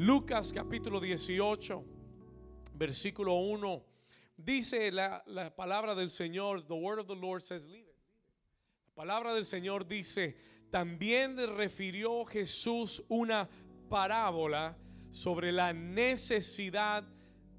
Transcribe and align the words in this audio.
Lucas 0.00 0.50
capítulo 0.50 0.98
18, 0.98 1.84
versículo 2.72 3.34
1, 3.34 3.84
dice 4.34 4.90
la, 4.90 5.22
la 5.26 5.54
palabra 5.54 5.94
del 5.94 6.08
Señor, 6.08 6.66
the 6.66 6.74
word 6.74 7.00
of 7.00 7.06
the 7.06 7.14
Lord 7.14 7.42
says, 7.42 7.66
leave 7.66 7.86
it. 7.86 7.94
La 8.86 8.94
palabra 8.94 9.34
del 9.34 9.44
Señor 9.44 9.86
dice, 9.86 10.38
también 10.70 11.36
le 11.36 11.48
refirió 11.48 12.24
Jesús 12.24 13.04
una 13.10 13.46
parábola 13.90 14.74
sobre 15.10 15.52
la 15.52 15.74
necesidad 15.74 17.04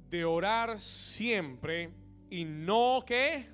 de 0.09 0.25
orar 0.25 0.79
siempre 0.79 1.93
y 2.31 2.43
no 2.43 3.03
que... 3.05 3.47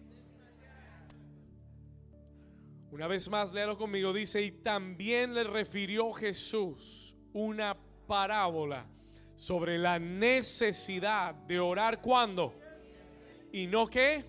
Una 2.92 3.08
vez 3.08 3.30
más, 3.30 3.52
léalo 3.52 3.78
conmigo, 3.78 4.14
dice, 4.14 4.42
y 4.42 4.52
también 4.52 5.34
le 5.34 5.44
refirió 5.44 6.14
Jesús 6.14 7.18
una 7.34 7.76
parábola 8.08 8.88
sobre 9.36 9.78
la 9.78 10.00
necesidad 10.00 11.36
de 11.36 11.60
orar 11.60 12.02
cuando 12.02 12.56
y 13.52 13.68
no 13.68 13.88
que 13.88 14.26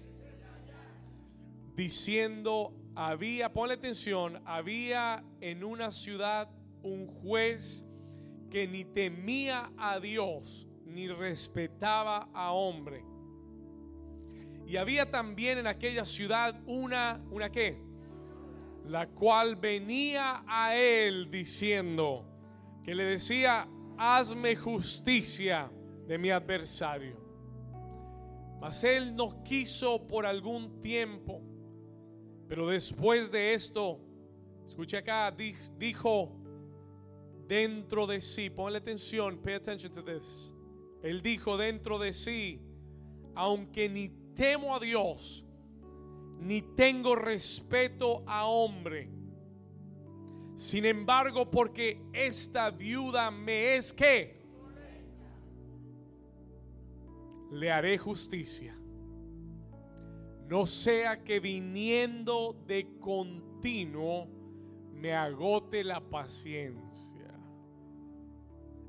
diciendo 1.75 2.75
había, 2.95 3.53
ponle 3.53 3.75
atención, 3.75 4.43
había 4.45 5.25
en 5.41 5.63
una 5.63 5.93
ciudad 5.93 6.51
un 6.83 7.07
juez 7.07 7.85
que 8.51 8.67
ni 8.67 8.85
temía 8.85 9.71
a 9.77 10.01
Dios 10.01 10.69
ni 10.85 11.07
respetaba 11.09 12.29
a 12.33 12.53
hombre. 12.53 13.05
Y 14.67 14.77
había 14.77 15.11
también 15.11 15.59
en 15.59 15.67
aquella 15.67 16.05
ciudad 16.05 16.61
una, 16.67 17.23
una 17.31 17.51
qué? 17.51 17.81
La 18.85 19.07
cual 19.07 19.57
venía 19.57 20.43
a 20.47 20.77
él 20.77 21.31
diciendo, 21.31 22.27
que 22.89 22.95
le 22.95 23.05
decía, 23.05 23.69
hazme 23.99 24.57
justicia 24.57 25.71
de 26.07 26.17
mi 26.17 26.31
adversario. 26.31 27.19
Mas 28.63 28.83
él 28.83 29.15
no 29.15 29.43
quiso 29.45 30.09
por 30.09 30.25
algún 30.25 30.81
tiempo. 30.81 31.43
Pero 32.49 32.67
después 32.67 33.31
de 33.31 33.53
esto, 33.53 34.01
escuche 34.67 34.97
acá, 34.97 35.31
dijo 35.77 36.35
dentro 37.47 38.07
de 38.07 38.23
sí, 38.23 38.49
ponle 38.49 38.79
atención, 38.79 39.37
pay 39.37 39.57
attention 39.57 39.93
to 39.93 40.03
this. 40.03 40.51
Él 41.03 41.21
dijo 41.21 41.59
dentro 41.59 41.99
de 41.99 42.15
sí, 42.15 42.63
aunque 43.35 43.91
ni 43.91 44.09
temo 44.35 44.75
a 44.75 44.81
Dios, 44.81 45.45
ni 46.39 46.63
tengo 46.63 47.17
respeto 47.17 48.25
a 48.27 48.47
hombre, 48.47 49.11
sin 50.59 50.85
embargo, 50.87 51.49
porque 51.49 52.03
esta 52.13 52.73
viuda 52.73 53.31
me 53.31 53.77
es 53.77 53.93
que 53.93 54.43
le 57.53 57.71
haré 57.71 57.97
justicia. 57.97 58.77
No 60.49 60.67
sea 60.67 61.23
que 61.23 61.39
viniendo 61.39 62.61
de 62.67 62.99
continuo 62.99 64.27
me 64.91 65.15
agote 65.15 65.85
la 65.85 66.01
paciencia. 66.01 67.39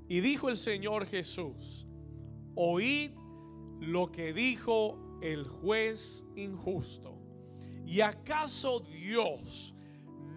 Y 0.08 0.22
dijo 0.22 0.50
el 0.50 0.58
Señor 0.58 1.06
Jesús, 1.06 1.86
oíd 2.56 3.12
lo 3.80 4.12
que 4.12 4.34
dijo 4.34 5.20
el 5.22 5.48
juez 5.48 6.24
injusto. 6.36 7.16
¿Y 7.86 8.02
acaso 8.02 8.80
Dios 8.80 9.76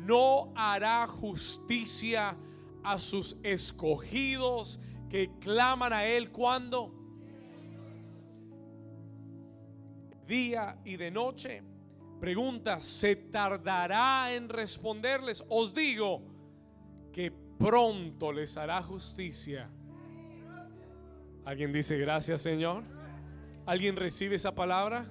no 0.04 0.52
hará 0.56 1.06
justicia 1.06 2.36
a 2.82 2.98
sus 2.98 3.36
escogidos 3.42 4.80
que 5.08 5.30
claman 5.40 5.92
a 5.92 6.04
Él 6.04 6.30
cuando? 6.30 6.94
Día 10.26 10.78
y 10.84 10.96
de 10.96 11.10
noche. 11.10 11.62
Pregunta, 12.20 12.80
¿se 12.80 13.16
tardará 13.16 14.32
en 14.32 14.48
responderles? 14.48 15.44
Os 15.48 15.74
digo 15.74 16.22
que 17.12 17.30
pronto 17.30 18.32
les 18.32 18.56
hará 18.56 18.82
justicia. 18.82 19.68
¿Alguien 21.44 21.72
dice 21.72 21.98
gracias 21.98 22.40
Señor? 22.40 22.84
¿Alguien 23.66 23.96
recibe 23.96 24.36
esa 24.36 24.54
palabra? 24.54 25.06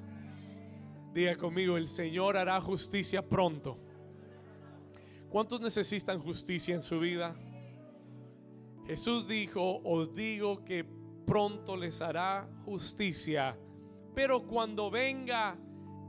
Diga 1.13 1.35
conmigo, 1.35 1.77
el 1.77 1.87
Señor 1.87 2.37
hará 2.37 2.59
justicia 2.61 3.21
pronto. 3.27 3.77
¿Cuántos 5.31 5.61
necesitan 5.61 6.19
justicia 6.19 6.75
en 6.75 6.81
su 6.81 6.99
vida? 6.99 7.33
Jesús 8.85 9.29
dijo, 9.29 9.79
os 9.85 10.13
digo 10.13 10.65
que 10.65 10.85
pronto 11.25 11.77
les 11.77 12.01
hará 12.01 12.49
justicia. 12.65 13.57
Pero 14.13 14.45
cuando 14.45 14.91
venga 14.91 15.55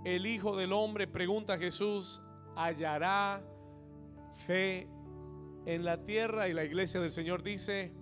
el 0.04 0.26
Hijo 0.26 0.56
del 0.56 0.72
Hombre, 0.72 1.06
pregunta 1.06 1.56
Jesús, 1.56 2.20
¿hallará 2.56 3.40
fe 4.44 4.88
en 5.66 5.84
la 5.84 6.04
tierra? 6.04 6.48
Y 6.48 6.52
la 6.52 6.64
iglesia 6.64 6.98
del 7.00 7.12
Señor 7.12 7.44
dice, 7.44 7.92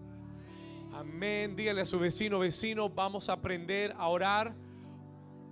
amén. 0.95 1.55
Dígale 1.55 1.83
a 1.83 1.85
su 1.85 1.99
vecino, 1.99 2.39
vecino, 2.39 2.89
vamos 2.89 3.29
a 3.29 3.35
aprender 3.35 3.95
a 3.99 4.09
orar 4.09 4.55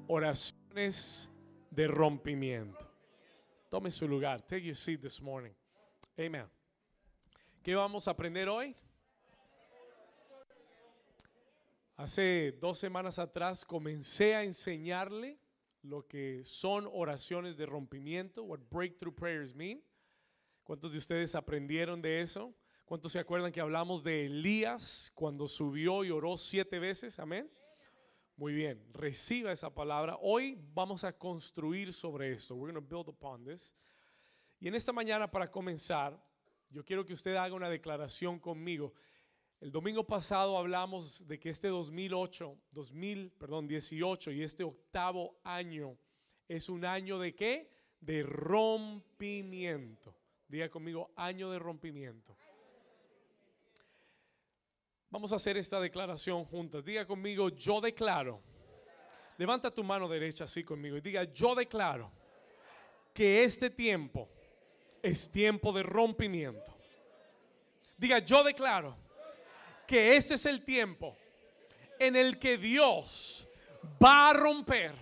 oraciones 0.06 1.28
de 1.70 1.88
rompimiento. 1.88 2.87
Tome 3.68 3.90
su 3.90 4.08
lugar. 4.08 4.40
Take 4.46 4.62
your 4.62 4.74
seat 4.74 5.02
this 5.02 5.20
morning. 5.20 5.52
Amen. 6.18 6.46
¿Qué 7.62 7.74
vamos 7.74 8.08
a 8.08 8.12
aprender 8.12 8.48
hoy? 8.48 8.74
Hace 11.96 12.52
dos 12.52 12.78
semanas 12.78 13.18
atrás 13.18 13.64
comencé 13.66 14.34
a 14.34 14.42
enseñarle 14.42 15.38
lo 15.82 16.06
que 16.06 16.42
son 16.44 16.88
oraciones 16.90 17.56
de 17.58 17.66
rompimiento, 17.66 18.42
what 18.44 18.60
breakthrough 18.70 19.14
prayers 19.14 19.54
mean. 19.54 19.82
¿Cuántos 20.62 20.92
de 20.92 20.98
ustedes 20.98 21.34
aprendieron 21.34 22.00
de 22.00 22.22
eso? 22.22 22.54
¿Cuántos 22.86 23.12
se 23.12 23.18
acuerdan 23.18 23.52
que 23.52 23.60
hablamos 23.60 24.02
de 24.02 24.26
Elías 24.26 25.12
cuando 25.14 25.46
subió 25.46 26.04
y 26.04 26.10
oró 26.10 26.38
siete 26.38 26.78
veces? 26.78 27.18
Amén. 27.18 27.50
Muy 28.38 28.52
bien, 28.52 28.80
reciba 28.92 29.50
esa 29.50 29.74
palabra. 29.74 30.16
Hoy 30.22 30.56
vamos 30.72 31.02
a 31.02 31.12
construir 31.12 31.92
sobre 31.92 32.30
esto. 32.30 32.54
We're 32.54 32.72
going 32.72 32.80
to 32.80 32.88
build 32.88 33.08
upon 33.08 33.44
this. 33.44 33.74
Y 34.60 34.68
en 34.68 34.76
esta 34.76 34.92
mañana, 34.92 35.28
para 35.28 35.50
comenzar, 35.50 36.16
yo 36.70 36.84
quiero 36.84 37.04
que 37.04 37.14
usted 37.14 37.34
haga 37.34 37.56
una 37.56 37.68
declaración 37.68 38.38
conmigo. 38.38 38.94
El 39.60 39.72
domingo 39.72 40.06
pasado 40.06 40.56
hablamos 40.56 41.26
de 41.26 41.40
que 41.40 41.50
este 41.50 41.66
2008, 41.66 42.56
2000, 42.70 43.32
perdón, 43.32 43.66
18 43.66 44.30
y 44.30 44.44
este 44.44 44.62
octavo 44.62 45.40
año 45.42 45.98
es 46.46 46.68
un 46.68 46.84
año 46.84 47.18
de 47.18 47.34
qué? 47.34 47.72
De 48.00 48.22
rompimiento. 48.22 50.14
Diga 50.46 50.68
conmigo, 50.68 51.10
año 51.16 51.50
de 51.50 51.58
rompimiento. 51.58 52.36
Vamos 55.10 55.32
a 55.32 55.36
hacer 55.36 55.56
esta 55.56 55.80
declaración 55.80 56.44
juntas. 56.44 56.84
Diga 56.84 57.06
conmigo, 57.06 57.48
yo 57.48 57.80
declaro. 57.80 58.42
Levanta 59.38 59.70
tu 59.70 59.82
mano 59.82 60.08
derecha 60.08 60.44
así 60.44 60.64
conmigo 60.64 60.96
y 60.96 61.00
diga, 61.00 61.24
yo 61.24 61.54
declaro 61.54 62.10
que 63.14 63.44
este 63.44 63.70
tiempo 63.70 64.28
es 65.02 65.30
tiempo 65.30 65.72
de 65.72 65.82
rompimiento. 65.82 66.76
Diga, 67.96 68.18
yo 68.18 68.42
declaro 68.42 68.96
que 69.86 70.16
este 70.16 70.34
es 70.34 70.44
el 70.44 70.64
tiempo 70.64 71.16
en 71.98 72.16
el 72.16 72.38
que 72.38 72.58
Dios 72.58 73.48
va 74.02 74.30
a 74.30 74.32
romper 74.34 74.92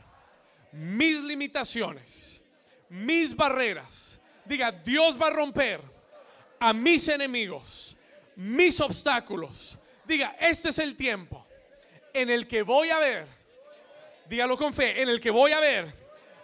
mis 0.70 1.22
limitaciones, 1.22 2.42
mis 2.88 3.34
barreras. 3.34 4.20
Diga, 4.44 4.70
Dios 4.70 5.20
va 5.20 5.28
a 5.28 5.30
romper 5.30 5.80
a 6.60 6.72
mis 6.72 7.08
enemigos, 7.08 7.96
mis 8.36 8.80
obstáculos, 8.80 9.78
Diga, 10.06 10.36
este 10.38 10.68
es 10.68 10.78
el 10.78 10.96
tiempo 10.96 11.46
en 12.12 12.30
el 12.30 12.46
que 12.46 12.62
voy 12.62 12.90
a 12.90 12.98
ver, 12.98 13.26
dígalo 14.28 14.56
con 14.56 14.72
fe, 14.72 15.02
en 15.02 15.08
el 15.08 15.20
que 15.20 15.30
voy 15.30 15.52
a 15.52 15.60
ver 15.60 15.92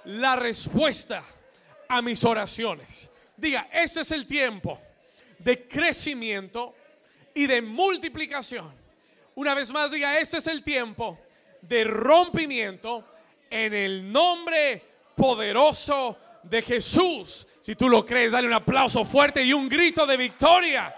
la 0.04 0.34
respuesta 0.36 1.22
a 1.88 2.02
mis 2.02 2.24
oraciones. 2.24 3.08
Diga, 3.36 3.68
este 3.72 4.00
es 4.00 4.10
el 4.10 4.26
tiempo 4.26 4.80
de 5.38 5.66
crecimiento 5.66 6.74
y 7.34 7.46
de 7.46 7.62
multiplicación. 7.62 8.74
Una 9.36 9.54
vez 9.54 9.70
más, 9.70 9.90
diga, 9.90 10.18
este 10.18 10.38
es 10.38 10.46
el 10.48 10.62
tiempo 10.62 11.18
de 11.60 11.84
rompimiento 11.84 13.06
en 13.48 13.72
el 13.72 14.10
nombre 14.10 14.82
poderoso 15.14 16.18
de 16.42 16.62
Jesús. 16.62 17.46
Si 17.60 17.76
tú 17.76 17.88
lo 17.88 18.04
crees, 18.04 18.32
dale 18.32 18.48
un 18.48 18.54
aplauso 18.54 19.04
fuerte 19.04 19.42
y 19.44 19.52
un 19.52 19.68
grito 19.68 20.04
de 20.04 20.16
victoria. 20.16 20.94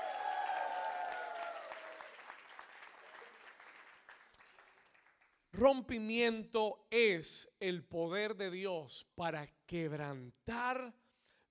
Rompimiento 5.57 6.89
es 6.91 7.49
el 7.61 7.85
poder 7.85 8.35
de 8.35 8.51
Dios 8.51 9.07
para 9.15 9.47
quebrantar 9.67 10.93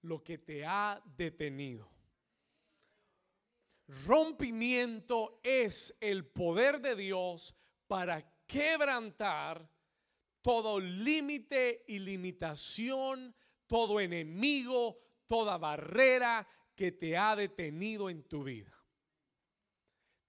lo 0.02 0.22
que 0.22 0.38
te 0.38 0.66
ha 0.66 1.02
detenido. 1.16 1.90
Rompimiento 4.06 5.40
es 5.42 5.96
el 6.02 6.26
poder 6.26 6.82
de 6.82 6.98
Dios 6.98 7.56
para 7.88 8.30
quebrantar 8.46 9.70
todo 10.42 10.82
límite 10.82 11.86
y 11.88 12.00
limitación, 12.00 13.34
todo 13.68 14.02
enemigo, 14.02 15.00
toda 15.28 15.58
barrera 15.58 16.46
que 16.76 16.92
te 16.92 17.16
ha 17.18 17.38
detenido 17.38 18.10
en 18.10 18.24
tu 18.24 18.44
vida. 18.44 18.78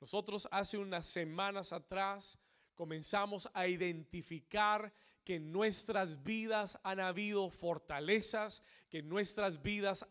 Nosotros 0.00 0.47
hace 0.53 0.79
unas 0.79 1.09
semanas 1.09 1.73
atrás 1.73 2.38
comenzamos 2.75 3.49
a 3.55 3.67
identificar 3.67 4.93
que 5.25 5.37
en 5.37 5.53
nuestras 5.53 6.23
vidas 6.23 6.79
han 6.82 7.00
habido 7.00 7.49
fortalezas, 7.49 8.62
que 8.91 8.99
en 8.99 9.09
nuestras 9.09 9.62
vidas 9.62 10.06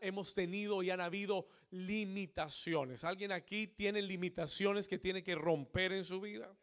hemos 0.00 0.32
tenido 0.32 0.82
y 0.82 0.90
han 0.90 1.00
habido 1.00 1.46
limitaciones. 1.70 3.04
¿Alguien 3.04 3.32
aquí 3.32 3.66
tiene 3.66 4.00
limitaciones 4.00 4.88
que 4.88 4.98
tiene 4.98 5.22
que 5.22 5.34
romper 5.34 5.92
en 5.92 6.04
su 6.04 6.20
vida? 6.20 6.56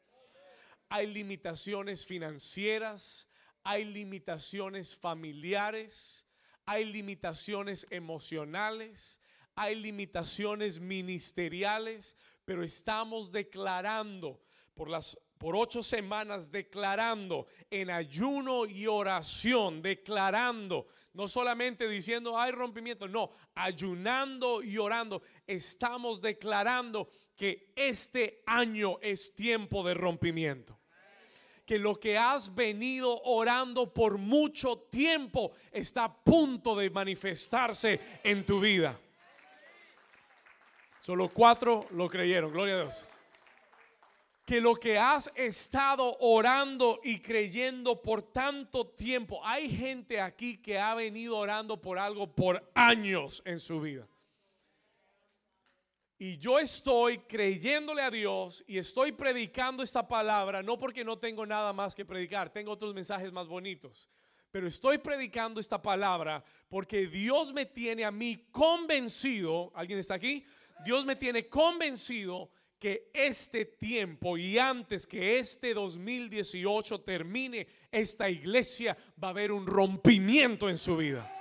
Hay 0.89 1.07
limitaciones 1.07 2.05
financieras, 2.05 3.27
hay 3.63 3.85
limitaciones 3.85 4.97
familiares, 4.97 6.25
hay 6.65 6.85
limitaciones 6.85 7.85
emocionales, 7.91 9.21
hay 9.55 9.75
limitaciones 9.75 10.79
ministeriales, 10.79 12.15
pero 12.43 12.63
estamos 12.63 13.31
declarando 13.31 14.41
por 14.73 14.89
las 14.89 15.17
por 15.43 15.57
ocho 15.57 15.83
semanas 15.83 16.49
declarando 16.49 17.47
en 17.69 17.89
ayuno 17.89 18.65
y 18.65 18.87
oración, 18.87 19.81
declarando, 19.81 20.87
no 21.11 21.27
solamente 21.27 21.85
diciendo 21.85 22.39
hay 22.39 22.53
rompimiento, 22.53 23.09
no, 23.09 23.29
ayunando 23.53 24.63
y 24.63 24.77
orando, 24.77 25.21
estamos 25.45 26.21
declarando 26.21 27.09
que 27.35 27.73
este 27.75 28.41
año 28.45 28.99
es 29.01 29.35
tiempo 29.35 29.83
de 29.83 29.93
rompimiento. 29.93 30.79
Que 31.65 31.77
lo 31.77 31.99
que 31.99 32.17
has 32.17 32.55
venido 32.55 33.21
orando 33.23 33.93
por 33.93 34.17
mucho 34.17 34.77
tiempo 34.89 35.51
está 35.73 36.05
a 36.05 36.23
punto 36.23 36.73
de 36.73 36.89
manifestarse 36.89 37.99
en 38.23 38.45
tu 38.45 38.61
vida. 38.61 38.97
Solo 41.01 41.27
cuatro 41.27 41.85
lo 41.91 42.07
creyeron, 42.07 42.49
gloria 42.49 42.75
a 42.75 42.81
Dios 42.83 43.07
que 44.45 44.59
lo 44.59 44.75
que 44.75 44.97
has 44.97 45.31
estado 45.35 46.17
orando 46.19 46.99
y 47.03 47.19
creyendo 47.19 48.01
por 48.01 48.23
tanto 48.23 48.87
tiempo, 48.87 49.39
hay 49.45 49.69
gente 49.69 50.19
aquí 50.19 50.57
que 50.57 50.77
ha 50.77 50.93
venido 50.95 51.37
orando 51.37 51.79
por 51.79 51.97
algo 51.97 52.33
por 52.33 52.69
años 52.75 53.41
en 53.45 53.59
su 53.59 53.79
vida. 53.79 54.07
Y 56.17 56.37
yo 56.37 56.59
estoy 56.59 57.19
creyéndole 57.19 58.01
a 58.01 58.11
Dios 58.11 58.63
y 58.67 58.77
estoy 58.77 59.11
predicando 59.13 59.81
esta 59.81 60.07
palabra, 60.07 60.61
no 60.61 60.77
porque 60.77 61.03
no 61.03 61.17
tengo 61.17 61.45
nada 61.45 61.73
más 61.73 61.95
que 61.95 62.05
predicar, 62.05 62.49
tengo 62.49 62.71
otros 62.71 62.93
mensajes 62.93 63.31
más 63.31 63.47
bonitos, 63.47 64.09
pero 64.51 64.67
estoy 64.67 64.99
predicando 64.99 65.59
esta 65.59 65.81
palabra 65.81 66.43
porque 66.69 67.07
Dios 67.07 67.53
me 67.53 67.65
tiene 67.65 68.05
a 68.05 68.11
mí 68.11 68.47
convencido, 68.51 69.71
¿alguien 69.73 69.99
está 69.99 70.13
aquí? 70.13 70.45
Dios 70.85 71.05
me 71.05 71.15
tiene 71.15 71.47
convencido 71.47 72.51
que 72.83 73.09
este 73.13 73.63
tiempo 73.63 74.37
y 74.37 74.59
antes 74.59 75.07
que 75.07 75.39
este 75.39 75.73
2018 75.73 76.99
termine, 76.99 77.65
esta 77.89 78.29
iglesia 78.29 78.97
va 79.23 79.29
a 79.29 79.31
haber 79.31 79.53
un 79.53 79.65
rompimiento 79.65 80.69
en 80.69 80.77
su 80.77 80.97
vida. 80.97 81.33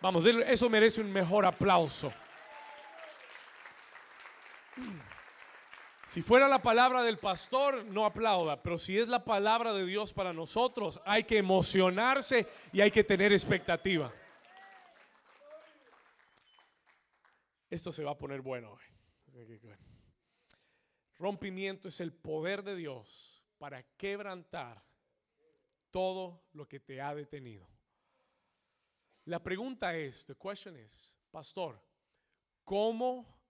Vamos, 0.00 0.26
eso 0.26 0.68
merece 0.68 1.00
un 1.00 1.12
mejor 1.12 1.46
aplauso. 1.46 2.12
Si 6.08 6.22
fuera 6.22 6.48
la 6.48 6.60
palabra 6.60 7.04
del 7.04 7.18
pastor, 7.18 7.84
no 7.84 8.04
aplauda, 8.04 8.60
pero 8.60 8.78
si 8.78 8.98
es 8.98 9.06
la 9.06 9.24
palabra 9.24 9.72
de 9.72 9.86
Dios 9.86 10.12
para 10.12 10.32
nosotros, 10.32 11.00
hay 11.04 11.22
que 11.22 11.38
emocionarse 11.38 12.48
y 12.72 12.80
hay 12.80 12.90
que 12.90 13.04
tener 13.04 13.32
expectativa. 13.32 14.12
Esto 17.70 17.92
se 17.92 18.02
va 18.02 18.10
a 18.10 18.18
poner 18.18 18.40
bueno 18.40 18.72
hoy. 18.72 18.91
Rompimiento 21.18 21.88
es 21.88 22.00
el 22.00 22.12
poder 22.12 22.62
de 22.62 22.76
Dios 22.76 23.44
para 23.58 23.82
quebrantar 23.96 24.84
todo 25.90 26.48
lo 26.52 26.66
que 26.66 26.80
te 26.80 27.00
ha 27.00 27.14
detenido. 27.14 27.68
La 29.26 29.42
pregunta 29.42 29.96
es, 29.96 30.26
the 30.26 30.34
question 30.34 30.76
is, 30.76 31.16
pastor, 31.30 31.80
¿cómo 32.64 33.40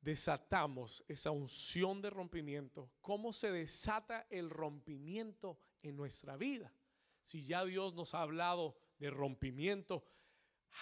desatamos 0.00 1.02
esa 1.08 1.30
unción 1.30 2.02
de 2.02 2.10
rompimiento? 2.10 2.90
¿Cómo 3.00 3.32
se 3.32 3.50
desata 3.50 4.26
el 4.28 4.50
rompimiento 4.50 5.58
en 5.80 5.96
nuestra 5.96 6.36
vida? 6.36 6.74
Si 7.20 7.42
ya 7.42 7.64
Dios 7.64 7.94
nos 7.94 8.14
ha 8.14 8.22
hablado 8.22 8.76
de 8.98 9.08
rompimiento, 9.08 10.04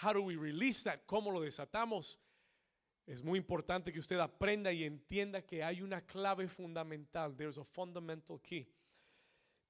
how 0.03 0.13
do 0.13 0.23
we 0.23 0.35
release 0.35 0.83
that? 0.83 1.05
¿Cómo 1.05 1.31
lo 1.31 1.39
desatamos? 1.39 2.19
Es 3.05 3.23
muy 3.23 3.39
importante 3.39 3.91
que 3.91 3.99
usted 3.99 4.19
aprenda 4.19 4.71
y 4.71 4.83
entienda 4.83 5.41
que 5.41 5.63
hay 5.63 5.81
una 5.81 6.01
clave 6.01 6.47
fundamental. 6.47 7.35
There's 7.35 7.57
a 7.57 7.63
fundamental 7.63 8.39
key. 8.41 8.67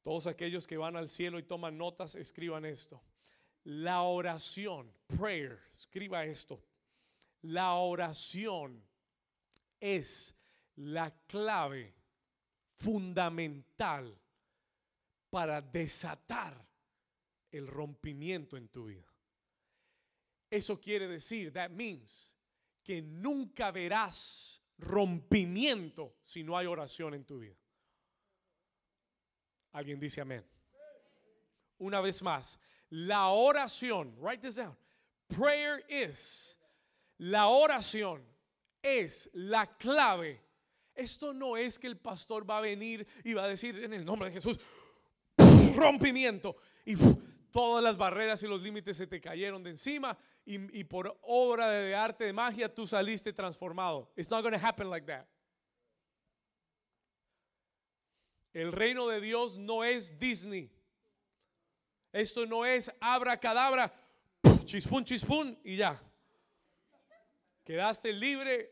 Todos 0.04 0.28
aquellos 0.28 0.68
que 0.68 0.78
van 0.78 0.96
al 0.96 1.08
cielo 1.08 1.40
y 1.40 1.44
toman 1.44 1.78
notas, 1.78 2.16
escriban 2.16 2.66
esto. 2.66 3.02
La 3.64 4.02
oración, 4.02 4.92
prayer, 5.08 5.60
escriba 5.72 6.26
esto. 6.26 6.64
La 7.44 7.76
oración 7.76 8.84
es 9.80 10.36
la 10.76 11.12
clave 11.28 11.94
fundamental 12.78 14.18
para 15.30 15.62
desatar 15.62 16.68
el 17.52 17.68
rompimiento 17.68 18.58
en 18.58 18.68
tu 18.68 18.86
vida. 18.86 19.08
Eso 20.50 20.80
quiere 20.80 21.08
decir, 21.08 21.54
that 21.54 21.70
means 21.70 22.31
que 22.84 23.02
nunca 23.02 23.72
verás 23.72 24.62
rompimiento 24.78 26.18
si 26.24 26.44
no 26.44 26.58
hay 26.58 26.66
oración 26.66 27.14
en 27.14 27.26
tu 27.26 27.40
vida. 27.40 27.56
Alguien 29.74 30.00
dice 30.00 30.22
amén. 30.22 30.46
Una 31.78 32.02
vez 32.02 32.22
más, 32.22 32.60
la 32.90 33.28
oración, 33.30 34.16
write 34.20 34.42
this 34.42 34.56
down. 34.56 34.76
Prayer 35.28 35.84
is, 35.88 36.58
la 37.18 37.48
oración 37.48 38.22
es 38.82 39.30
la 39.34 39.66
clave. 39.78 40.42
Esto 40.94 41.34
no 41.34 41.56
es 41.56 41.80
que 41.80 41.88
el 41.88 41.98
pastor 41.98 42.48
va 42.48 42.58
a 42.58 42.62
venir 42.62 43.08
y 43.24 43.34
va 43.34 43.46
a 43.46 43.48
decir 43.48 43.82
en 43.84 43.94
el 43.94 44.04
nombre 44.04 44.28
de 44.28 44.34
Jesús, 44.34 44.60
rompimiento. 45.76 46.58
Y 46.86 46.96
todas 47.52 47.84
las 47.84 47.98
barreras 47.98 48.44
y 48.44 48.48
los 48.48 48.62
límites 48.62 48.98
se 48.98 49.08
te 49.08 49.22
cayeron 49.22 49.64
de 49.64 49.72
encima 49.72 50.18
y, 50.46 50.84
por 50.84 51.18
obra 51.22 51.70
de 51.70 51.96
arte 51.96 52.26
de 52.26 52.34
magia 52.34 52.74
tú 52.74 52.88
saliste 52.88 53.32
transformado. 53.32 54.10
It's 54.16 54.30
not 54.30 54.42
going 54.42 54.54
to 54.54 54.60
happen 54.60 54.90
like 54.90 55.06
that. 55.06 55.28
El 58.54 58.72
reino 58.72 59.08
de 59.08 59.22
Dios 59.22 59.58
no 59.58 59.84
es 59.84 60.18
Disney. 60.20 60.70
Esto 62.12 62.46
no 62.46 62.66
es 62.66 62.92
abra 63.00 63.38
cadabra, 63.38 63.90
chispun, 64.66 65.06
chispun 65.06 65.58
y 65.64 65.78
ya. 65.78 65.98
Quedaste 67.64 68.12
libre, 68.12 68.70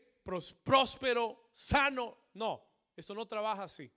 próspero, 0.62 1.48
sano. 1.52 2.18
No, 2.34 2.62
esto 2.96 3.14
no 3.14 3.26
trabaja 3.26 3.64
así. 3.64 3.90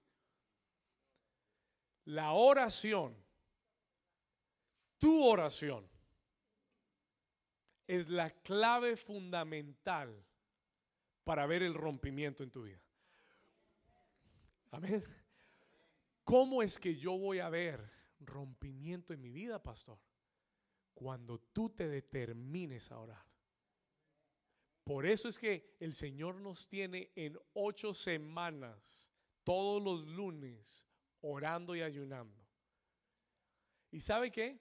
La 2.06 2.32
oración, 2.32 3.16
tu 4.98 5.26
oración, 5.26 5.90
es 7.88 8.10
la 8.10 8.30
clave 8.30 8.96
fundamental 8.96 10.26
para 11.24 11.46
ver 11.46 11.64
el 11.64 11.74
rompimiento 11.74 12.44
en 12.44 12.52
tu 12.52 12.64
vida. 12.64 12.82
Amén. 14.72 15.04
¿Cómo 16.24 16.64
es 16.64 16.80
que 16.80 16.96
yo 16.96 17.18
voy 17.18 17.40
a 17.40 17.50
ver 17.50 17.92
rompimiento 18.20 19.14
en 19.14 19.22
mi 19.22 19.32
vida, 19.32 19.62
pastor? 19.62 20.00
Cuando 20.94 21.40
tú 21.40 21.70
te 21.70 21.88
determines 21.88 22.92
a 22.92 23.00
orar. 23.00 23.26
Por 24.84 25.06
eso 25.06 25.30
es 25.30 25.40
que 25.40 25.78
el 25.80 25.94
Señor 25.94 26.42
nos 26.42 26.68
tiene 26.68 27.12
en 27.16 27.38
ocho 27.54 27.94
semanas, 27.94 29.10
todos 29.44 29.82
los 29.82 30.06
lunes, 30.06 30.86
orando 31.22 31.76
y 31.76 31.82
ayunando. 31.82 32.42
¿Y 33.92 34.02
sabe 34.02 34.32
qué? 34.32 34.60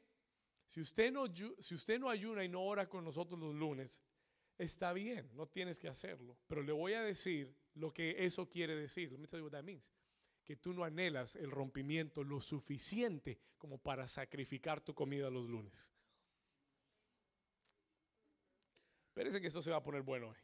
Si 0.73 0.81
usted, 0.81 1.13
no, 1.13 1.27
si 1.59 1.77
ayuna 2.09 2.43
y 2.43 2.49
no 2.49 2.63
ora 2.63 2.89
con 2.89 3.05
nosotros 3.05 3.39
los 3.39 3.55
lunes, 3.55 4.03
está 4.57 4.95
bien, 4.95 5.29
no 5.35 5.47
tienes 5.47 5.79
que 5.79 5.87
hacerlo. 5.87 6.39
Pero 6.47 6.63
le 6.63 6.73
voy 6.73 6.95
a 6.95 7.03
decir 7.03 7.55
lo 7.75 7.93
que 7.93 8.25
eso 8.25 8.49
quiere 8.49 8.75
decir. 8.75 9.13
Let 9.13 9.19
me 9.19 9.27
tell 9.27 9.41
you 9.41 9.45
what 9.45 9.53
that 9.53 9.65
means. 9.65 9.85
Que 10.43 10.57
tú 10.57 10.73
no 10.73 10.83
anhelas 10.83 11.37
el 11.37 11.51
rompimiento 11.51 12.25
lo 12.25 12.41
suficiente 12.41 13.39
como 13.59 13.77
para 13.77 14.09
sacrificar 14.09 14.81
tu 14.81 14.95
comida 14.95 15.29
los 15.29 15.47
lunes. 15.47 15.93
Espérese 19.09 19.43
que 19.43 19.49
esto 19.49 19.61
se 19.61 19.71
va 19.71 19.77
a 19.77 19.83
poner 19.83 20.01
bueno 20.01 20.31
hoy. 20.31 20.39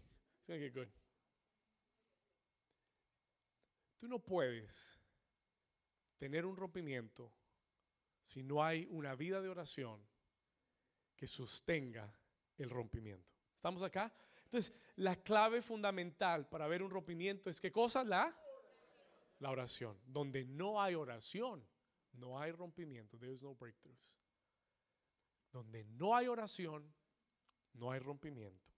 Tú 3.97 4.09
no 4.09 4.19
puedes 4.19 5.01
tener 6.19 6.45
un 6.45 6.55
rompimiento 6.55 7.33
si 8.21 8.43
no 8.43 8.63
hay 8.63 8.87
una 8.91 9.15
vida 9.15 9.41
de 9.41 9.49
oración 9.49 10.07
que 11.19 11.27
sostenga 11.27 12.11
el 12.57 12.71
rompimiento. 12.71 13.35
¿Estamos 13.57 13.83
acá? 13.83 14.15
Entonces, 14.45 14.73
la 14.97 15.17
clave 15.17 15.61
fundamental 15.61 16.49
para 16.49 16.69
ver 16.69 16.81
un 16.83 16.91
rompimiento 16.91 17.51
es 17.51 17.61
qué 17.61 17.73
cosa? 17.73 18.05
La, 18.05 18.35
la 19.41 19.51
oración. 19.51 19.99
Donde 20.07 20.45
no 20.45 20.81
hay 20.81 20.95
oración, 20.95 21.67
no 22.13 22.39
hay 22.41 22.53
rompimiento. 22.53 23.19
There 23.19 23.33
is 23.33 23.43
no 23.43 23.55
breakthroughs. 23.55 24.13
Donde 25.51 25.85
no 25.85 26.17
hay 26.17 26.29
oración, 26.29 26.95
no 27.75 27.91
hay 27.91 27.99
rompimiento. 27.99 28.73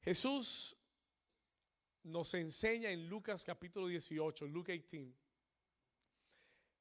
Jesús 0.00 0.74
nos 2.02 2.32
enseña 2.32 2.90
en 2.90 3.08
Lucas 3.08 3.44
capítulo 3.44 3.88
18, 3.88 4.46
Luke 4.46 4.72
18. 4.72 5.14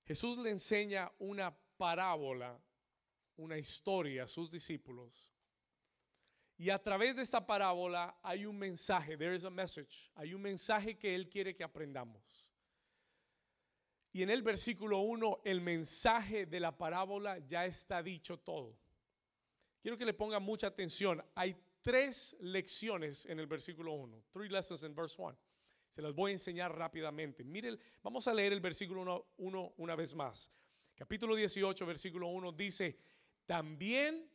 Jesús 0.05 0.38
le 0.38 0.51
enseña 0.51 1.12
una 1.20 1.53
parábola, 1.77 2.58
una 3.37 3.57
historia 3.57 4.23
a 4.23 4.27
sus 4.27 4.49
discípulos. 4.49 5.31
Y 6.57 6.69
a 6.69 6.81
través 6.81 7.15
de 7.15 7.21
esta 7.21 7.45
parábola 7.45 8.17
hay 8.23 8.45
un 8.45 8.57
mensaje, 8.57 9.17
there 9.17 9.35
is 9.35 9.43
a 9.43 9.49
message, 9.49 10.09
hay 10.15 10.33
un 10.33 10.41
mensaje 10.41 10.97
que 10.97 11.13
Él 11.13 11.29
quiere 11.29 11.55
que 11.55 11.63
aprendamos. 11.63 12.47
Y 14.13 14.23
en 14.23 14.29
el 14.29 14.41
versículo 14.41 14.99
1, 14.99 15.41
el 15.43 15.59
mensaje 15.59 16.45
de 16.45 16.61
la 16.61 16.77
parábola 16.77 17.39
ya 17.39 17.65
está 17.65 18.01
dicho 18.01 18.39
todo. 18.39 18.77
Quiero 19.81 19.97
que 19.97 20.05
le 20.05 20.13
ponga 20.13 20.39
mucha 20.39 20.67
atención. 20.67 21.21
Hay 21.35 21.57
tres 21.81 22.33
lecciones 22.39 23.25
en 23.25 23.39
el 23.39 23.45
versículo 23.45 23.91
1. 23.91 24.23
Three 24.31 24.47
lessons 24.47 24.83
in 24.83 24.95
verse 24.95 25.21
1. 25.21 25.37
Se 25.89 26.01
las 26.01 26.13
voy 26.13 26.31
a 26.31 26.33
enseñar 26.33 26.75
rápidamente. 26.75 27.43
Miren, 27.43 27.77
vamos 28.01 28.25
a 28.29 28.33
leer 28.33 28.53
el 28.53 28.61
versículo 28.61 29.27
1 29.35 29.73
una 29.77 29.95
vez 29.95 30.15
más. 30.15 30.49
Capítulo 30.95 31.35
18, 31.35 31.85
versículo 31.85 32.29
1 32.29 32.53
dice, 32.53 32.97
también 33.45 34.29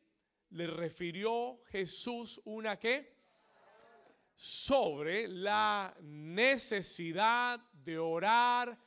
le 0.51 0.67
refirió 0.67 1.63
Jesús 1.67 2.41
una 2.45 2.79
que 2.79 3.19
sobre 4.35 5.29
la 5.29 5.95
necesidad 6.01 7.61
de 7.73 7.99
orar. 7.99 8.79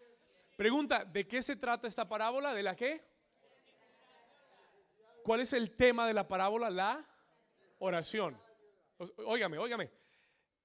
Pregunta, 0.58 1.06
¿de 1.06 1.27
qué 1.27 1.42
se 1.42 1.56
trata 1.56 1.88
esta 1.88 2.08
parábola? 2.08 2.53
¿De 2.53 2.63
la 2.63 2.75
qué? 2.75 3.06
¿Cuál 5.24 5.42
es 5.42 5.53
el 5.53 5.75
tema 5.75 6.08
de 6.08 6.13
la 6.13 6.27
parábola? 6.27 6.70
La 6.70 7.08
oración. 7.80 8.39
Óigame, 9.18 9.58
óigame. 9.58 9.92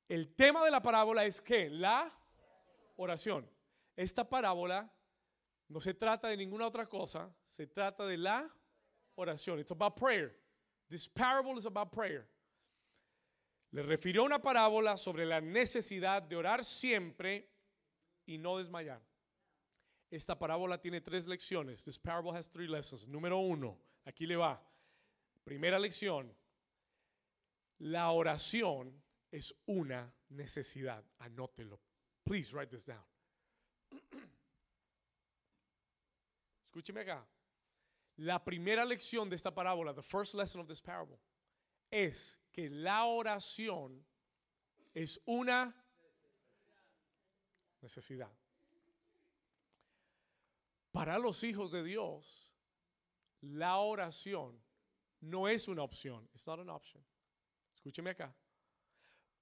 El 0.09 0.35
tema 0.35 0.65
de 0.65 0.71
la 0.71 0.83
parábola 0.83 1.27
es 1.27 1.41
que 1.41 1.69
la 1.69 2.13
oración. 2.97 3.49
Esta 3.95 4.29
parábola 4.29 4.93
no 5.69 5.81
se 5.81 5.93
trata 5.95 6.29
de 6.29 6.37
ninguna 6.37 6.67
otra 6.67 6.89
cosa, 6.89 7.31
se 7.45 7.67
trata 7.67 8.07
de 8.07 8.17
la 8.17 8.51
oración. 9.19 9.59
It's 9.59 9.71
about 9.71 9.97
prayer. 9.97 10.33
This 10.89 11.07
parable 11.07 11.59
is 11.59 11.67
about 11.67 11.93
prayer. 11.93 12.27
Le 13.73 13.83
refirió 13.83 14.25
una 14.25 14.39
parábola 14.39 14.97
sobre 14.97 15.27
la 15.27 15.41
necesidad 15.41 16.23
de 16.23 16.37
orar 16.37 16.65
siempre 16.65 17.47
y 18.27 18.39
no 18.39 18.57
desmayar. 18.57 19.01
Esta 20.11 20.39
parábola 20.39 20.81
tiene 20.81 21.03
tres 21.03 21.27
lecciones. 21.27 21.85
This 21.85 21.99
parable 21.99 22.33
has 22.33 22.49
three 22.49 22.67
lessons. 22.67 23.07
Número 23.07 23.39
uno, 23.39 23.77
aquí 24.07 24.27
le 24.27 24.37
va. 24.37 24.59
Primera 25.45 25.79
lección, 25.79 26.33
la 27.81 28.11
oración 28.11 28.93
es 29.31 29.55
una 29.67 30.11
necesidad. 30.31 31.05
Anótelo. 31.19 31.79
Please 32.25 32.55
write 32.55 32.71
this 32.71 32.87
down. 32.87 33.05
Escúcheme 36.73 37.01
acá. 37.01 37.23
La 38.19 38.45
primera 38.45 38.85
lección 38.85 39.29
de 39.29 39.37
esta 39.37 39.55
parábola, 39.55 39.95
the 39.95 40.03
first 40.03 40.35
lesson 40.35 40.61
of 40.61 40.67
this 40.67 40.81
parable, 40.81 41.19
es 41.91 42.39
que 42.53 42.69
la 42.69 43.05
oración 43.05 44.05
es 44.93 45.21
una 45.25 45.73
necesidad. 47.81 48.31
Para 50.93 51.19
los 51.19 51.45
hijos 51.45 51.71
de 51.71 51.85
Dios, 51.85 52.51
la 53.41 53.79
oración 53.79 54.61
no 55.21 55.47
es 55.47 55.69
una 55.69 55.83
opción. 55.83 56.29
It's 56.33 56.47
not 56.47 56.59
an 56.59 56.71
option. 56.71 57.01
Escúcheme 57.73 58.11
acá. 58.11 58.35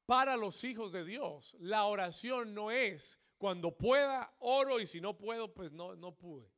Para 0.06 0.36
los 0.36 0.62
hijos 0.64 0.92
de 0.92 1.04
Dios, 1.04 1.56
la 1.58 1.86
oración 1.86 2.52
no 2.52 2.70
es 2.70 3.18
cuando 3.38 3.76
pueda 3.76 4.32
oro 4.40 4.78
y 4.80 4.86
si 4.86 5.00
no 5.00 5.16
puedo, 5.16 5.52
pues 5.52 5.72
no, 5.72 5.96
no 5.96 6.12
pude. 6.12 6.55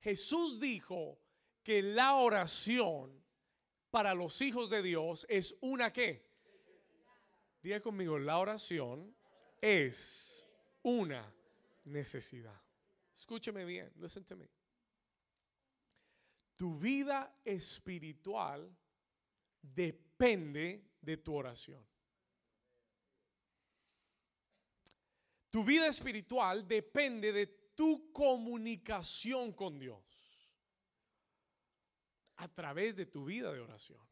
Jesús 0.00 0.58
dijo 0.60 1.18
que 1.62 1.82
la 1.82 2.14
oración 2.14 3.22
para 3.90 4.14
los 4.14 4.40
hijos 4.40 4.70
de 4.70 4.82
Dios 4.82 5.26
es 5.28 5.56
una 5.60 5.92
qué. 5.92 6.28
Diga 7.62 7.80
conmigo, 7.80 8.18
la 8.18 8.38
oración 8.38 9.14
es 9.60 10.48
una 10.82 11.34
necesidad. 11.84 12.58
Escúcheme 13.16 13.64
bien, 13.64 13.92
listen 13.98 14.24
to 14.24 14.36
me. 14.36 14.48
Tu 16.56 16.78
vida 16.78 17.36
espiritual 17.44 18.74
depende 19.60 20.90
de 21.00 21.16
tu 21.18 21.34
oración. 21.34 21.84
Tu 25.50 25.64
vida 25.64 25.88
espiritual 25.88 26.66
depende 26.66 27.32
de 27.32 27.59
tu 27.80 28.12
comunicación 28.12 29.54
con 29.54 29.78
Dios 29.78 30.04
a 32.36 32.46
través 32.46 32.94
de 32.94 33.06
tu 33.06 33.24
vida 33.24 33.50
de 33.54 33.60
oración. 33.60 34.06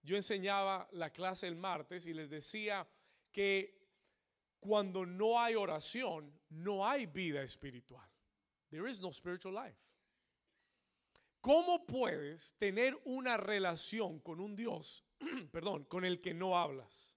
Yo 0.00 0.14
enseñaba 0.14 0.88
la 0.92 1.10
clase 1.10 1.48
el 1.48 1.56
martes 1.56 2.06
y 2.06 2.14
les 2.14 2.30
decía 2.30 2.86
que 3.32 3.84
cuando 4.60 5.04
no 5.04 5.40
hay 5.40 5.56
oración, 5.56 6.32
no 6.50 6.86
hay 6.86 7.06
vida 7.06 7.42
espiritual. 7.42 8.08
There 8.70 8.88
is 8.88 9.00
no 9.00 9.10
spiritual 9.10 9.52
life. 9.52 9.82
¿Cómo 11.40 11.84
puedes 11.84 12.54
tener 12.58 12.96
una 13.06 13.38
relación 13.38 14.20
con 14.20 14.38
un 14.38 14.54
Dios, 14.54 15.04
perdón, 15.50 15.84
con 15.86 16.04
el 16.04 16.20
que 16.20 16.32
no 16.32 16.56
hablas? 16.56 17.13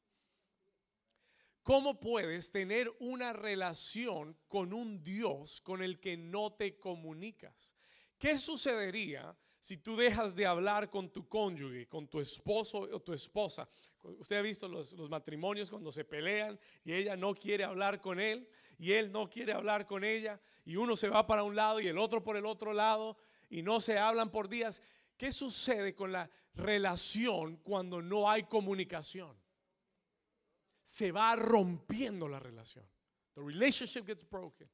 ¿Cómo 1.68 2.00
puedes 2.00 2.50
tener 2.50 2.90
una 3.00 3.34
relación 3.34 4.38
con 4.48 4.72
un 4.72 5.04
Dios 5.04 5.60
con 5.60 5.84
el 5.84 6.00
que 6.00 6.16
no 6.16 6.54
te 6.54 6.80
comunicas? 6.80 7.76
¿Qué 8.18 8.38
sucedería 8.38 9.36
si 9.60 9.76
tú 9.76 9.98
dejas 9.98 10.34
de 10.34 10.46
hablar 10.46 10.90
con 10.90 11.10
tu 11.10 11.28
cónyuge, 11.28 11.86
con 11.90 12.08
tu 12.08 12.22
esposo 12.22 12.88
o 12.90 13.02
tu 13.02 13.12
esposa? 13.12 13.68
Usted 14.02 14.38
ha 14.38 14.42
visto 14.42 14.70
los, 14.70 14.96
matrimonios 15.10 15.70
cuando 15.70 15.92
se 15.92 16.06
pelean 16.06 16.58
y 16.86 16.94
ella 16.94 17.18
no 17.18 17.36
quiere 17.36 17.66
hablar 17.66 18.00
con 18.00 18.22
él 18.22 18.48
y 18.80 18.94
él 18.94 19.12
no 19.12 19.30
quiere 19.30 19.52
hablar 19.52 19.86
con 19.86 20.06
ella 20.06 20.40
y 20.64 20.78
uno 20.78 20.96
se 20.96 21.10
va 21.10 21.28
para 21.28 21.44
un 21.44 21.58
lado 21.58 21.82
y 21.82 21.88
el 21.90 21.98
otro 21.98 22.24
por 22.24 22.38
el 22.38 22.46
otro 22.46 22.72
lado 22.72 23.18
y 23.50 23.62
no 23.62 23.82
se 23.82 23.98
hablan 23.98 24.32
por 24.32 24.48
días. 24.48 24.82
¿Qué 25.18 25.34
sucede 25.34 25.94
con 25.94 26.14
la 26.14 26.30
relación 26.54 27.58
cuando 27.58 28.02
no 28.02 28.32
hay 28.32 28.44
comunicación? 28.44 29.36
Se 30.88 31.12
va 31.12 31.36
rompiendo 31.36 32.30
la 32.30 32.40
relación. 32.40 32.86
The 33.36 33.42
relationship 33.42 34.06
gets 34.06 34.26
broken. 34.30 34.70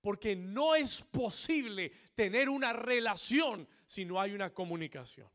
Porque 0.00 0.34
no 0.34 0.74
es 0.74 1.02
posible 1.02 1.92
tener 2.14 2.48
una 2.48 2.72
relación 2.72 3.68
si 3.84 4.06
no 4.06 4.18
hay 4.18 4.32
una 4.32 4.54
comunicación. 4.54 5.28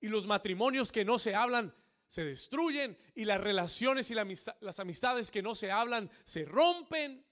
Y 0.00 0.08
los 0.08 0.26
matrimonios 0.26 0.90
que 0.90 1.04
no 1.04 1.16
se 1.16 1.32
hablan 1.32 1.72
se 2.08 2.24
destruyen 2.24 2.98
y 3.14 3.24
las 3.24 3.40
relaciones 3.40 4.10
y 4.10 4.14
las 4.14 4.80
amistades 4.80 5.30
que 5.30 5.42
no 5.42 5.54
se 5.54 5.70
hablan 5.70 6.10
se 6.24 6.44
rompen. 6.44 7.24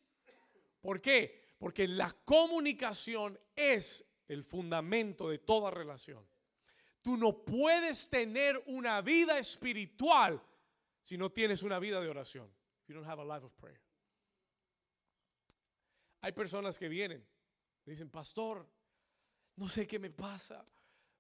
¿Por 0.81 1.01
qué? 1.01 1.57
Porque 1.59 1.89
la 1.89 2.13
comunicación 2.25 3.37
es 3.57 4.05
el 4.29 4.45
fundamento 4.45 5.29
de 5.29 5.39
toda 5.39 5.73
relación. 5.73 6.25
Tú 7.03 7.17
no 7.17 7.45
puedes 7.45 8.09
tener 8.09 8.63
una 8.67 9.01
vida 9.01 9.37
espiritual 9.37 10.41
si 11.03 11.17
no 11.17 11.31
tienes 11.31 11.63
una 11.63 11.79
vida 11.79 12.01
de 12.01 12.09
oración. 12.09 12.51
you 12.91 12.95
don't 12.95 13.07
have 13.07 13.21
a 13.21 13.25
life 13.25 13.45
of 13.45 13.57
prayer. 13.57 13.81
Hay 16.23 16.33
personas 16.33 16.77
que 16.77 16.89
vienen, 16.89 17.25
dicen, 17.87 18.11
pastor, 18.11 18.67
no 19.57 19.69
sé 19.69 19.87
qué 19.87 19.99
me 20.01 20.11
pasa, 20.11 20.65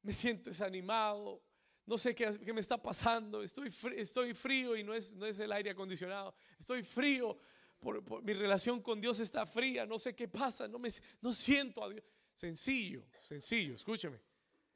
me 0.02 0.12
siento 0.12 0.50
desanimado, 0.50 1.42
no 1.87 1.96
sé 1.96 2.12
qué, 2.14 2.52
me 2.52 2.60
está 2.60 2.76
pasando, 2.76 3.42
estoy, 3.42 3.72
estoy 3.96 4.34
frío 4.34 4.76
y 4.76 4.82
no 4.82 4.94
es, 4.94 5.14
no 5.14 5.26
es 5.26 5.38
el 5.38 5.52
aire 5.52 5.70
acondicionado, 5.70 6.34
estoy 6.58 6.82
frío, 6.82 7.38
por, 7.78 8.22
mi 8.22 8.34
relación 8.34 8.82
con 8.82 9.00
Dios 9.00 9.20
está 9.20 9.46
fría, 9.46 9.87
no 9.87 9.99
sé 9.99 10.14
qué 10.14 10.26
pasa, 10.26 10.66
no, 10.66 10.78
me, 10.78 10.88
no 11.20 11.32
siento 11.32 11.84
a 11.84 11.88
Dios. 11.88 12.04
Sencillo, 12.34 13.06
sencillo, 13.20 13.75
escúcheme, 13.75 14.20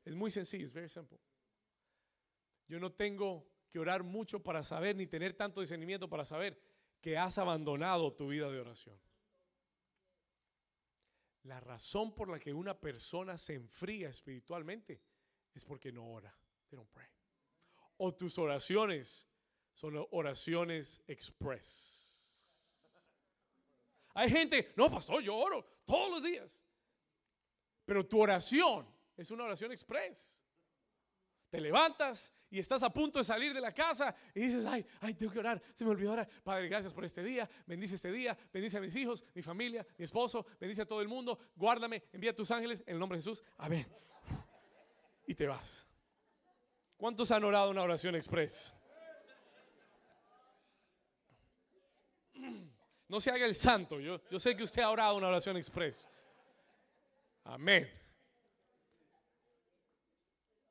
es 0.04 0.14
muy 0.14 0.30
sencillo, 0.30 0.66
es 0.66 0.72
very 0.72 0.88
simple. 0.88 1.18
Yo 2.68 2.78
no 2.78 2.92
tengo 2.92 3.53
que 3.74 3.80
orar 3.80 4.04
mucho 4.04 4.40
para 4.40 4.62
saber, 4.62 4.94
ni 4.94 5.08
tener 5.08 5.34
tanto 5.34 5.60
discernimiento 5.60 6.08
para 6.08 6.24
saber 6.24 6.56
que 7.00 7.18
has 7.18 7.38
abandonado 7.38 8.12
tu 8.12 8.28
vida 8.28 8.48
de 8.48 8.60
oración. 8.60 8.96
La 11.42 11.58
razón 11.58 12.14
por 12.14 12.30
la 12.30 12.38
que 12.38 12.54
una 12.54 12.78
persona 12.78 13.36
se 13.36 13.54
enfría 13.54 14.10
espiritualmente 14.10 15.02
es 15.52 15.64
porque 15.64 15.90
no 15.90 16.08
ora. 16.08 16.32
They 16.70 16.76
don't 16.76 16.88
pray. 16.92 17.08
O 17.96 18.14
tus 18.14 18.38
oraciones 18.38 19.26
son 19.72 20.06
oraciones 20.12 21.02
express. 21.08 22.46
Hay 24.14 24.30
gente, 24.30 24.72
no, 24.76 24.88
pastor, 24.88 25.20
yo 25.20 25.34
oro 25.34 25.80
todos 25.84 26.10
los 26.10 26.22
días. 26.22 26.64
Pero 27.84 28.06
tu 28.06 28.20
oración 28.20 28.86
es 29.16 29.32
una 29.32 29.42
oración 29.42 29.72
express. 29.72 30.40
Te 31.54 31.60
levantas 31.60 32.32
y 32.50 32.58
estás 32.58 32.82
a 32.82 32.92
punto 32.92 33.20
de 33.20 33.24
salir 33.24 33.54
de 33.54 33.60
la 33.60 33.72
casa 33.72 34.12
y 34.34 34.40
dices, 34.40 34.66
ay, 34.66 34.84
ay, 35.00 35.14
tengo 35.14 35.30
que 35.30 35.38
orar, 35.38 35.62
se 35.72 35.84
me 35.84 35.90
olvidó 35.90 36.10
orar. 36.10 36.28
Padre, 36.42 36.66
gracias 36.66 36.92
por 36.92 37.04
este 37.04 37.22
día, 37.22 37.48
bendice 37.64 37.94
este 37.94 38.10
día, 38.10 38.36
bendice 38.52 38.78
a 38.78 38.80
mis 38.80 38.96
hijos, 38.96 39.22
mi 39.32 39.40
familia, 39.40 39.86
mi 39.96 40.04
esposo, 40.04 40.44
bendice 40.58 40.82
a 40.82 40.84
todo 40.84 41.00
el 41.00 41.06
mundo, 41.06 41.38
guárdame, 41.54 42.02
envía 42.12 42.32
a 42.32 42.34
tus 42.34 42.50
ángeles 42.50 42.82
en 42.88 42.94
el 42.94 42.98
nombre 42.98 43.18
de 43.18 43.22
Jesús. 43.22 43.44
Amén. 43.58 43.86
Y 45.28 45.34
te 45.36 45.46
vas. 45.46 45.86
¿Cuántos 46.96 47.30
han 47.30 47.44
orado 47.44 47.70
una 47.70 47.82
oración 47.82 48.16
express? 48.16 48.74
No 53.06 53.20
se 53.20 53.30
haga 53.30 53.46
el 53.46 53.54
santo. 53.54 54.00
Yo, 54.00 54.20
yo 54.28 54.40
sé 54.40 54.56
que 54.56 54.64
usted 54.64 54.82
ha 54.82 54.90
orado 54.90 55.16
una 55.16 55.28
oración 55.28 55.56
express. 55.56 56.08
Amén. 57.44 57.88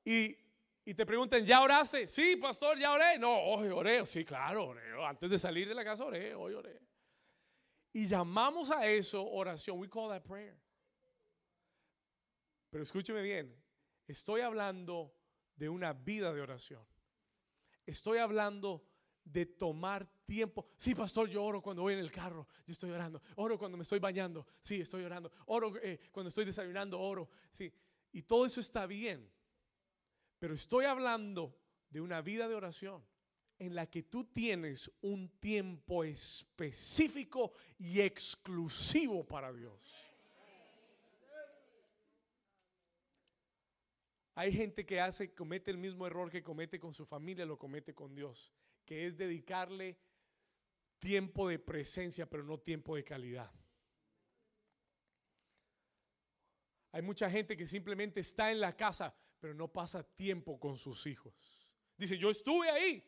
Y, 0.03 0.42
y 0.85 0.93
te 0.93 1.05
preguntan, 1.05 1.45
¿ya 1.45 1.61
oraste? 1.61 2.07
Sí, 2.07 2.35
pastor, 2.35 2.77
ya 2.77 2.91
oré. 2.91 3.17
No, 3.17 3.33
hoy 3.37 3.69
oré. 3.69 4.05
Sí, 4.05 4.25
claro, 4.25 4.67
oré. 4.67 4.81
Antes 5.05 5.29
de 5.29 5.39
salir 5.39 5.67
de 5.67 5.75
la 5.75 5.83
casa 5.83 6.03
oré, 6.03 6.35
hoy 6.35 6.53
oré. 6.53 6.81
Y 7.93 8.05
llamamos 8.05 8.71
a 8.71 8.85
eso 8.87 9.25
oración. 9.25 9.79
We 9.79 9.89
call 9.89 10.09
that 10.09 10.23
prayer. 10.23 10.57
Pero 12.69 12.83
escúcheme 12.83 13.21
bien. 13.21 13.55
Estoy 14.07 14.41
hablando 14.41 15.15
de 15.55 15.69
una 15.69 15.93
vida 15.93 16.33
de 16.33 16.41
oración. 16.41 16.85
Estoy 17.85 18.17
hablando 18.17 18.85
de 19.23 19.45
tomar 19.45 20.05
tiempo. 20.25 20.67
Sí, 20.77 20.93
pastor, 20.95 21.29
yo 21.29 21.43
oro 21.43 21.61
cuando 21.61 21.83
voy 21.83 21.93
en 21.93 21.99
el 21.99 22.11
carro, 22.11 22.47
yo 22.65 22.73
estoy 22.73 22.91
orando. 22.91 23.21
Oro 23.35 23.57
cuando 23.57 23.77
me 23.77 23.83
estoy 23.83 23.99
bañando, 23.99 24.45
sí, 24.59 24.81
estoy 24.81 25.03
orando. 25.03 25.31
Oro 25.45 25.73
eh, 25.81 25.99
cuando 26.11 26.27
estoy 26.27 26.45
desayunando, 26.45 26.99
oro. 26.99 27.29
Sí, 27.53 27.71
y 28.11 28.23
todo 28.23 28.45
eso 28.45 28.59
está 28.59 28.85
bien. 28.85 29.32
Pero 30.43 30.55
estoy 30.55 30.83
hablando 30.83 31.57
de 31.89 32.01
una 32.01 32.21
vida 32.21 32.50
de 32.50 32.55
oración 32.55 33.01
en 33.59 33.75
la 33.75 33.89
que 33.89 34.03
tú 34.03 34.25
tienes 34.25 34.91
un 35.00 35.29
tiempo 35.39 36.03
específico 36.03 37.53
y 37.77 38.01
exclusivo 38.01 39.25
para 39.25 39.53
Dios. 39.53 39.79
Hay 44.35 44.51
gente 44.51 44.85
que 44.85 45.00
hace, 45.00 45.33
comete 45.33 45.71
el 45.71 45.77
mismo 45.77 46.05
error 46.05 46.29
que 46.29 46.43
comete 46.43 46.77
con 46.77 46.93
su 46.93 47.05
familia, 47.05 47.45
lo 47.45 47.57
comete 47.57 47.95
con 47.95 48.13
Dios 48.13 48.51
que 48.83 49.07
es 49.07 49.15
dedicarle 49.15 49.97
tiempo 51.00 51.47
de 51.47 51.57
presencia, 51.57 52.29
pero 52.29 52.43
no 52.43 52.59
tiempo 52.59 52.97
de 52.97 53.05
calidad. 53.05 53.50
Hay 56.91 57.01
mucha 57.01 57.29
gente 57.29 57.55
que 57.55 57.65
simplemente 57.65 58.19
está 58.19 58.51
en 58.51 58.59
la 58.59 58.75
casa, 58.75 59.15
pero 59.43 59.53
no 59.53 59.67
pasa 59.67 60.01
tiempo 60.01 60.57
con 60.57 60.77
sus 60.77 61.05
hijos. 61.05 61.33
Dice, 61.97 62.17
yo 62.17 62.29
estuve 62.29 62.69
ahí, 62.69 63.03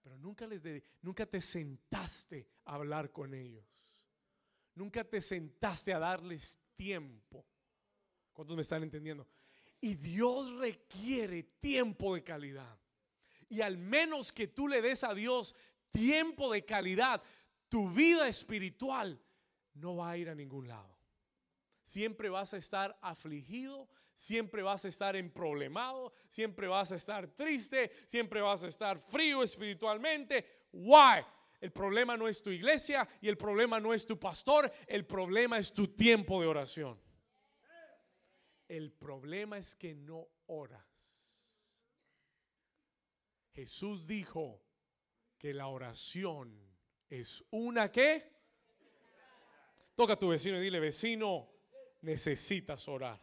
pero 0.00 0.16
nunca 0.16 0.46
les 0.46 0.62
nunca 1.02 1.26
te 1.26 1.42
sentaste 1.42 2.48
a 2.64 2.76
hablar 2.76 3.12
con 3.12 3.34
ellos. 3.34 3.62
Nunca 4.74 5.04
te 5.04 5.20
sentaste 5.20 5.92
a 5.92 5.98
darles 5.98 6.58
tiempo. 6.74 7.44
¿Cuántos 8.32 8.56
me 8.56 8.62
están 8.62 8.82
entendiendo? 8.82 9.28
Y 9.78 9.94
Dios 9.96 10.54
requiere 10.54 11.42
tiempo 11.42 12.14
de 12.14 12.24
calidad 12.24 12.80
y 13.50 13.60
al 13.60 13.76
menos 13.76 14.32
que 14.32 14.48
tú 14.48 14.68
le 14.68 14.80
des 14.80 15.04
a 15.04 15.12
Dios 15.12 15.54
tiempo 15.90 16.50
de 16.50 16.64
calidad, 16.64 17.22
tu 17.68 17.90
vida 17.90 18.26
espiritual 18.26 19.22
no 19.74 19.96
va 19.96 20.12
a 20.12 20.16
ir 20.16 20.30
a 20.30 20.34
ningún 20.34 20.66
lado. 20.66 20.91
Siempre 21.92 22.30
vas 22.30 22.54
a 22.54 22.56
estar 22.56 22.98
afligido, 23.02 23.86
siempre 24.14 24.62
vas 24.62 24.82
a 24.86 24.88
estar 24.88 25.14
en 25.14 25.30
problemado, 25.30 26.14
siempre 26.26 26.66
vas 26.66 26.90
a 26.90 26.96
estar 26.96 27.26
triste, 27.26 27.92
siempre 28.06 28.40
vas 28.40 28.64
a 28.64 28.68
estar 28.68 28.98
frío 28.98 29.42
espiritualmente. 29.42 30.68
Why? 30.72 31.22
El 31.60 31.70
problema 31.70 32.16
no 32.16 32.28
es 32.28 32.42
tu 32.42 32.48
iglesia 32.48 33.06
y 33.20 33.28
el 33.28 33.36
problema 33.36 33.78
no 33.78 33.92
es 33.92 34.06
tu 34.06 34.18
pastor, 34.18 34.72
el 34.86 35.04
problema 35.04 35.58
es 35.58 35.70
tu 35.74 35.86
tiempo 35.88 36.40
de 36.40 36.46
oración. 36.46 36.98
El 38.68 38.90
problema 38.90 39.58
es 39.58 39.76
que 39.76 39.94
no 39.94 40.26
oras. 40.46 40.82
Jesús 43.52 44.06
dijo 44.06 44.62
que 45.36 45.52
la 45.52 45.66
oración 45.66 46.58
es 47.10 47.44
una 47.50 47.92
que. 47.92 48.32
Toca 49.94 50.14
a 50.14 50.18
tu 50.18 50.28
vecino 50.28 50.56
y 50.56 50.62
dile, 50.62 50.80
vecino, 50.80 51.51
necesitas 52.02 52.88
orar. 52.88 53.20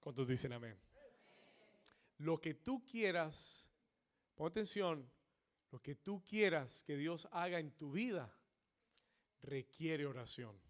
¿Cuántos 0.00 0.28
dicen 0.28 0.52
amén? 0.52 0.76
Lo 2.18 2.40
que 2.40 2.54
tú 2.54 2.84
quieras, 2.84 3.70
pon 4.34 4.48
atención, 4.48 5.10
lo 5.70 5.80
que 5.80 5.94
tú 5.94 6.22
quieras 6.22 6.82
que 6.82 6.96
Dios 6.96 7.28
haga 7.30 7.60
en 7.60 7.70
tu 7.72 7.92
vida 7.92 8.34
requiere 9.42 10.06
oración. 10.06 10.60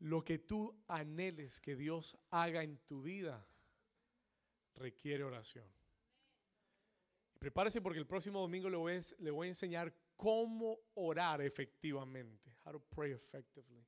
Lo 0.00 0.22
que 0.22 0.38
tú 0.38 0.78
anheles 0.86 1.60
que 1.60 1.74
Dios 1.74 2.16
haga 2.30 2.62
en 2.62 2.78
tu 2.84 3.02
vida 3.02 3.44
requiere 4.74 5.24
oración. 5.24 5.66
Prepárese 7.46 7.80
porque 7.80 8.00
el 8.00 8.08
próximo 8.08 8.40
domingo 8.40 8.68
le 8.68 8.76
voy, 8.76 9.00
le 9.18 9.30
voy 9.30 9.46
a 9.46 9.50
enseñar 9.50 9.94
cómo 10.16 10.80
orar 10.94 11.40
efectivamente. 11.40 12.56
How 12.64 12.72
to 12.72 12.80
pray 12.80 13.12
effectively. 13.12 13.86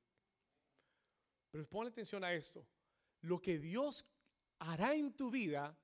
Pero 1.51 1.67
pon 1.67 1.85
atención 1.85 2.23
a 2.23 2.31
esto. 2.31 2.65
Lo 3.19 3.41
que 3.41 3.59
Dios 3.59 4.05
hará 4.59 4.95
en 4.95 5.13
tu 5.13 5.29
vida 5.29 5.77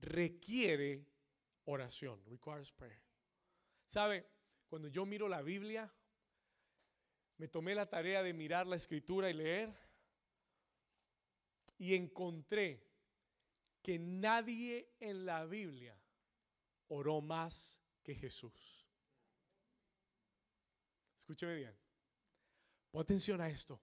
requiere 0.00 1.06
oración. 1.66 2.20
Requires 2.26 2.72
prayer. 2.72 3.04
¿Sabe? 3.86 4.26
Cuando 4.68 4.88
yo 4.88 5.06
miro 5.06 5.28
la 5.28 5.42
Biblia, 5.42 5.88
me 7.36 7.46
tomé 7.46 7.76
la 7.76 7.88
tarea 7.88 8.24
de 8.24 8.32
mirar 8.32 8.66
la 8.66 8.74
escritura 8.74 9.30
y 9.30 9.34
leer 9.34 9.72
y 11.78 11.94
encontré 11.94 12.84
que 13.80 13.96
nadie 13.96 14.96
en 14.98 15.24
la 15.24 15.46
Biblia 15.46 15.96
oró 16.88 17.20
más 17.20 17.80
que 18.02 18.14
Jesús. 18.14 18.86
Escúcheme 21.18 21.56
bien. 21.56 21.76
Pon 22.90 23.02
atención 23.02 23.40
a 23.40 23.48
esto. 23.48 23.80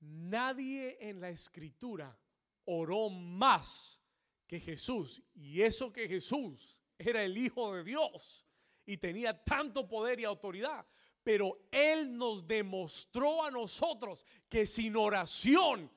Nadie 0.00 0.96
en 1.00 1.20
la 1.20 1.30
escritura 1.30 2.18
oró 2.66 3.08
más 3.08 4.02
que 4.46 4.60
Jesús. 4.60 5.22
Y 5.34 5.62
eso 5.62 5.92
que 5.92 6.08
Jesús 6.08 6.82
era 6.98 7.22
el 7.22 7.36
Hijo 7.38 7.74
de 7.74 7.84
Dios 7.84 8.46
y 8.84 8.98
tenía 8.98 9.42
tanto 9.44 9.88
poder 9.88 10.20
y 10.20 10.24
autoridad 10.24 10.86
pero 11.26 11.66
Él 11.72 12.16
nos 12.16 12.46
demostró 12.46 13.44
a 13.44 13.50
nosotros 13.50 14.24
que 14.48 14.64
sin 14.64 14.94
oración 14.94 15.90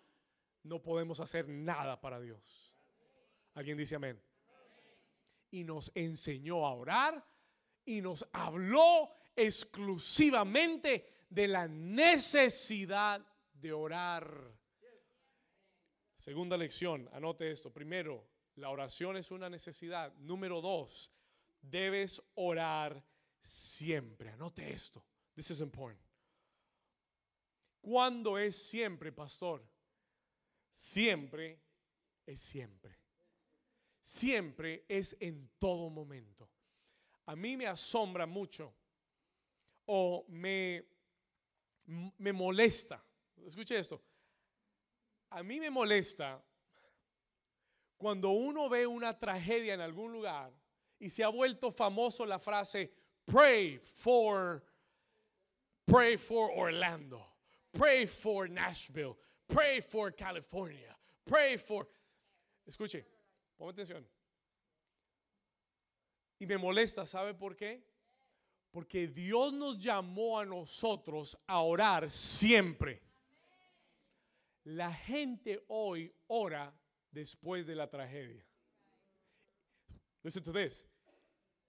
no 0.63 0.81
podemos 0.81 1.19
hacer 1.19 1.47
nada 1.47 2.01
para 2.01 2.19
Dios. 2.19 2.73
¿Alguien 3.53 3.77
dice 3.77 3.95
amén? 3.95 4.19
Y 5.51 5.63
nos 5.63 5.91
enseñó 5.95 6.65
a 6.65 6.73
orar 6.73 7.25
y 7.85 8.01
nos 8.01 8.27
habló 8.33 9.09
exclusivamente 9.35 11.25
de 11.29 11.47
la 11.47 11.67
necesidad 11.67 13.25
de 13.53 13.73
orar. 13.73 14.53
Segunda 16.17 16.57
lección, 16.57 17.09
anote 17.13 17.49
esto. 17.49 17.71
Primero, 17.71 18.27
la 18.55 18.69
oración 18.69 19.17
es 19.17 19.31
una 19.31 19.49
necesidad. 19.49 20.13
Número 20.17 20.61
dos, 20.61 21.11
debes 21.61 22.21
orar 22.35 23.03
siempre. 23.39 24.29
Anote 24.29 24.69
esto. 24.69 25.03
This 25.33 25.51
is 25.51 25.61
important. 25.61 26.05
¿Cuándo 27.81 28.37
es 28.37 28.61
siempre, 28.61 29.11
pastor? 29.11 29.65
Siempre 30.69 31.61
es 32.25 32.39
siempre. 32.41 32.98
Siempre 34.09 34.85
es 34.89 35.15
en 35.19 35.51
todo 35.59 35.87
momento. 35.87 36.49
A 37.27 37.35
mí 37.35 37.55
me 37.55 37.67
asombra 37.67 38.25
mucho 38.25 38.73
o 39.85 40.25
me, 40.29 40.83
me 42.17 42.33
molesta. 42.33 43.05
Escuche 43.45 43.77
esto. 43.77 44.01
A 45.29 45.43
mí 45.43 45.59
me 45.59 45.69
molesta 45.69 46.43
cuando 47.97 48.31
uno 48.31 48.67
ve 48.67 48.87
una 48.87 49.13
tragedia 49.13 49.75
en 49.75 49.81
algún 49.81 50.11
lugar 50.11 50.51
y 50.97 51.11
se 51.11 51.23
ha 51.23 51.29
vuelto 51.29 51.71
famoso 51.71 52.25
la 52.25 52.39
frase 52.39 52.91
pray 53.25 53.77
for 53.77 54.63
pray 55.85 56.17
for 56.17 56.49
Orlando, 56.55 57.23
pray 57.71 58.07
for 58.07 58.49
Nashville, 58.49 59.19
pray 59.47 59.81
for 59.81 60.11
California, 60.11 60.97
pray 61.25 61.57
for 61.57 61.87
Escuche, 62.67 63.05
ponme 63.59 63.73
atención. 63.73 64.07
Y 66.39 66.45
me 66.45 66.57
molesta, 66.57 67.05
¿sabe 67.05 67.33
por 67.33 67.57
qué? 67.57 67.83
Porque 68.71 69.07
Dios 69.07 69.51
nos 69.51 69.77
llamó 69.77 70.39
a 70.39 70.45
nosotros 70.45 71.37
a 71.45 71.59
orar 71.59 72.09
siempre. 72.09 73.01
La 74.63 74.93
gente 74.93 75.65
hoy 75.67 76.13
ora 76.27 76.73
después 77.11 77.67
de 77.67 77.75
la 77.75 77.89
tragedia. 77.89 78.45
Listen 80.23 80.43
to 80.43 80.53
this. 80.53 80.87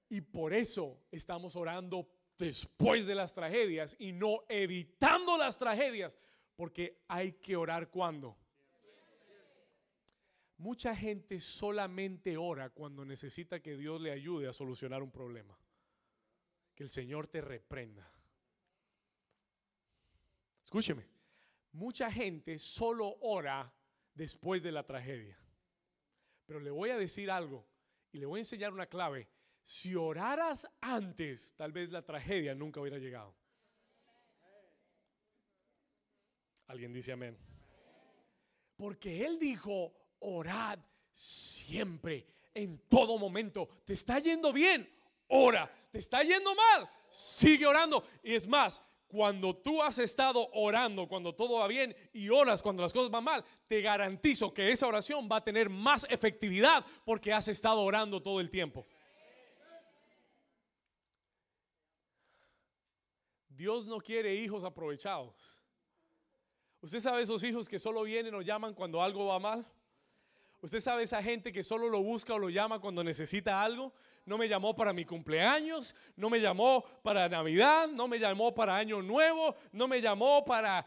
Y 0.09 0.21
por 0.21 0.53
eso 0.53 1.03
estamos 1.11 1.57
orando 1.57 2.09
después 2.39 3.07
de 3.07 3.17
las 3.17 3.35
tragedias 3.35 3.97
y 3.99 4.13
no 4.13 4.45
evitando 4.49 5.37
las 5.37 5.59
tragedias, 5.59 6.19
porque 6.55 7.03
hay 7.09 7.33
que 7.33 7.57
orar 7.57 7.91
cuando. 7.91 8.37
Mucha 10.61 10.95
gente 10.95 11.41
solamente 11.41 12.37
ora 12.37 12.69
cuando 12.69 13.03
necesita 13.03 13.61
que 13.61 13.79
Dios 13.79 13.99
le 13.99 14.11
ayude 14.11 14.47
a 14.47 14.53
solucionar 14.53 15.03
un 15.03 15.11
problema. 15.11 15.59
Que 16.75 16.83
el 16.83 16.91
Señor 16.91 17.29
te 17.29 17.41
reprenda. 17.41 18.13
Escúcheme. 20.63 21.07
Mucha 21.73 22.13
gente 22.13 22.59
solo 22.59 23.17
ora 23.23 23.73
después 24.13 24.63
de 24.63 24.71
la 24.71 24.85
tragedia. 24.85 25.39
Pero 26.45 26.61
le 26.61 26.71
voy 26.71 26.91
a 26.91 26.99
decir 26.99 27.31
algo 27.31 27.67
y 28.13 28.19
le 28.19 28.27
voy 28.27 28.41
a 28.41 28.43
enseñar 28.43 28.75
una 28.75 28.85
clave. 28.85 29.31
Si 29.63 29.95
oraras 29.95 30.69
antes, 30.83 31.55
tal 31.57 31.73
vez 31.73 31.91
la 31.91 32.05
tragedia 32.05 32.55
nunca 32.55 32.83
hubiera 32.83 32.99
llegado. 32.99 33.35
Alguien 36.67 36.93
dice 36.93 37.13
amén. 37.13 37.39
Porque 38.77 39.25
Él 39.25 39.39
dijo, 39.39 40.00
orad 40.21 40.79
siempre, 41.13 42.27
en 42.55 42.89
todo 42.89 43.19
momento. 43.19 43.69
¿Te 43.85 43.93
está 43.95 44.19
yendo 44.19 44.53
bien? 44.53 44.89
Ora. 45.29 45.71
¿Te 45.91 45.99
está 45.99 46.23
yendo 46.23 46.55
mal? 46.55 46.89
Sigue 47.09 47.67
orando. 47.67 48.05
Y 48.23 48.35
es 48.35 48.47
más, 48.47 48.83
cuando 49.09 49.57
tú 49.57 49.83
has 49.83 49.99
estado 49.99 50.49
orando, 50.53 51.09
cuando 51.09 51.35
todo 51.35 51.59
va 51.59 51.67
bien 51.67 51.97
y 52.13 52.29
oras 52.29 52.63
cuando 52.63 52.83
las 52.83 52.93
cosas 52.93 53.11
van 53.11 53.25
mal, 53.25 53.45
te 53.67 53.83
garantizo 53.83 54.55
que 54.55 54.71
esa 54.71 54.87
oración 54.87 55.29
va 55.31 55.37
a 55.37 55.45
tener 55.45 55.69
más 55.69 56.07
efectividad 56.09 56.87
porque 57.05 57.33
has 57.33 57.49
estado 57.49 57.81
orando 57.81 58.23
todo 58.23 58.41
el 58.41 58.49
tiempo. 58.49 58.87
Dios 63.49 63.85
no 63.85 63.99
quiere 63.99 64.35
hijos 64.37 64.65
aprovechados. 64.65 65.61
¿Usted 66.81 67.01
sabe 67.01 67.23
esos 67.23 67.43
hijos 67.43 67.69
que 67.69 67.79
solo 67.79 68.05
vienen 68.05 68.35
o 68.35 68.41
llaman 68.41 68.73
cuando 68.73 69.03
algo 69.03 69.27
va 69.27 69.39
mal? 69.39 69.67
Usted 70.63 70.81
sabe 70.81 71.05
esa 71.05 71.23
gente 71.23 71.53
que 71.53 71.63
solo 71.63 71.89
lo 71.89 72.03
busca 72.03 72.35
o 72.35 72.39
lo 72.39 72.51
llama 72.51 72.81
cuando 72.81 73.03
necesita 73.03 73.63
algo. 73.63 73.95
No 74.27 74.37
me 74.37 74.47
llamó 74.47 74.77
para 74.77 74.93
mi 74.93 75.07
cumpleaños, 75.07 75.95
no 76.17 76.29
me 76.29 76.39
llamó 76.39 76.85
para 77.03 77.29
Navidad, 77.29 77.89
no 77.89 78.07
me 78.07 78.19
llamó 78.19 78.55
para 78.55 78.77
Año 78.77 79.01
Nuevo, 79.01 79.57
no 79.73 79.89
me 79.89 80.03
llamó 80.03 80.45
para, 80.45 80.85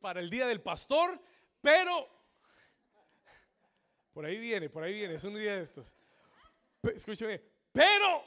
para, 0.00 0.20
el 0.20 0.30
Día 0.30 0.46
del 0.46 0.60
Pastor, 0.60 1.20
pero... 1.60 2.08
Por 4.12 4.24
ahí 4.24 4.38
viene, 4.38 4.70
por 4.70 4.84
ahí 4.84 4.94
viene, 4.94 5.14
es 5.14 5.24
un 5.24 5.34
día 5.34 5.56
de 5.56 5.62
estos. 5.62 5.96
Escúcheme, 6.82 7.42
pero 7.72 8.22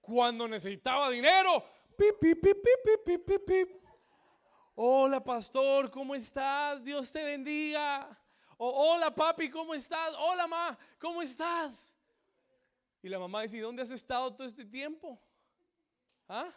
cuando 0.00 0.48
necesitaba 0.48 1.10
dinero, 1.10 1.62
pip, 1.94 2.18
pip, 2.18 2.40
pip, 2.40 2.56
pip, 2.62 3.04
pip, 3.04 3.26
pip, 3.26 3.44
pip. 3.44 3.70
Hola 4.76 5.22
pastor, 5.22 5.90
¿cómo 5.90 6.14
estás? 6.14 6.82
Dios 6.82 7.12
te 7.12 7.22
bendiga. 7.22 8.18
O 8.58 8.68
hola 8.70 9.14
papi, 9.14 9.50
¿cómo 9.50 9.74
estás? 9.74 10.14
Hola 10.18 10.46
ma, 10.46 10.78
¿cómo 10.98 11.20
estás? 11.20 11.92
Y 13.02 13.08
la 13.08 13.18
mamá 13.18 13.42
dice, 13.42 13.58
¿y 13.58 13.60
dónde 13.60 13.82
has 13.82 13.90
estado 13.90 14.34
todo 14.34 14.46
este 14.46 14.64
tiempo? 14.64 15.20
¿Ah? 16.28 16.52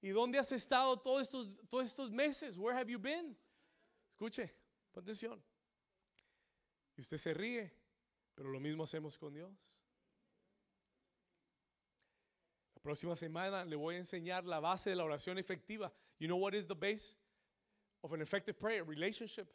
¿Y 0.00 0.10
dónde 0.10 0.38
has 0.38 0.50
estado 0.50 0.98
todos 0.98 1.22
estos, 1.22 1.60
todos 1.68 1.84
estos 1.84 2.10
meses? 2.10 2.58
Where 2.58 2.76
have 2.76 2.90
you 2.90 2.98
been? 2.98 3.36
Escuche, 4.10 4.52
pon 4.92 5.04
atención. 5.04 5.42
Y 6.96 7.02
usted 7.02 7.18
se 7.18 7.32
ríe, 7.32 7.72
pero 8.34 8.50
lo 8.50 8.58
mismo 8.58 8.82
hacemos 8.82 9.16
con 9.16 9.32
Dios. 9.32 9.52
La 12.74 12.82
próxima 12.82 13.14
semana 13.14 13.64
le 13.64 13.76
voy 13.76 13.94
a 13.94 13.98
enseñar 13.98 14.44
la 14.44 14.58
base 14.58 14.90
de 14.90 14.96
la 14.96 15.04
oración 15.04 15.38
efectiva. 15.38 15.92
You 16.18 16.26
know 16.26 16.36
what 16.36 16.54
is 16.54 16.66
the 16.66 16.74
base 16.74 17.16
of 18.02 18.12
an 18.12 18.20
effective 18.20 18.58
prayer? 18.58 18.82
Relationship. 18.84 19.48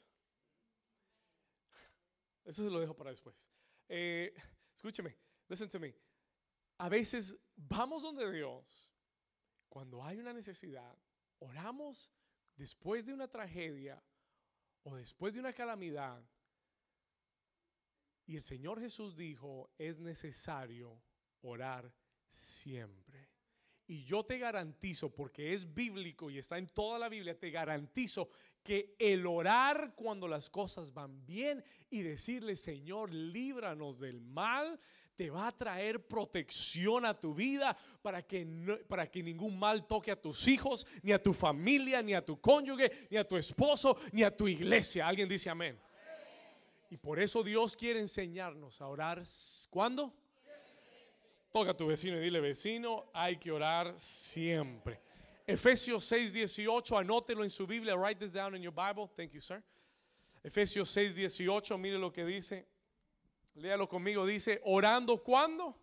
Eso 2.48 2.64
se 2.64 2.70
lo 2.70 2.80
dejo 2.80 2.96
para 2.96 3.10
después. 3.10 3.50
Eh, 3.90 4.34
escúcheme, 4.74 5.16
listen 5.50 5.68
to 5.68 5.80
me. 5.80 5.94
A 6.78 6.88
veces 6.88 7.38
vamos 7.56 8.04
donde 8.04 8.32
Dios 8.32 8.90
cuando 9.68 10.04
hay 10.04 10.18
una 10.18 10.34
necesidad, 10.34 10.98
oramos 11.40 12.10
después 12.56 13.06
de 13.06 13.14
una 13.14 13.28
tragedia 13.28 14.02
o 14.84 14.96
después 14.96 15.34
de 15.34 15.42
una 15.42 15.54
calamidad. 15.54 16.24
Y 18.26 18.38
el 18.38 18.44
Señor 18.44 18.80
Jesús 18.80 19.16
dijo, 19.16 19.70
es 19.78 20.00
necesario 20.00 21.04
orar 21.42 21.94
siempre. 22.30 23.30
Y 23.88 24.04
yo 24.04 24.24
te 24.26 24.38
garantizo, 24.38 25.10
porque 25.10 25.54
es 25.54 25.74
bíblico 25.74 26.30
y 26.30 26.38
está 26.38 26.58
en 26.58 26.68
toda 26.68 27.00
la 27.00 27.08
Biblia, 27.08 27.40
te 27.40 27.50
garantizo 27.52 28.30
que 28.62 28.96
el 29.00 29.26
orar 29.26 29.94
cuando 29.96 30.28
las 30.28 30.50
cosas 30.50 30.94
van 30.94 31.26
bien 31.26 31.64
y 31.90 32.02
decirle, 32.02 32.58
Señor, 32.58 33.14
líbranos 33.14 33.98
del 34.00 34.20
mal, 34.20 34.78
te 35.16 35.30
va 35.30 35.48
a 35.48 35.52
traer 35.58 36.06
protección 36.06 37.06
a 37.06 37.18
tu 37.18 37.34
vida 37.34 37.78
para 38.02 38.22
que, 38.22 38.44
no- 38.44 38.78
para 38.90 39.10
que 39.10 39.24
ningún 39.24 39.58
mal 39.58 39.88
toque 39.88 40.12
a 40.12 40.22
tus 40.22 40.48
hijos, 40.50 40.86
ni 41.02 41.14
a 41.14 41.24
tu 41.24 41.32
familia, 41.32 42.02
ni 42.04 42.14
a 42.14 42.24
tu 42.24 42.40
cónyuge, 42.42 43.08
ni 43.10 43.16
a 43.18 43.26
tu 43.26 43.38
esposo, 43.38 43.98
ni 44.12 44.22
a 44.24 44.36
tu 44.36 44.50
iglesia. 44.50 45.08
Alguien 45.08 45.30
dice 45.30 45.50
amén. 45.50 45.80
Y 46.90 46.98
por 46.98 47.20
eso 47.20 47.42
Dios 47.42 47.76
quiere 47.76 48.00
enseñarnos 48.02 48.82
a 48.82 48.88
orar. 48.88 49.24
¿Cuándo? 49.70 50.14
Toca 51.58 51.72
a 51.72 51.74
tu 51.74 51.88
vecino 51.88 52.18
y 52.18 52.20
dile, 52.20 52.40
vecino, 52.40 53.10
hay 53.16 53.38
que 53.38 53.52
orar 53.52 54.00
siempre. 54.00 55.00
Efesios 55.48 56.04
6, 56.04 56.32
18, 56.32 56.96
anótelo 56.96 57.42
en 57.42 57.50
su 57.50 57.66
Biblia, 57.66 57.96
write 57.96 58.20
this 58.20 58.34
down 58.34 58.56
in 58.56 58.62
your 58.62 58.72
Bible. 58.72 59.10
Thank 59.16 59.32
you, 59.32 59.42
sir. 59.42 59.64
Efesios 60.44 60.88
6, 60.90 61.16
18, 61.16 61.76
mire 61.80 61.98
lo 61.98 62.14
que 62.14 62.24
dice. 62.26 62.68
Léalo 63.56 63.90
conmigo, 63.90 64.24
dice, 64.28 64.62
orando 64.66 65.18
cuándo? 65.24 65.76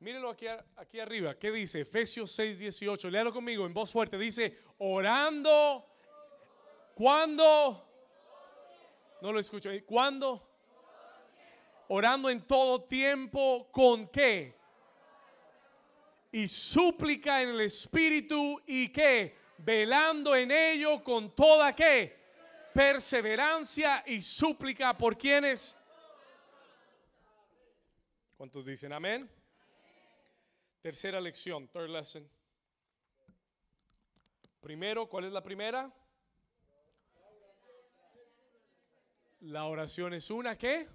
Mírelo 0.00 0.30
aquí, 0.30 0.46
aquí 0.76 0.98
arriba, 0.98 1.38
¿qué 1.38 1.52
dice? 1.52 1.82
Efesios 1.82 2.32
6, 2.32 2.58
18, 2.58 3.10
léalo 3.10 3.34
conmigo 3.34 3.66
en 3.66 3.74
voz 3.74 3.92
fuerte, 3.92 4.16
dice, 4.16 4.56
orando, 4.78 5.86
¿cuándo? 6.94 7.86
No 9.20 9.30
lo 9.30 9.38
escucho, 9.38 9.68
¿cuándo? 9.84 10.51
Orando 11.88 12.30
en 12.30 12.46
todo 12.46 12.82
tiempo 12.84 13.68
con 13.70 14.08
qué? 14.08 14.56
Y 16.30 16.48
súplica 16.48 17.42
en 17.42 17.50
el 17.50 17.60
Espíritu 17.60 18.60
y 18.66 18.88
qué? 18.88 19.36
Velando 19.58 20.34
en 20.34 20.50
ello 20.50 21.04
con 21.04 21.34
toda 21.34 21.74
qué? 21.74 22.20
Perseverancia 22.72 24.02
y 24.06 24.22
súplica 24.22 24.96
por 24.96 25.16
quienes. 25.16 25.76
¿Cuántos 28.36 28.64
dicen 28.64 28.92
amén? 28.92 29.30
Tercera 30.80 31.20
lección, 31.20 31.68
third 31.68 31.90
lesson. 31.90 32.28
Primero, 34.60 35.08
¿cuál 35.08 35.24
es 35.24 35.32
la 35.32 35.42
primera? 35.42 35.92
La 39.40 39.64
oración 39.64 40.14
es 40.14 40.30
una, 40.30 40.56
¿qué? 40.56 40.88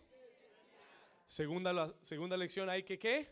Segunda, 1.27 1.93
segunda 2.01 2.37
lección 2.37 2.69
hay 2.69 2.83
que 2.83 2.97
qué? 2.97 3.27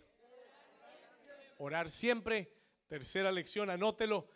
Orar 1.58 1.90
siempre. 1.90 2.52
Tercera 2.88 3.32
lección, 3.32 3.70
anótelo. 3.70 4.28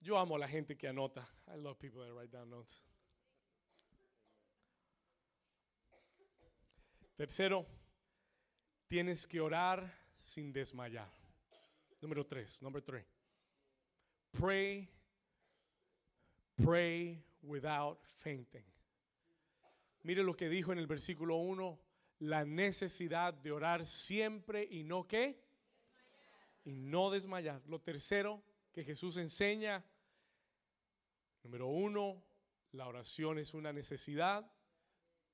Yo 0.00 0.18
amo 0.18 0.36
a 0.36 0.38
la 0.38 0.48
gente 0.48 0.76
que 0.76 0.88
anota. 0.88 1.28
I 1.46 1.58
love 1.58 1.78
people 1.78 2.00
that 2.00 2.12
write 2.12 2.34
down 2.34 2.48
notes. 2.48 2.82
Tercero, 7.14 7.66
tienes 8.88 9.26
que 9.26 9.38
orar 9.38 9.94
sin 10.16 10.52
desmayar. 10.52 11.12
Número 12.00 12.26
tres, 12.26 12.60
number 12.62 12.82
three. 12.82 13.04
Pray, 14.32 14.88
pray 16.56 17.22
without 17.42 18.00
fainting. 18.16 18.64
Mire 20.02 20.24
lo 20.24 20.34
que 20.34 20.48
dijo 20.48 20.72
en 20.72 20.78
el 20.78 20.86
versículo 20.86 21.36
1, 21.36 21.78
la 22.22 22.44
necesidad 22.44 23.34
de 23.34 23.50
orar 23.50 23.84
siempre 23.84 24.68
y 24.70 24.84
no 24.84 25.08
qué? 25.08 25.42
Y 26.64 26.78
no 26.78 27.10
desmayar. 27.10 27.60
Lo 27.66 27.80
tercero 27.80 28.40
que 28.72 28.84
Jesús 28.84 29.16
enseña, 29.16 29.84
número 31.42 31.66
uno, 31.66 32.22
la 32.70 32.86
oración 32.86 33.40
es 33.40 33.54
una 33.54 33.72
necesidad. 33.72 34.48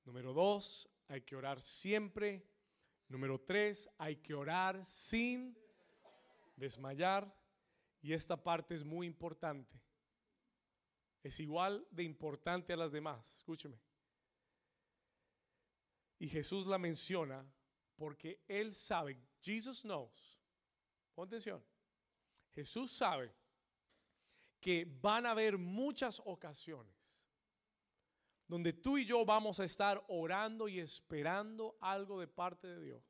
Número 0.03 0.33
dos, 0.33 0.89
hay 1.07 1.21
que 1.21 1.35
orar 1.35 1.61
siempre. 1.61 2.43
Número 3.07 3.39
tres, 3.39 3.87
hay 3.99 4.15
que 4.15 4.33
orar 4.33 4.83
sin 4.83 5.55
desmayar. 6.55 7.31
Y 8.01 8.13
esta 8.13 8.35
parte 8.35 8.73
es 8.73 8.83
muy 8.83 9.05
importante. 9.05 9.79
Es 11.21 11.39
igual 11.39 11.85
de 11.91 12.01
importante 12.01 12.73
a 12.73 12.77
las 12.77 12.91
demás. 12.91 13.35
Escúcheme. 13.37 13.77
Y 16.19 16.27
Jesús 16.27 16.67
la 16.67 16.77
menciona 16.77 17.45
porque 17.95 18.43
Él 18.47 18.73
sabe, 18.73 19.17
Jesus 19.41 19.81
knows, 19.81 20.39
pon 21.15 21.27
atención, 21.27 21.63
Jesús 22.51 22.91
sabe 22.91 23.33
que 24.59 24.85
van 25.01 25.25
a 25.25 25.31
haber 25.31 25.57
muchas 25.57 26.21
ocasiones 26.25 26.93
donde 28.49 28.73
tú 28.73 28.97
y 28.97 29.05
yo 29.05 29.23
vamos 29.25 29.59
a 29.59 29.63
estar 29.63 30.03
orando 30.07 30.67
y 30.67 30.79
esperando 30.79 31.77
algo 31.79 32.19
de 32.19 32.27
parte 32.27 32.67
de 32.67 32.81
Dios, 32.81 33.03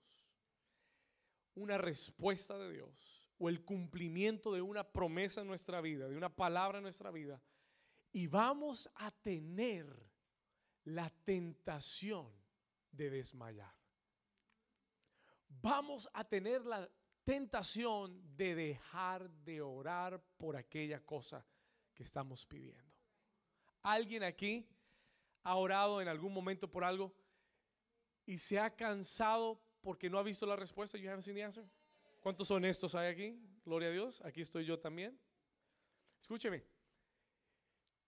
una 1.55 1.77
respuesta 1.77 2.57
de 2.57 2.73
Dios 2.73 3.31
o 3.37 3.47
el 3.47 3.63
cumplimiento 3.63 4.53
de 4.53 4.61
una 4.61 4.83
promesa 4.83 5.41
en 5.41 5.47
nuestra 5.47 5.79
vida, 5.79 6.09
de 6.09 6.17
una 6.17 6.35
palabra 6.35 6.79
en 6.79 6.83
nuestra 6.83 7.09
vida, 7.09 7.41
y 8.11 8.27
vamos 8.27 8.89
a 8.95 9.11
tener 9.11 9.87
la 10.83 11.09
tentación 11.23 12.38
de 12.91 13.09
desmayar. 13.09 13.73
Vamos 15.47 16.07
a 16.13 16.23
tener 16.23 16.65
la 16.65 16.89
tentación 17.23 18.35
de 18.35 18.55
dejar 18.55 19.29
de 19.29 19.61
orar 19.61 20.21
por 20.37 20.55
aquella 20.55 21.05
cosa 21.05 21.45
que 21.93 22.03
estamos 22.03 22.45
pidiendo. 22.45 22.95
¿Alguien 23.81 24.23
aquí 24.23 24.67
ha 25.43 25.55
orado 25.55 26.01
en 26.01 26.07
algún 26.07 26.33
momento 26.33 26.69
por 26.69 26.83
algo 26.83 27.13
y 28.25 28.37
se 28.37 28.59
ha 28.59 28.75
cansado 28.75 29.61
porque 29.81 30.09
no 30.09 30.17
ha 30.17 30.23
visto 30.23 30.45
la 30.45 30.55
respuesta? 30.55 30.97
You 30.97 31.09
haven't 31.09 31.23
seen 31.23 31.35
the 31.35 31.43
answer. 31.43 31.69
¿Cuántos 32.19 32.49
honestos 32.51 32.95
hay 32.95 33.07
aquí? 33.07 33.39
Gloria 33.65 33.89
a 33.89 33.91
Dios. 33.91 34.21
Aquí 34.25 34.41
estoy 34.41 34.65
yo 34.65 34.79
también. 34.79 35.19
Escúcheme. 36.21 36.63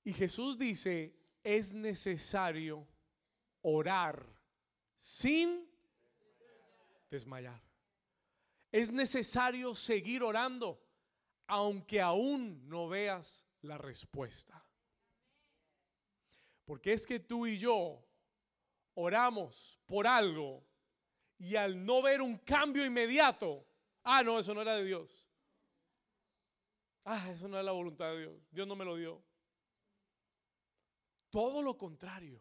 Y 0.04 0.14
Jesús 0.14 0.58
dice, 0.58 1.16
es 1.44 1.74
necesario 1.74 2.88
orar 3.62 4.41
sin 5.02 5.68
desmayar. 7.10 7.60
Es 8.72 8.92
necesario 8.92 9.74
seguir 9.74 10.22
orando 10.22 10.80
aunque 11.48 12.00
aún 12.00 12.70
no 12.70 12.88
veas 12.88 13.46
la 13.62 13.80
respuesta. 13.80 14.64
Porque 16.66 16.94
es 16.94 17.08
que 17.08 17.20
tú 17.20 17.48
y 17.48 17.58
yo 17.58 18.06
oramos 18.94 19.82
por 19.88 20.06
algo 20.06 20.64
y 21.40 21.56
al 21.56 21.84
no 21.84 22.04
ver 22.04 22.22
un 22.22 22.38
cambio 22.38 22.86
inmediato, 22.86 23.66
ah, 24.04 24.22
no, 24.22 24.38
eso 24.38 24.54
no 24.54 24.62
era 24.62 24.76
de 24.76 24.86
Dios. 24.86 25.28
Ah, 27.04 27.32
eso 27.32 27.48
no 27.48 27.58
es 27.58 27.66
la 27.66 27.72
voluntad 27.72 28.12
de 28.12 28.20
Dios. 28.20 28.48
Dios 28.52 28.68
no 28.68 28.76
me 28.76 28.86
lo 28.86 28.96
dio. 28.96 29.22
Todo 31.32 31.64
lo 31.64 31.76
contrario, 31.76 32.40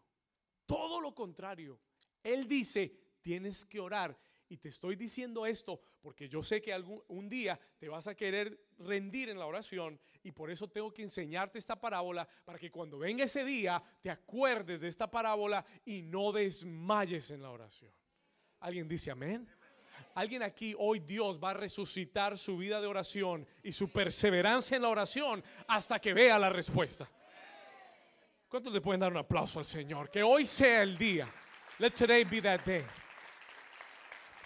todo 0.67 1.01
lo 1.01 1.15
contrario. 1.15 1.81
Él 2.23 2.47
dice, 2.47 2.95
tienes 3.21 3.65
que 3.65 3.79
orar. 3.79 4.17
Y 4.49 4.57
te 4.57 4.67
estoy 4.67 4.97
diciendo 4.97 5.45
esto 5.45 5.79
porque 6.01 6.27
yo 6.27 6.43
sé 6.43 6.61
que 6.61 6.73
algún 6.73 7.01
un 7.07 7.29
día 7.29 7.57
te 7.77 7.87
vas 7.87 8.07
a 8.07 8.15
querer 8.15 8.67
rendir 8.79 9.29
en 9.29 9.39
la 9.39 9.45
oración 9.45 9.97
y 10.23 10.33
por 10.33 10.51
eso 10.51 10.67
tengo 10.67 10.93
que 10.93 11.03
enseñarte 11.03 11.57
esta 11.57 11.79
parábola 11.79 12.27
para 12.43 12.59
que 12.59 12.69
cuando 12.69 12.97
venga 12.97 13.23
ese 13.23 13.45
día 13.45 13.81
te 14.01 14.09
acuerdes 14.09 14.81
de 14.81 14.89
esta 14.89 15.09
parábola 15.09 15.65
y 15.85 16.01
no 16.01 16.33
desmayes 16.33 17.31
en 17.31 17.41
la 17.43 17.49
oración. 17.49 17.93
¿Alguien 18.59 18.89
dice 18.89 19.09
amén? 19.09 19.47
Alguien 20.15 20.43
aquí 20.43 20.75
hoy 20.77 20.99
Dios 20.99 21.39
va 21.41 21.51
a 21.51 21.53
resucitar 21.53 22.37
su 22.37 22.57
vida 22.57 22.81
de 22.81 22.87
oración 22.87 23.47
y 23.63 23.71
su 23.71 23.89
perseverancia 23.89 24.75
en 24.75 24.83
la 24.83 24.89
oración 24.89 25.41
hasta 25.67 25.99
que 25.99 26.13
vea 26.13 26.37
la 26.37 26.49
respuesta. 26.49 27.09
¿Cuántos 28.49 28.73
le 28.73 28.81
pueden 28.81 28.99
dar 28.99 29.13
un 29.13 29.17
aplauso 29.17 29.59
al 29.59 29.65
Señor? 29.65 30.09
Que 30.09 30.23
hoy 30.23 30.45
sea 30.45 30.83
el 30.83 30.97
día. 30.97 31.33
Let 31.79 31.95
today 31.95 32.23
be 32.23 32.41
that 32.41 32.63
day. 32.65 32.83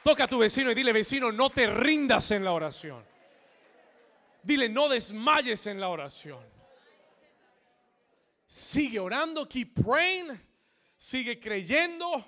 Toca 0.04 0.26
a 0.26 0.28
tu 0.28 0.38
vecino 0.38 0.70
y 0.70 0.76
dile, 0.76 0.94
vecino, 0.94 1.32
no 1.32 1.50
te 1.50 1.68
rindas 1.68 2.32
en 2.32 2.44
la 2.44 2.52
oración. 2.52 3.04
Dile, 4.44 4.70
no 4.70 4.88
desmayes 4.88 5.66
en 5.66 5.80
la 5.80 5.90
oración. 5.90 6.44
Sigue 8.46 9.00
orando, 9.00 9.48
keep 9.48 9.74
praying, 9.74 10.40
sigue 10.96 11.40
creyendo, 11.40 12.24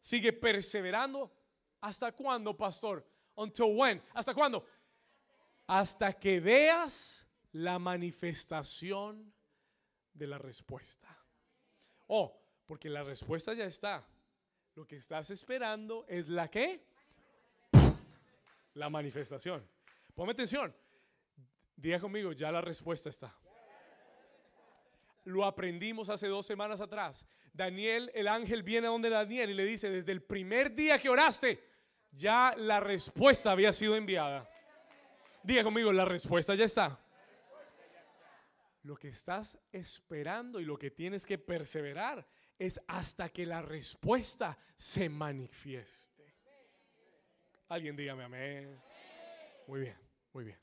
sigue 0.00 0.32
perseverando. 0.32 1.30
¿Hasta 1.80 2.10
cuándo, 2.10 2.56
pastor? 2.56 3.06
Until 3.36 3.76
when? 3.76 4.02
¿Hasta 4.12 4.34
cuándo? 4.34 4.66
Hasta 5.68 6.12
que 6.12 6.40
veas 6.40 7.24
la 7.52 7.78
manifestación 7.78 9.32
de 10.12 10.26
la 10.26 10.38
respuesta. 10.38 11.08
Oh, 12.08 12.36
porque 12.66 12.90
la 12.90 13.04
respuesta 13.04 13.54
ya 13.54 13.66
está. 13.66 14.04
Lo 14.74 14.86
que 14.86 14.96
estás 14.96 15.28
esperando 15.30 16.06
es 16.08 16.28
la 16.28 16.48
que? 16.48 16.82
La 18.74 18.88
manifestación. 18.88 19.62
Ponme 20.14 20.32
atención. 20.32 20.74
Diga 21.76 22.00
conmigo, 22.00 22.32
ya 22.32 22.50
la 22.50 22.62
respuesta 22.62 23.10
está. 23.10 23.34
Lo 25.24 25.44
aprendimos 25.44 26.08
hace 26.08 26.26
dos 26.26 26.46
semanas 26.46 26.80
atrás. 26.80 27.26
Daniel, 27.52 28.10
el 28.14 28.28
ángel 28.28 28.62
viene 28.62 28.86
a 28.86 28.90
donde 28.90 29.10
Daniel 29.10 29.50
y 29.50 29.54
le 29.54 29.64
dice, 29.64 29.90
desde 29.90 30.12
el 30.12 30.22
primer 30.22 30.74
día 30.74 30.98
que 30.98 31.10
oraste, 31.10 31.62
ya 32.10 32.54
la 32.56 32.80
respuesta 32.80 33.52
había 33.52 33.72
sido 33.72 33.94
enviada. 33.94 34.48
Diga 35.42 35.62
conmigo, 35.62 35.92
la 35.92 36.06
respuesta 36.06 36.54
ya 36.54 36.64
está. 36.64 36.98
Lo 38.84 38.96
que 38.96 39.08
estás 39.08 39.58
esperando 39.70 40.60
y 40.60 40.64
lo 40.64 40.78
que 40.78 40.90
tienes 40.90 41.26
que 41.26 41.36
perseverar 41.36 42.26
es 42.62 42.80
hasta 42.86 43.28
que 43.28 43.44
la 43.44 43.60
respuesta 43.60 44.56
se 44.76 45.08
manifieste. 45.08 46.32
Alguien 47.68 47.96
dígame 47.96 48.22
amén. 48.22 48.80
Muy 49.66 49.80
bien, 49.80 49.96
muy 50.32 50.44
bien. 50.44 50.58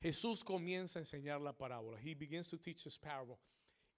Jesús 0.00 0.42
comienza 0.42 0.98
a 0.98 1.02
enseñar 1.02 1.40
la 1.40 1.52
parábola. 1.52 1.98
He 2.00 2.14
begins 2.14 2.48
to 2.48 2.58
teach 2.58 2.82
this 2.82 2.98
parable. 2.98 3.36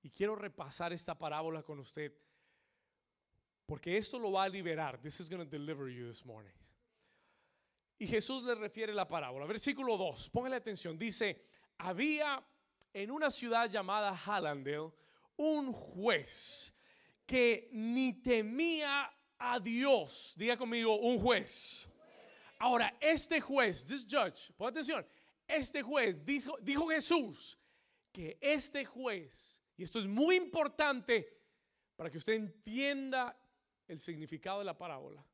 Y 0.03 0.11
quiero 0.11 0.35
repasar 0.35 0.93
esta 0.93 1.17
parábola 1.17 1.63
con 1.63 1.79
usted 1.79 2.13
porque 3.65 3.97
esto 3.97 4.19
lo 4.19 4.33
va 4.33 4.45
a 4.45 4.49
liberar. 4.49 5.01
This 5.01 5.21
is 5.21 5.31
going 5.31 5.43
to 5.43 5.49
deliver 5.49 5.89
you 5.89 6.09
this 6.09 6.27
morning. 6.27 6.53
Y 7.97 8.09
Jesús 8.09 8.43
le 8.43 8.57
refiere 8.57 8.93
la 8.93 9.07
parábola. 9.07 9.47
Versículo 9.47 9.97
2, 9.97 10.31
póngale 10.31 10.57
atención. 10.57 10.99
Dice, 10.99 11.41
había 11.79 12.45
en 12.93 13.13
una 13.13 13.31
ciudad 13.31 13.71
llamada 13.71 14.13
Hallandale 14.17 14.93
un 15.37 15.73
juez 15.73 16.73
que 17.27 17.69
ni 17.73 18.13
temía 18.23 19.11
a 19.39 19.61
Dios. 19.61 20.35
Diga 20.37 20.57
conmigo, 20.57 20.97
un 20.97 21.19
juez. 21.19 21.89
Ahora, 22.59 22.97
este 23.01 23.41
juez, 23.41 23.85
this 23.85 24.07
judge, 24.09 24.53
pon 24.57 24.69
atención, 24.69 25.05
este 25.47 25.83
juez, 25.83 26.25
dijo, 26.25 26.57
dijo 26.63 26.89
Jesús, 26.89 27.59
que 28.13 28.39
este 28.41 28.85
juez, 28.85 29.63
y 29.77 29.83
esto 29.83 29.99
es 29.99 30.07
muy 30.07 30.37
importante 30.37 31.29
para 31.97 32.11
que 32.11 32.19
usted 32.19 32.35
entienda 32.35 33.37
el 33.87 33.99
significado 33.99 34.61
de 34.61 34.65
la 34.65 34.79
parábola. 34.79 35.25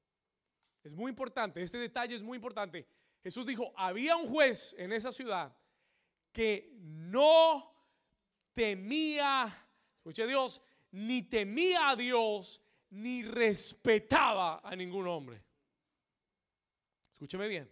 Es 0.83 0.93
muy 0.93 1.11
importante, 1.11 1.63
este 1.63 1.79
detalle 1.79 2.15
es 2.15 2.23
muy 2.23 2.37
importante. 2.37 2.87
Jesús 3.23 3.47
dijo, 3.47 3.73
había 3.77 4.17
un 4.17 4.27
juez 4.27 4.75
en 4.79 4.93
esa 4.93 5.13
ciudad 5.13 5.55
que 6.33 6.73
no 6.81 7.71
temía, 8.55 9.69
escuche 10.01 10.27
Dios, 10.27 10.63
ni 10.93 11.23
temía 11.23 11.91
a 11.91 11.97
Dios, 11.97 12.63
ni 12.89 13.23
respetaba 13.23 14.61
a 14.65 14.75
ningún 14.75 15.07
hombre. 15.07 15.45
Escúcheme 17.13 17.47
bien. 17.49 17.71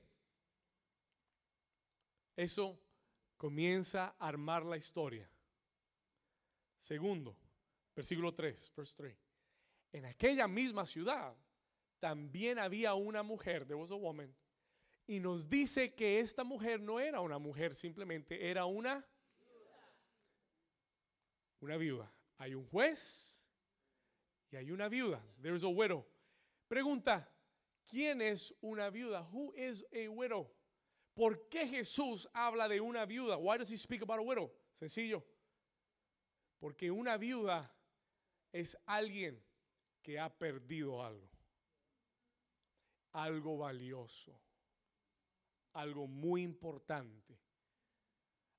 Eso 2.37 2.79
comienza 3.39 4.15
a 4.19 4.29
armar 4.29 4.65
la 4.67 4.77
historia. 4.77 5.29
Segundo, 6.79 7.35
versículo 7.97 8.35
3, 8.35 8.73
verse 8.77 8.95
3. 8.97 9.17
En 9.93 10.05
aquella 10.05 10.47
misma 10.47 10.85
ciudad 10.85 11.35
también 11.99 12.59
había 12.59 12.93
una 12.93 13.23
mujer, 13.23 13.65
there 13.65 13.81
was 13.81 13.91
a 13.91 13.97
woman, 13.97 14.35
Y 15.07 15.19
nos 15.19 15.49
dice 15.49 15.95
que 15.95 16.21
esta 16.21 16.45
mujer 16.45 16.83
no 16.83 17.01
era 17.01 17.21
una 17.21 17.39
mujer, 17.39 17.75
simplemente 17.75 18.51
era 18.51 18.67
una 18.67 19.09
una 21.61 21.77
viuda. 21.77 22.13
Hay 22.39 22.55
un 22.55 22.67
juez 22.67 23.43
y 24.51 24.57
hay 24.57 24.71
una 24.71 24.89
viuda. 24.89 25.21
There's 25.43 25.65
a 25.65 25.69
widow. 25.69 26.07
Pregunta, 26.69 27.29
¿quién 27.87 28.23
es 28.23 28.55
una 28.61 28.91
viuda? 28.91 29.23
Who 29.33 29.53
is 29.55 29.85
a 29.93 30.09
widow? 30.09 30.51
¿Por 31.15 31.49
qué 31.49 31.67
Jesús 31.67 32.29
habla 32.33 32.69
de 32.69 32.81
una 32.81 33.05
viuda? 33.05 33.37
Why 33.37 33.59
does 33.59 33.71
he 33.71 33.77
speak 33.77 34.03
about 34.03 34.21
a 34.21 34.23
widow? 34.23 34.53
Sencillo. 34.75 35.25
Porque 36.61 36.91
una 36.91 37.17
viuda 37.17 37.75
es 38.53 38.77
alguien 38.87 39.43
que 40.03 40.19
ha 40.19 40.29
perdido 40.29 41.05
algo. 41.05 41.29
Algo 43.13 43.59
valioso. 43.59 44.41
Algo 45.73 46.07
muy 46.07 46.43
importante. 46.43 47.37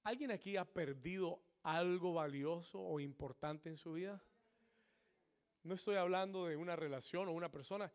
¿Alguien 0.04 0.32
aquí 0.32 0.58
ha 0.58 0.66
perdido 0.66 1.42
algo 1.78 2.14
valioso 2.14 2.80
o 2.80 3.00
importante 3.00 3.70
en 3.70 3.78
su 3.78 3.94
vida? 3.94 4.22
No 5.64 5.76
estoy 5.76 5.96
hablando 5.96 6.46
de 6.46 6.56
una 6.56 6.76
relación 6.76 7.28
o 7.28 7.34
una 7.34 7.52
persona. 7.52 7.92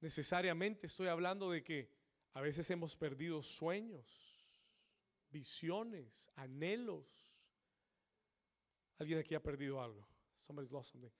Necesariamente 0.00 0.86
estoy 0.86 1.08
hablando 1.08 1.50
de 1.50 1.62
que 1.62 1.90
a 2.34 2.40
veces 2.40 2.68
hemos 2.70 2.96
perdido 2.96 3.42
sueños, 3.42 4.46
visiones, 5.30 6.30
anhelos. 6.34 7.06
Alguien 8.98 9.20
aquí 9.20 9.34
ha 9.34 9.42
perdido 9.42 9.80
algo. 9.80 10.06
Somebody's 10.40 10.70
lost 10.70 10.92
something. 10.92 11.10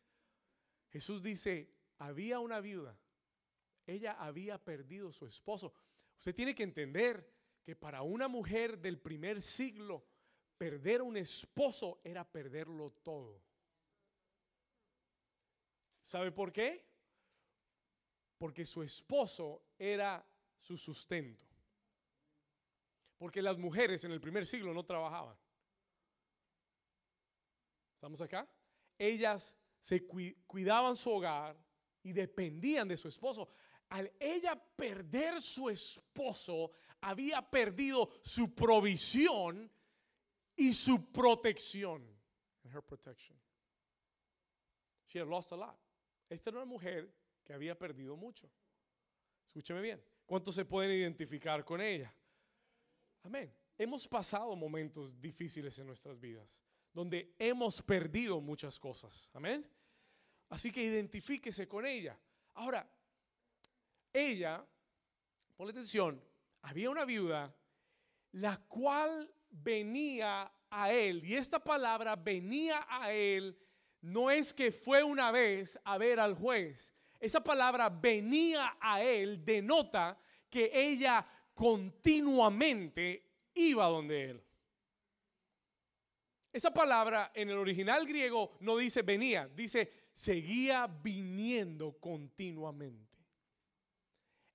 Jesús 0.90 1.22
dice, 1.22 1.74
había 1.98 2.40
una 2.40 2.60
viuda. 2.60 2.98
Ella 3.86 4.12
había 4.12 4.62
perdido 4.62 5.12
su 5.12 5.26
esposo. 5.26 5.72
Usted 6.18 6.34
tiene 6.34 6.54
que 6.54 6.62
entender 6.62 7.32
que 7.62 7.76
para 7.76 8.02
una 8.02 8.28
mujer 8.28 8.78
del 8.78 8.98
primer 8.98 9.42
siglo, 9.42 10.06
perder 10.56 11.02
un 11.02 11.16
esposo 11.16 12.00
era 12.02 12.24
perderlo 12.24 12.90
todo. 13.02 13.42
¿Sabe 16.02 16.30
por 16.30 16.52
qué? 16.52 16.86
Porque 18.38 18.64
su 18.64 18.82
esposo 18.82 19.64
era 19.78 20.24
su 20.58 20.76
sustento. 20.76 21.44
Porque 23.18 23.42
las 23.42 23.58
mujeres 23.58 24.04
en 24.04 24.12
el 24.12 24.20
primer 24.20 24.46
siglo 24.46 24.72
no 24.72 24.84
trabajaban. 24.84 25.36
¿Estamos 27.94 28.20
acá? 28.20 28.48
Ellas 28.98 29.54
se 29.80 30.06
cuidaban 30.06 30.96
su 30.96 31.10
hogar 31.10 31.56
y 32.02 32.12
dependían 32.12 32.88
de 32.88 32.96
su 32.96 33.08
esposo. 33.08 33.48
Al 33.88 34.12
ella 34.20 34.54
perder 34.76 35.40
su 35.40 35.70
esposo, 35.70 36.72
había 37.00 37.42
perdido 37.42 38.10
su 38.22 38.54
provisión 38.54 39.70
y 40.56 40.72
su 40.72 41.12
protección. 41.12 42.02
her 42.72 42.82
protection. 42.82 43.36
She 45.06 45.20
had 45.20 45.28
lost 45.28 45.52
a 45.52 45.56
lot. 45.56 45.78
Esta 46.28 46.50
era 46.50 46.58
una 46.58 46.66
mujer 46.66 47.08
que 47.44 47.54
había 47.54 47.78
perdido 47.78 48.16
mucho. 48.16 48.50
Escúcheme 49.46 49.80
bien. 49.80 50.02
¿Cuántos 50.26 50.56
se 50.56 50.64
pueden 50.64 50.90
identificar 50.90 51.64
con 51.64 51.80
ella? 51.80 52.12
Amén. 53.22 53.52
Hemos 53.78 54.08
pasado 54.08 54.56
momentos 54.56 55.20
difíciles 55.20 55.78
en 55.78 55.86
nuestras 55.86 56.18
vidas 56.18 56.60
donde 56.96 57.34
hemos 57.38 57.82
perdido 57.82 58.40
muchas 58.40 58.80
cosas. 58.80 59.30
Amén. 59.34 59.70
Así 60.48 60.72
que 60.72 60.82
identifíquese 60.82 61.68
con 61.68 61.84
ella. 61.84 62.18
Ahora, 62.54 62.88
ella, 64.10 64.66
ponle 65.54 65.72
atención, 65.72 66.18
había 66.62 66.88
una 66.88 67.04
viuda 67.04 67.54
la 68.32 68.56
cual 68.66 69.30
venía 69.62 70.50
a 70.70 70.92
él. 70.92 71.24
Y 71.24 71.34
esta 71.34 71.58
palabra 71.58 72.16
venía 72.16 72.86
a 72.88 73.12
él 73.12 73.56
no 74.06 74.30
es 74.30 74.54
que 74.54 74.70
fue 74.70 75.02
una 75.02 75.32
vez 75.32 75.78
a 75.84 75.98
ver 75.98 76.20
al 76.20 76.34
juez. 76.34 76.94
Esa 77.18 77.42
palabra 77.42 77.88
venía 77.88 78.76
a 78.80 79.02
él 79.02 79.44
denota 79.44 80.16
que 80.48 80.70
ella 80.72 81.26
continuamente 81.54 83.24
iba 83.54 83.86
donde 83.86 84.30
él. 84.30 84.42
Esa 86.52 86.72
palabra 86.72 87.32
en 87.34 87.50
el 87.50 87.58
original 87.58 88.06
griego 88.06 88.56
no 88.60 88.76
dice 88.76 89.02
venía, 89.02 89.48
dice 89.48 89.92
seguía 90.12 90.86
viniendo 90.86 91.98
continuamente. 91.98 93.05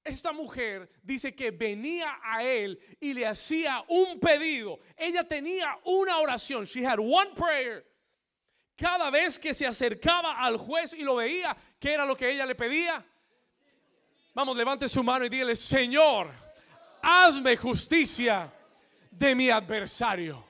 Esta 0.03 0.31
mujer 0.31 0.89
dice 1.03 1.35
que 1.35 1.51
venía 1.51 2.19
a 2.23 2.43
él 2.43 2.79
y 2.99 3.13
le 3.13 3.25
hacía 3.25 3.83
un 3.87 4.19
pedido. 4.19 4.79
Ella 4.97 5.23
tenía 5.23 5.77
una 5.83 6.17
oración. 6.17 6.65
She 6.65 6.83
had 6.83 6.97
one 6.99 7.31
prayer. 7.35 7.85
Cada 8.75 9.11
vez 9.11 9.37
que 9.37 9.53
se 9.53 9.67
acercaba 9.67 10.39
al 10.39 10.57
juez 10.57 10.93
y 10.93 11.03
lo 11.03 11.17
veía, 11.17 11.55
¿qué 11.79 11.93
era 11.93 12.05
lo 12.05 12.15
que 12.15 12.31
ella 12.31 12.47
le 12.47 12.55
pedía? 12.55 13.05
Vamos, 14.33 14.57
levante 14.57 14.89
su 14.89 15.03
mano 15.03 15.25
y 15.25 15.29
dígale, 15.29 15.55
Señor, 15.55 16.31
hazme 17.01 17.55
justicia 17.57 18.51
de 19.11 19.35
mi 19.35 19.51
adversario. 19.51 20.43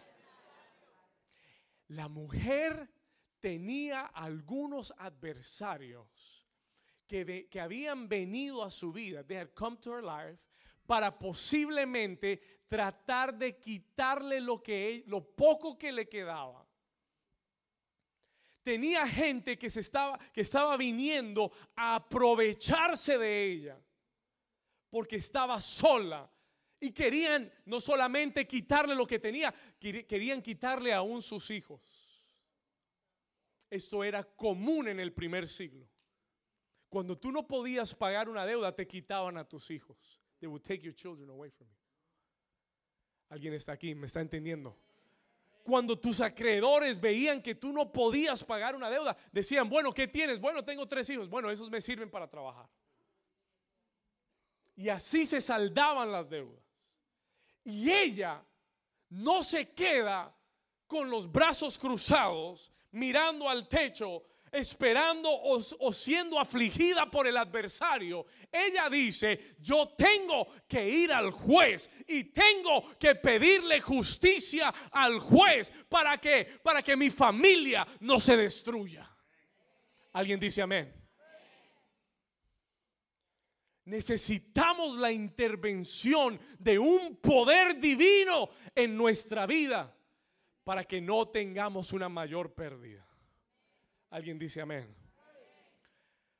La 1.89 2.07
mujer 2.07 2.89
tenía 3.41 4.05
algunos 4.13 4.93
adversarios 4.97 6.40
que, 7.11 7.59
habían 7.59 8.07
venido 8.07 8.63
a 8.63 8.71
su 8.71 8.93
vida, 8.93 9.23
they 9.23 9.35
had 9.35 9.53
come 9.53 9.75
to 9.77 9.91
her 9.91 10.01
life, 10.01 10.39
para 10.85 11.17
posiblemente 11.17 12.41
tratar 12.67 13.37
de 13.37 13.57
quitarle 13.57 14.39
lo, 14.39 14.63
que, 14.63 15.03
lo 15.07 15.21
poco 15.21 15.77
que 15.77 15.91
le 15.91 16.07
quedaba. 16.07 16.65
Tenía 18.63 19.05
gente 19.07 19.57
que, 19.57 19.69
se 19.69 19.81
estaba, 19.81 20.17
que 20.31 20.41
estaba 20.41 20.77
viniendo 20.77 21.51
a 21.75 21.95
aprovecharse 21.95 23.17
de 23.17 23.43
ella 23.43 23.81
porque 24.89 25.17
estaba 25.17 25.59
sola 25.59 26.29
y 26.79 26.91
querían 26.91 27.51
no 27.65 27.81
solamente 27.81 28.45
quitarle 28.45 28.95
lo 28.95 29.07
que 29.07 29.19
tenía, 29.19 29.53
querían 29.79 30.41
quitarle 30.41 30.93
aún 30.93 31.21
sus 31.21 31.49
hijos. 31.49 31.81
Esto 33.69 34.03
era 34.03 34.23
común 34.23 34.89
en 34.89 34.99
el 34.99 35.13
primer 35.13 35.47
siglo. 35.47 35.90
Cuando 36.91 37.17
tú 37.17 37.31
no 37.31 37.47
podías 37.47 37.95
pagar 37.95 38.27
una 38.27 38.45
deuda, 38.45 38.75
te 38.75 38.85
quitaban 38.85 39.37
a 39.37 39.47
tus 39.47 39.71
hijos. 39.71 40.19
They 40.41 40.47
would 40.47 40.61
take 40.61 40.81
your 40.81 40.93
children 40.93 41.29
away 41.29 41.49
from 41.49 41.69
you. 41.69 41.75
Alguien 43.29 43.53
está 43.53 43.71
aquí, 43.71 43.95
me 43.95 44.07
está 44.07 44.19
entendiendo. 44.19 44.77
Cuando 45.63 45.97
tus 45.97 46.19
acreedores 46.19 46.99
veían 46.99 47.41
que 47.41 47.55
tú 47.55 47.71
no 47.71 47.93
podías 47.93 48.43
pagar 48.43 48.75
una 48.75 48.89
deuda, 48.89 49.15
decían, 49.31 49.69
bueno, 49.69 49.93
¿qué 49.93 50.05
tienes? 50.09 50.41
Bueno, 50.41 50.65
tengo 50.65 50.85
tres 50.85 51.09
hijos. 51.09 51.29
Bueno, 51.29 51.49
esos 51.49 51.71
me 51.71 51.79
sirven 51.79 52.09
para 52.09 52.29
trabajar. 52.29 52.67
Y 54.75 54.89
así 54.89 55.25
se 55.25 55.39
saldaban 55.39 56.11
las 56.11 56.29
deudas. 56.29 56.61
Y 57.63 57.89
ella 57.89 58.43
no 59.07 59.43
se 59.43 59.69
queda 59.69 60.35
con 60.87 61.09
los 61.09 61.31
brazos 61.31 61.79
cruzados, 61.79 62.69
mirando 62.91 63.47
al 63.47 63.69
techo, 63.69 64.25
esperando 64.51 65.29
o, 65.31 65.93
siendo 65.93 66.37
afligida 66.39 67.09
por 67.09 67.25
el 67.25 67.37
adversario, 67.37 68.25
ella 68.51 68.89
dice, 68.89 69.55
yo 69.59 69.93
tengo 69.97 70.47
que 70.67 70.87
ir 70.87 71.13
al 71.13 71.31
juez 71.31 71.89
y 72.07 72.25
tengo 72.25 72.97
que 72.99 73.15
pedirle 73.15 73.79
justicia 73.79 74.73
al 74.91 75.19
juez 75.19 75.71
para 75.87 76.17
que 76.17 76.45
para 76.61 76.81
que 76.81 76.97
mi 76.97 77.09
familia 77.09 77.87
no 78.01 78.19
se 78.19 78.35
destruya. 78.35 79.09
Alguien 80.13 80.39
dice 80.39 80.61
amén. 80.61 80.93
Necesitamos 83.85 84.97
la 84.97 85.11
intervención 85.11 86.39
de 86.59 86.77
un 86.77 87.15
poder 87.17 87.79
divino 87.79 88.49
en 88.75 88.95
nuestra 88.95 89.45
vida 89.45 89.95
para 90.63 90.83
que 90.83 91.01
no 91.01 91.27
tengamos 91.29 91.91
una 91.91 92.07
mayor 92.07 92.53
pérdida. 92.53 93.10
Alguien 94.11 94.37
dice 94.37 94.61
amén. 94.61 94.93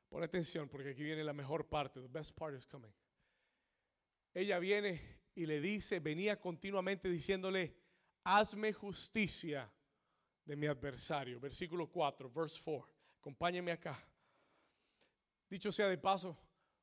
Pon 0.10 0.22
atención 0.24 0.68
porque 0.68 0.90
aquí 0.90 1.04
viene 1.04 1.24
la 1.24 1.34
mejor 1.34 1.68
parte. 1.68 2.02
The 2.02 2.08
best 2.08 2.38
part 2.38 2.56
is 2.56 2.68
coming. 2.68 2.92
Ella 4.34 4.60
viene 4.60 5.22
y 5.34 5.46
le 5.46 5.62
dice, 5.62 6.00
venía 6.00 6.40
continuamente 6.40 7.08
diciéndole, 7.10 7.74
hazme 8.26 8.74
justicia 8.74 9.72
de 10.46 10.56
mi 10.58 10.68
adversario. 10.68 11.40
Versículo 11.40 11.88
4, 11.88 12.30
verse 12.30 12.62
4. 12.62 12.94
Acompáñeme 13.20 13.72
acá. 13.72 13.98
Dicho 15.50 15.72
sea 15.72 15.88
de 15.88 15.98
paso, 15.98 16.38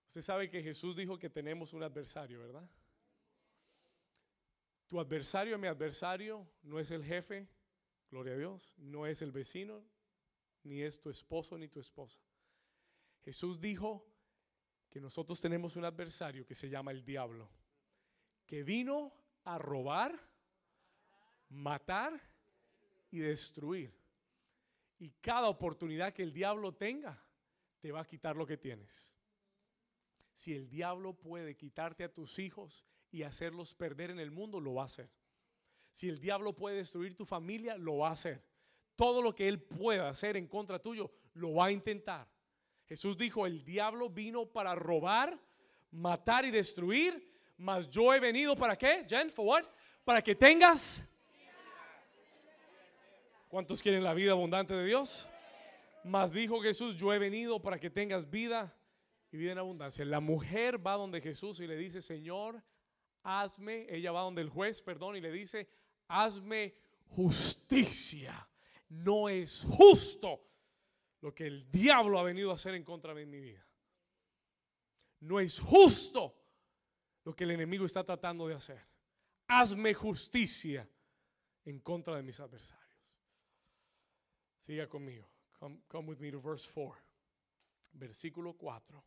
usted 0.07 0.23
sabe 0.23 0.49
que 0.49 0.63
Jesús 0.63 0.97
dijo 0.97 1.19
que 1.19 1.29
tenemos 1.29 1.75
un 1.75 1.83
adversario, 1.83 2.41
¿verdad? 2.41 2.69
Tu 4.87 4.99
adversario, 4.99 5.59
mi 5.59 5.67
adversario, 5.67 6.49
no 6.63 6.81
es 6.81 6.91
el 6.91 7.05
jefe, 7.05 7.47
gloria 8.11 8.33
a 8.33 8.37
Dios, 8.39 8.75
no 8.79 9.07
es 9.07 9.21
el 9.21 9.33
vecino, 9.33 9.85
ni 10.65 10.83
es 10.83 11.01
tu 11.01 11.11
esposo 11.11 11.57
ni 11.57 11.69
tu 11.69 11.81
esposa. 11.81 12.21
Jesús 13.25 13.61
dijo 13.61 14.07
que 14.89 15.01
nosotros 15.01 15.41
tenemos 15.41 15.77
un 15.77 15.85
adversario 15.85 16.47
que 16.47 16.55
se 16.55 16.69
llama 16.69 16.91
el 16.91 17.05
diablo, 17.05 17.49
que 18.47 18.63
vino 18.63 19.13
a 19.45 19.59
robar, 19.59 20.19
matar 21.49 22.21
y 23.11 23.19
destruir. 23.19 23.95
Y 24.99 25.11
cada 25.21 25.49
oportunidad 25.49 26.13
que 26.13 26.23
el 26.23 26.33
diablo 26.33 26.75
tenga, 26.75 27.23
te 27.81 27.93
va 27.93 28.01
a 28.01 28.07
quitar 28.07 28.37
lo 28.37 28.47
que 28.47 28.57
tienes. 28.57 29.13
Si 30.35 30.55
el 30.55 30.69
diablo 30.69 31.15
puede 31.15 31.57
quitarte 31.57 32.05
a 32.05 32.13
tus 32.13 32.39
hijos 32.39 32.85
y 33.11 33.23
hacerlos 33.23 33.75
perder 33.75 34.11
en 34.11 34.21
el 34.21 34.31
mundo, 34.31 34.61
lo 34.61 34.75
va 34.75 34.83
a 34.83 34.87
hacer. 34.87 35.11
Si 35.91 36.09
el 36.09 36.19
diablo 36.19 36.55
puede 36.55 36.77
destruir 36.77 37.17
tu 37.17 37.25
familia, 37.25 37.77
lo 37.77 37.99
va 37.99 38.09
a 38.09 38.13
hacer. 38.13 38.48
Todo 38.99 39.23
lo 39.23 39.33
que 39.33 39.47
él 39.47 39.63
pueda 39.63 40.09
hacer 40.09 40.37
en 40.37 40.49
contra 40.49 40.81
tuyo, 40.81 41.13
lo 41.35 41.55
va 41.55 41.67
a 41.67 41.71
intentar. 41.71 42.27
Jesús 42.85 43.17
dijo, 43.17 43.47
el 43.47 43.65
diablo 43.65 44.11
vino 44.11 44.47
para 44.47 44.75
robar, 44.75 45.39
matar 45.93 46.45
y 46.45 46.51
destruir, 46.51 47.33
mas 47.59 47.89
yo 47.89 48.13
he 48.13 48.19
venido 48.19 48.57
para 48.57 48.77
qué, 48.77 49.07
Jen, 49.09 49.31
for 49.31 49.47
what? 49.47 49.65
Para 50.05 50.21
que 50.21 50.35
tengas 50.35 51.05
¿Cuántos 53.47 53.81
quieren 53.81 54.03
la 54.03 54.15
vida 54.15 54.33
abundante 54.33 54.75
de 54.75 54.85
Dios? 54.85 55.29
Mas 56.03 56.33
dijo 56.33 56.61
Jesús, 56.61 56.97
yo 56.97 57.15
he 57.15 57.21
venido 57.21 57.63
para 57.63 57.79
que 57.79 57.89
tengas 57.89 58.29
vida 58.29 58.77
y 59.31 59.37
vida 59.37 59.53
en 59.53 59.59
abundancia. 59.59 60.05
La 60.05 60.19
mujer 60.19 60.85
va 60.85 60.95
donde 60.95 61.21
Jesús 61.21 61.61
y 61.61 61.69
le 61.69 61.77
dice, 61.77 62.03
Señor, 62.03 62.61
hazme, 63.23 63.87
ella 63.89 64.11
va 64.11 64.23
donde 64.23 64.43
el 64.43 64.51
juez, 64.51 64.83
perdón, 64.83 65.17
y 65.17 65.21
le 65.21 65.31
dice, 65.31 65.69
hazme 66.09 66.75
justicia. 67.07 68.49
No 68.89 69.29
es 69.29 69.65
justo 69.69 70.49
lo 71.21 71.35
que 71.35 71.47
el 71.47 71.71
diablo 71.71 72.19
ha 72.19 72.23
venido 72.23 72.51
a 72.51 72.55
hacer 72.55 72.75
en 72.75 72.85
contra 72.85 73.15
de 73.15 73.27
mi 73.27 73.41
vida. 73.41 73.67
No 75.21 75.41
es 75.41 75.59
justo 75.59 76.35
lo 77.25 77.35
que 77.35 77.45
el 77.45 77.51
enemigo 77.51 77.85
está 77.85 78.05
tratando 78.05 78.47
de 78.47 78.55
hacer. 78.55 78.81
Hazme 79.49 79.95
justicia 79.95 80.89
en 81.65 81.81
contra 81.81 82.17
de 82.17 82.23
mis 82.23 82.39
adversarios. 82.41 82.89
Siga 84.61 84.89
conmigo. 84.89 85.29
Come, 85.59 85.81
come 85.89 86.09
with 86.09 86.19
me 86.19 86.31
to 86.31 86.41
verse 86.41 86.69
4. 86.73 86.97
Versículo 87.93 88.55
4. 88.55 89.05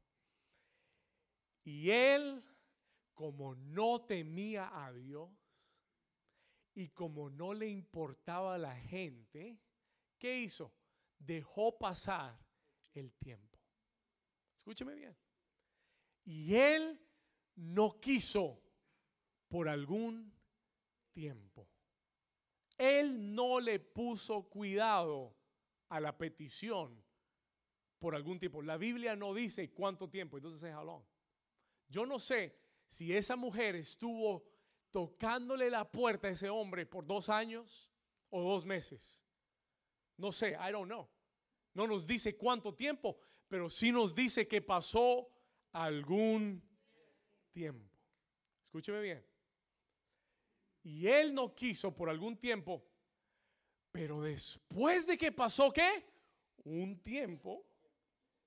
Y 1.63 1.91
él, 1.91 2.43
como 3.13 3.55
no 3.55 4.01
temía 4.01 4.85
a 4.85 4.91
Dios 4.91 5.29
y 6.73 6.89
como 6.89 7.29
no 7.29 7.53
le 7.53 7.67
importaba 7.67 8.55
a 8.55 8.57
la 8.57 8.75
gente, 8.75 9.59
¿qué 10.21 10.37
hizo? 10.37 10.71
Dejó 11.17 11.79
pasar 11.79 12.39
el 12.93 13.11
tiempo. 13.13 13.57
Escúcheme 14.55 14.93
bien. 14.93 15.17
Y 16.23 16.55
él 16.55 17.01
no 17.55 17.99
quiso 17.99 18.61
por 19.47 19.67
algún 19.67 20.31
tiempo. 21.11 21.67
Él 22.77 23.33
no 23.33 23.59
le 23.59 23.79
puso 23.79 24.43
cuidado 24.43 25.35
a 25.89 25.99
la 25.99 26.15
petición 26.15 27.03
por 27.97 28.13
algún 28.13 28.39
tiempo. 28.39 28.61
La 28.61 28.77
Biblia 28.77 29.15
no 29.15 29.33
dice 29.33 29.71
cuánto 29.71 30.07
tiempo, 30.07 30.37
entonces 30.37 30.69
es. 30.69 30.75
Yo 31.87 32.05
no 32.05 32.19
sé 32.19 32.55
si 32.85 33.15
esa 33.15 33.35
mujer 33.35 33.75
estuvo 33.75 34.47
tocándole 34.91 35.71
la 35.71 35.91
puerta 35.91 36.27
a 36.27 36.31
ese 36.31 36.49
hombre 36.49 36.85
por 36.85 37.07
dos 37.07 37.27
años 37.27 37.91
o 38.29 38.41
dos 38.43 38.65
meses. 38.65 39.23
No 40.21 40.31
sé, 40.31 40.51
I 40.51 40.71
don't 40.71 40.87
know. 40.87 41.09
No 41.73 41.87
nos 41.87 42.05
dice 42.05 42.37
cuánto 42.37 42.73
tiempo, 42.73 43.17
pero 43.47 43.69
sí 43.69 43.91
nos 43.91 44.13
dice 44.13 44.47
que 44.47 44.61
pasó 44.61 45.27
algún 45.71 46.61
tiempo. 47.51 47.89
Escúcheme 48.65 49.01
bien. 49.01 49.25
Y 50.83 51.07
él 51.07 51.33
no 51.33 51.53
quiso 51.53 51.93
por 51.93 52.09
algún 52.09 52.37
tiempo 52.37 52.91
pero 53.91 54.21
después 54.21 55.05
de 55.05 55.17
que 55.17 55.31
pasó 55.31 55.71
qué? 55.71 56.05
Un 56.63 57.01
tiempo. 57.01 57.65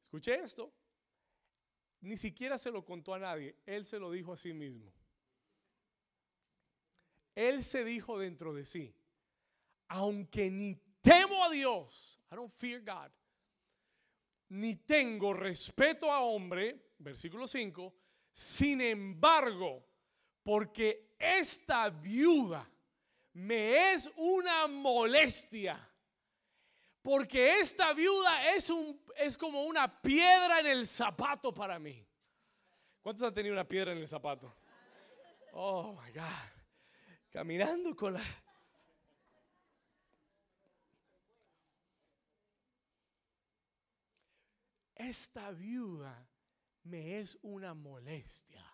Escuche 0.02 0.34
esto. 0.34 0.72
Ni 2.00 2.16
siquiera 2.16 2.58
se 2.58 2.70
lo 2.70 2.84
contó 2.84 3.14
a 3.14 3.18
nadie. 3.18 3.56
Él 3.66 3.84
se 3.84 3.98
lo 3.98 4.10
dijo 4.10 4.32
a 4.32 4.36
sí 4.36 4.52
mismo. 4.52 4.92
Él 7.34 7.62
se 7.62 7.84
dijo 7.84 8.18
dentro 8.18 8.54
de 8.54 8.64
sí, 8.64 8.94
aunque 9.88 10.52
ni 10.52 10.80
a 11.46 11.50
Dios, 11.50 12.20
I 12.30 12.36
don't 12.36 12.52
fear 12.52 12.80
God, 12.80 13.10
ni 14.50 14.76
tengo 14.76 15.32
respeto 15.32 16.12
a 16.12 16.20
hombre, 16.20 16.92
versículo 16.98 17.46
5, 17.46 17.94
sin 18.32 18.80
embargo, 18.80 19.84
porque 20.42 21.14
esta 21.18 21.88
viuda 21.90 22.68
me 23.34 23.92
es 23.92 24.10
una 24.16 24.66
molestia. 24.66 25.90
Porque 27.02 27.60
esta 27.60 27.92
viuda 27.92 28.54
es, 28.54 28.70
un, 28.70 28.98
es 29.16 29.36
como 29.36 29.64
una 29.64 30.00
piedra 30.00 30.60
en 30.60 30.66
el 30.66 30.86
zapato 30.86 31.52
para 31.52 31.78
mí. 31.78 32.06
¿Cuántos 33.02 33.28
han 33.28 33.34
tenido 33.34 33.52
una 33.52 33.68
piedra 33.68 33.92
en 33.92 33.98
el 33.98 34.08
zapato? 34.08 34.54
Oh 35.52 35.92
my 35.92 36.10
God. 36.12 36.50
Caminando 37.30 37.94
con 37.94 38.14
la. 38.14 38.22
Esta 45.08 45.50
viuda 45.50 46.28
me 46.84 47.20
es 47.20 47.38
una 47.42 47.74
molestia. 47.74 48.64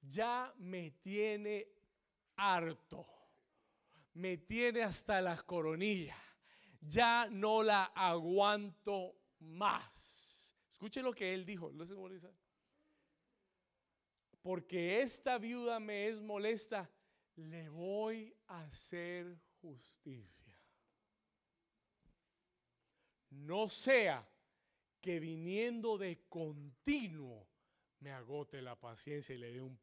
Ya 0.00 0.52
me 0.58 0.90
tiene 0.90 1.68
harto 2.36 3.14
me 4.14 4.38
tiene 4.38 4.82
hasta 4.82 5.20
la 5.20 5.36
coronilla. 5.42 6.16
Ya 6.80 7.28
no 7.30 7.62
la 7.62 7.84
aguanto 7.84 9.16
más. 9.40 10.54
Escuche 10.72 11.02
lo 11.02 11.12
que 11.12 11.34
él 11.34 11.44
dijo. 11.44 11.72
Porque 14.42 15.02
esta 15.02 15.38
viuda 15.38 15.80
me 15.80 16.08
es 16.08 16.20
molesta, 16.20 16.90
le 17.36 17.68
voy 17.68 18.34
a 18.46 18.60
hacer 18.64 19.38
justicia. 19.60 20.54
No 23.30 23.68
sea 23.68 24.26
que 25.04 25.20
viniendo 25.20 25.98
de 25.98 26.24
continuo 26.30 27.46
me 28.00 28.10
agote 28.10 28.62
la 28.62 28.74
paciencia 28.74 29.34
y 29.34 29.38
le 29.38 29.52
dé 29.52 29.60
un... 29.60 29.78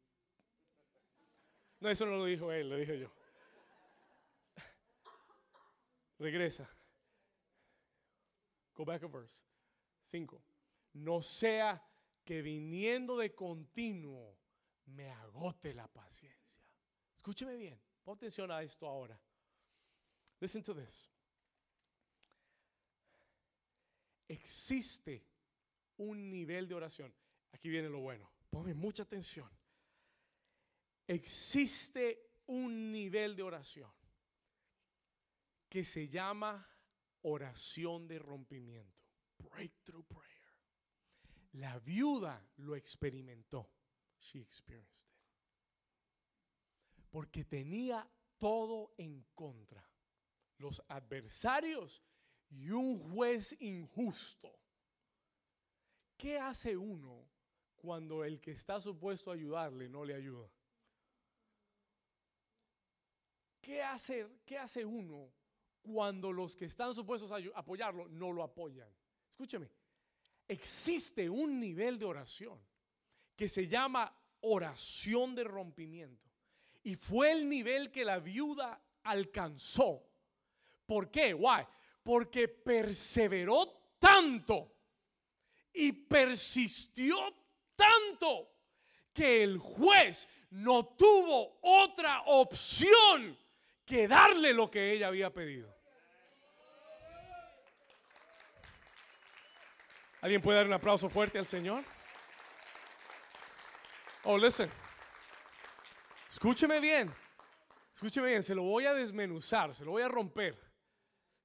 No, 1.78 1.88
eso 1.88 2.04
no 2.06 2.16
lo 2.16 2.24
dijo 2.24 2.50
él, 2.50 2.68
lo 2.68 2.76
dije 2.76 2.98
yo. 2.98 3.12
Regresa. 6.18 6.68
Go 8.74 8.84
back 8.84 9.04
a 9.04 9.06
verse. 9.06 9.44
5. 10.06 10.42
No 10.94 11.22
sea 11.22 11.80
que 12.24 12.42
viniendo 12.42 13.16
de 13.16 13.32
continuo 13.32 14.36
me 14.86 15.08
agote 15.08 15.72
la 15.72 15.86
paciencia. 15.86 16.64
Escúcheme 17.14 17.54
bien. 17.54 17.80
Pon 18.02 18.16
atención 18.16 18.50
a 18.50 18.60
esto 18.60 18.88
ahora. 18.88 19.16
Listen 20.40 20.64
to 20.64 20.74
this. 20.74 21.11
Existe 24.32 25.26
un 25.98 26.30
nivel 26.30 26.66
de 26.66 26.74
oración. 26.74 27.14
Aquí 27.52 27.68
viene 27.68 27.90
lo 27.90 28.00
bueno. 28.00 28.30
Ponme 28.48 28.72
mucha 28.72 29.02
atención. 29.02 29.50
Existe 31.06 32.40
un 32.46 32.90
nivel 32.90 33.36
de 33.36 33.42
oración 33.42 33.92
que 35.68 35.84
se 35.84 36.08
llama 36.08 36.66
oración 37.22 38.08
de 38.08 38.18
rompimiento. 38.18 39.02
Breakthrough 39.36 40.06
prayer. 40.06 40.32
La 41.52 41.78
viuda 41.80 42.42
lo 42.56 42.74
experimentó. 42.74 43.70
She 44.18 44.40
experienced 44.40 45.10
it. 45.10 45.26
Porque 47.10 47.44
tenía 47.44 48.10
todo 48.38 48.94
en 48.96 49.26
contra. 49.34 49.86
Los 50.56 50.82
adversarios 50.88 52.02
y 52.52 52.70
un 52.70 52.98
juez 52.98 53.56
injusto. 53.60 54.50
¿Qué 56.16 56.38
hace 56.38 56.76
uno 56.76 57.26
cuando 57.76 58.24
el 58.24 58.40
que 58.40 58.52
está 58.52 58.80
supuesto 58.80 59.30
a 59.30 59.34
ayudarle 59.34 59.88
no 59.88 60.04
le 60.04 60.14
ayuda? 60.14 60.48
¿Qué 63.60 63.82
hace, 63.82 64.26
qué 64.44 64.58
hace 64.58 64.84
uno 64.84 65.32
cuando 65.82 66.32
los 66.32 66.54
que 66.56 66.66
están 66.66 66.94
supuestos 66.94 67.30
a 67.32 67.38
apoyarlo 67.54 68.08
no 68.08 68.32
lo 68.32 68.42
apoyan. 68.42 68.88
Escúcheme, 69.30 69.68
existe 70.48 71.28
un 71.28 71.58
nivel 71.58 71.98
de 71.98 72.04
oración 72.04 72.58
que 73.36 73.48
se 73.48 73.66
llama 73.66 74.14
oración 74.42 75.34
de 75.34 75.44
rompimiento. 75.44 76.30
Y 76.84 76.94
fue 76.94 77.32
el 77.32 77.48
nivel 77.48 77.90
que 77.90 78.04
la 78.04 78.18
viuda 78.18 78.80
alcanzó. 79.02 80.04
¿Por 80.86 81.10
qué? 81.10 81.34
Why? 81.34 81.66
Porque 82.02 82.48
perseveró 82.48 83.94
tanto 83.98 84.72
y 85.72 85.92
persistió 85.92 87.16
tanto 87.76 88.50
que 89.12 89.42
el 89.42 89.58
juez 89.58 90.26
no 90.50 90.86
tuvo 90.86 91.58
otra 91.62 92.22
opción 92.26 93.38
que 93.84 94.08
darle 94.08 94.52
lo 94.52 94.70
que 94.70 94.92
ella 94.92 95.08
había 95.08 95.30
pedido. 95.30 95.72
¿Alguien 100.20 100.40
puede 100.40 100.58
dar 100.58 100.66
un 100.66 100.72
aplauso 100.72 101.10
fuerte 101.10 101.38
al 101.38 101.46
Señor? 101.46 101.84
Oh, 104.22 104.38
listen. 104.38 104.70
Escúcheme 106.30 106.78
bien. 106.78 107.12
Escúcheme 107.92 108.28
bien, 108.28 108.42
se 108.42 108.54
lo 108.54 108.62
voy 108.62 108.86
a 108.86 108.94
desmenuzar, 108.94 109.74
se 109.74 109.84
lo 109.84 109.90
voy 109.90 110.02
a 110.02 110.08
romper. 110.08 110.58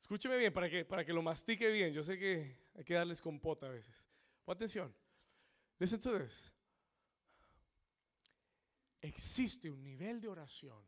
Escúcheme 0.08 0.38
bien 0.38 0.54
para 0.54 0.70
que, 0.70 0.86
para 0.86 1.04
que 1.04 1.12
lo 1.12 1.22
mastique 1.22 1.70
bien. 1.70 1.94
Yo 1.94 2.02
sé 2.02 2.18
que 2.18 2.56
hay 2.76 2.84
que 2.86 2.94
darles 2.94 3.22
compota 3.22 3.66
a 3.66 3.70
veces. 3.70 4.08
Pon 4.46 4.56
atención. 4.56 4.96
Listen 5.80 6.00
to. 6.00 6.18
Existe 9.02 9.70
un 9.70 9.84
nivel 9.84 10.22
de 10.22 10.30
oración. 10.30 10.82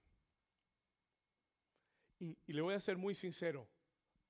Y 2.18 2.54
le 2.54 2.62
voy 2.62 2.76
a 2.76 2.80
ser 2.80 2.98
muy 2.98 3.14
sincero. 3.14 3.68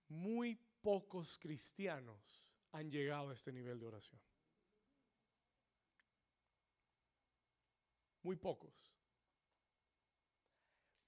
Muy 0.08 0.56
pocos 0.82 1.38
cristianos 1.38 2.44
han 2.72 2.90
llegado 2.90 3.30
a 3.30 3.36
este 3.36 3.52
nivel 3.52 3.80
de 3.80 3.86
oración. 3.86 4.20
Muy 8.24 8.38
pocos. 8.38 8.92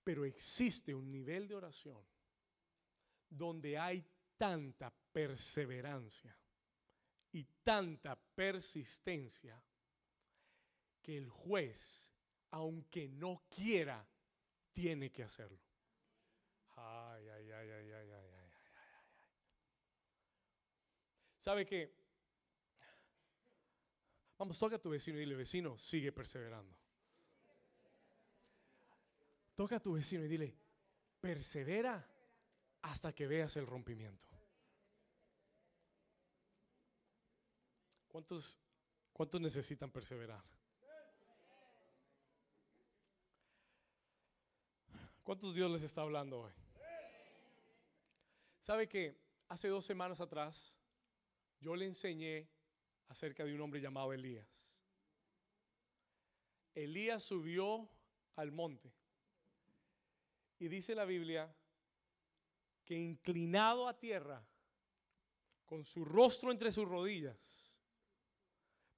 Pero 0.04 0.24
existe 0.24 0.94
un 0.94 1.10
nivel 1.10 1.48
de 1.48 1.56
oración 1.56 2.21
donde 3.32 3.80
hay 3.80 4.06
tanta 4.38 4.94
perseverancia 5.12 6.38
y 7.32 7.46
tanta 7.64 8.16
persistencia 8.16 9.62
que 11.02 11.18
el 11.18 11.30
juez, 11.30 12.14
aunque 12.52 13.08
no 13.08 13.44
quiera, 13.50 14.06
tiene 14.74 15.12
que 15.12 15.24
hacerlo. 15.24 15.60
Ay, 16.76 17.28
ay, 17.28 17.52
ay, 17.52 17.70
ay, 17.70 17.92
ay, 17.92 18.12
ay, 18.12 18.32
ay, 18.34 18.52
¿Sabe 21.38 21.66
qué? 21.66 21.96
Vamos, 24.38 24.60
toca 24.60 24.76
a 24.76 24.80
tu 24.80 24.90
vecino 24.90 25.18
y 25.18 25.22
dile, 25.22 25.36
vecino, 25.36 25.78
sigue 25.78 26.12
perseverando. 26.12 26.76
Toca 29.56 29.78
a 29.78 29.80
tu 29.80 29.94
vecino 29.94 30.26
y 30.26 30.28
dile, 30.28 30.56
persevera 31.20 32.11
hasta 32.82 33.14
que 33.14 33.28
veas 33.28 33.56
el 33.58 33.68
rompimiento. 33.68 34.28
¿Cuántos, 38.08 38.60
cuántos 39.14 39.40
necesitan 39.40 39.90
perseverar? 39.92 40.44
¿Cuántos 45.24 45.54
Dios 45.56 45.72
les 45.72 45.84
está 45.84 46.02
hablando 46.02 46.42
hoy? 46.42 46.52
¿Sabe 48.60 48.88
que 48.88 49.18
hace 49.48 49.68
dos 49.70 49.86
semanas 49.86 50.20
atrás 50.20 50.78
yo 51.60 51.76
le 51.76 51.86
enseñé 51.86 52.50
acerca 53.08 53.46
de 53.46 53.54
un 53.54 53.62
hombre 53.62 53.80
llamado 53.80 54.14
Elías? 54.14 54.82
Elías 56.74 57.24
subió 57.24 57.90
al 58.36 58.52
monte 58.52 58.92
y 60.60 60.68
dice 60.68 60.96
la 60.96 61.06
Biblia 61.06 61.54
que 62.86 62.96
inclinado 62.96 63.88
a 63.88 63.98
tierra, 63.98 64.46
con 65.66 65.84
su 65.86 66.04
rostro 66.04 66.52
entre 66.52 66.72
sus 66.72 66.88
rodillas, 66.88 67.38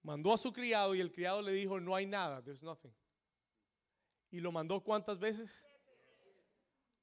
mandó 0.01 0.33
a 0.33 0.37
su 0.37 0.51
criado 0.51 0.95
y 0.95 0.99
el 0.99 1.11
criado 1.11 1.41
le 1.41 1.51
dijo, 1.51 1.79
no 1.79 1.95
hay 1.95 2.05
nada, 2.05 2.43
there's 2.43 2.63
nothing. 2.63 2.93
Y 4.31 4.39
lo 4.39 4.51
mandó 4.51 4.81
cuántas 4.81 5.19
veces? 5.19 5.65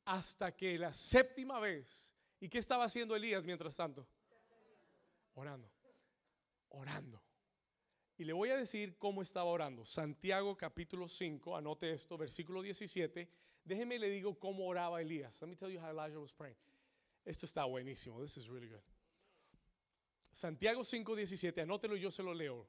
Hasta 0.05 0.57
que 0.57 0.79
la 0.79 0.93
séptima 0.93 1.61
vez. 1.61 2.13
¿Y 2.41 2.49
qué 2.49 2.59
estaba 2.59 2.85
haciendo 2.85 3.15
Elías 3.15 3.45
mientras 3.45 3.77
tanto? 3.77 4.09
Orando. 5.35 5.71
Orando. 6.71 7.23
Y 8.17 8.25
le 8.25 8.33
voy 8.33 8.51
a 8.51 8.57
decir 8.57 8.99
cómo 8.99 9.23
estaba 9.23 9.49
orando. 9.49 9.85
Santiago 9.85 10.57
capítulo 10.57 11.09
5, 11.09 11.57
anote 11.57 11.93
esto, 11.93 12.19
versículo 12.19 12.61
17. 12.61 13.31
Déjeme 13.65 13.99
le 13.99 14.11
digo 14.11 14.39
cómo 14.39 14.67
oraba 14.67 15.01
Elías. 15.01 15.41
Let 15.41 15.49
me 15.49 15.57
tell 15.57 15.71
you 15.71 15.81
how 15.81 15.91
Elijah 15.91 16.19
was 16.19 16.33
praying. 16.33 16.57
Esto 17.25 17.47
está 17.47 17.65
buenísimo. 17.65 18.21
This 18.21 18.37
is 18.37 18.49
really 18.49 18.69
good. 18.69 18.83
Santiago 20.33 20.83
5:17, 20.85 21.61
anótelo 21.61 21.97
y 21.97 22.01
yo 22.01 22.11
se 22.11 22.23
lo 22.23 22.33
leo. 22.33 22.67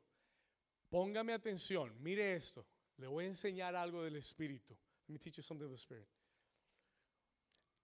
Póngame 0.89 1.34
atención, 1.34 1.95
mire 2.02 2.36
esto. 2.36 2.66
Le 2.97 3.08
voy 3.08 3.26
a 3.26 3.28
enseñar 3.28 3.76
algo 3.76 4.04
del 4.04 4.18
Espíritu. 4.18 4.78
Let 5.08 5.14
me 5.14 5.20
teach 5.20 5.38
you 5.38 5.43
something 5.43 5.66
of 5.66 5.72
the 5.72 5.78
Spirit. 5.78 6.08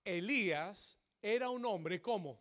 Elías 0.04 0.98
era 1.22 1.50
un 1.50 1.66
hombre 1.66 2.02
como. 2.02 2.40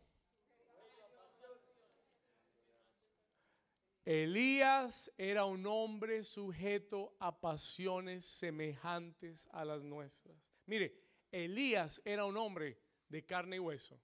Elías 4.05 5.11
era 5.18 5.45
un 5.47 5.66
hombre 5.66 6.22
sujeto 6.22 7.16
a 7.18 7.41
pasiones 7.41 8.24
semejantes 8.24 9.49
a 9.51 9.64
las 9.64 9.83
nuestras. 9.83 10.37
Mire, 10.66 10.95
Elías 11.33 12.01
era 12.05 12.24
un 12.24 12.37
hombre 12.37 12.79
de 13.09 13.24
carne 13.24 13.57
y 13.57 13.59
hueso. 13.59 14.01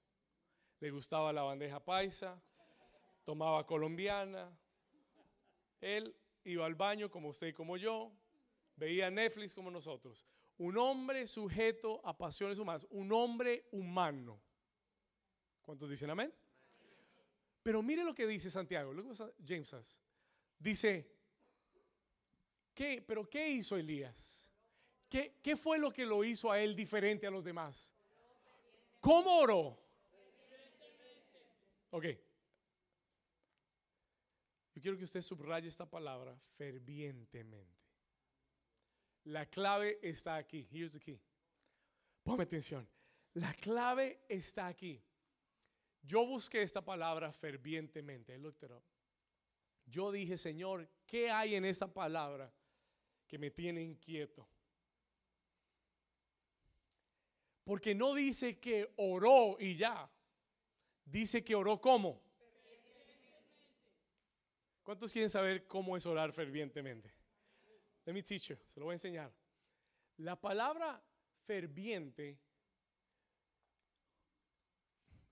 Le 0.82 0.90
gustaba 0.90 1.32
la 1.32 1.42
bandeja 1.42 1.78
paisa, 1.78 2.42
tomaba 3.22 3.64
colombiana. 3.64 4.50
Él 5.80 6.12
iba 6.42 6.66
al 6.66 6.74
baño 6.74 7.08
como 7.08 7.28
usted 7.28 7.46
y 7.46 7.52
como 7.52 7.76
yo, 7.76 8.10
veía 8.74 9.08
Netflix 9.08 9.54
como 9.54 9.70
nosotros. 9.70 10.26
Un 10.58 10.76
hombre 10.76 11.28
sujeto 11.28 12.00
a 12.04 12.18
pasiones 12.18 12.58
humanas, 12.58 12.84
un 12.90 13.12
hombre 13.12 13.68
humano. 13.70 14.42
¿Cuántos 15.60 15.88
dicen 15.88 16.10
amén? 16.10 16.34
Pero 17.62 17.80
mire 17.80 18.02
lo 18.02 18.12
que 18.12 18.26
dice 18.26 18.50
Santiago, 18.50 18.92
luego 18.92 19.12
James. 19.46 19.96
Dice, 20.58 21.08
¿qué, 22.74 23.04
¿pero 23.06 23.30
qué 23.30 23.48
hizo 23.50 23.76
Elías? 23.76 24.50
¿Qué, 25.08 25.38
¿Qué 25.40 25.54
fue 25.54 25.78
lo 25.78 25.92
que 25.92 26.04
lo 26.04 26.24
hizo 26.24 26.50
a 26.50 26.58
él 26.58 26.74
diferente 26.74 27.24
a 27.24 27.30
los 27.30 27.44
demás? 27.44 27.94
¿Cómo 28.98 29.38
oró? 29.38 29.81
Ok. 31.92 32.04
Yo 34.74 34.80
quiero 34.80 34.96
que 34.96 35.04
usted 35.04 35.20
subraye 35.20 35.68
esta 35.68 35.84
palabra 35.88 36.34
fervientemente. 36.56 37.82
La 39.24 39.46
clave 39.46 39.98
está 40.02 40.36
aquí. 40.36 40.66
Here's 40.72 40.92
the 40.92 41.00
key. 41.00 41.20
Ponme 42.22 42.44
atención. 42.44 42.88
La 43.34 43.52
clave 43.54 44.24
está 44.28 44.66
aquí. 44.68 45.02
Yo 46.02 46.26
busqué 46.26 46.62
esta 46.62 46.82
palabra 46.82 47.30
fervientemente. 47.30 48.34
I 48.34 48.38
looked. 48.38 48.68
Yo 49.84 50.10
dije, 50.10 50.38
Señor, 50.38 50.88
¿qué 51.06 51.30
hay 51.30 51.54
en 51.54 51.66
esa 51.66 51.92
palabra 51.92 52.52
que 53.28 53.38
me 53.38 53.50
tiene 53.50 53.82
inquieto? 53.82 54.48
Porque 57.64 57.94
no 57.94 58.14
dice 58.14 58.58
que 58.58 58.92
oró 58.96 59.56
y 59.60 59.76
ya. 59.76 60.10
Dice 61.04 61.44
que 61.44 61.54
oró 61.54 61.80
como. 61.80 62.22
¿Cuántos 64.82 65.12
quieren 65.12 65.30
saber 65.30 65.66
cómo 65.66 65.96
es 65.96 66.04
orar 66.06 66.32
fervientemente? 66.32 67.12
Let 68.04 68.12
me 68.12 68.22
teach 68.22 68.48
you, 68.48 68.56
se 68.66 68.80
lo 68.80 68.86
voy 68.86 68.92
a 68.92 68.96
enseñar. 68.96 69.32
La 70.18 70.40
palabra 70.40 71.00
ferviente, 71.44 72.38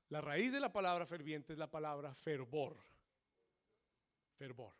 la 0.08 0.20
raíz 0.20 0.52
de 0.52 0.60
la 0.60 0.72
palabra 0.72 1.04
ferviente 1.06 1.52
es 1.52 1.58
la 1.58 1.70
palabra 1.70 2.14
fervor. 2.14 2.76
Fervor. 4.36 4.74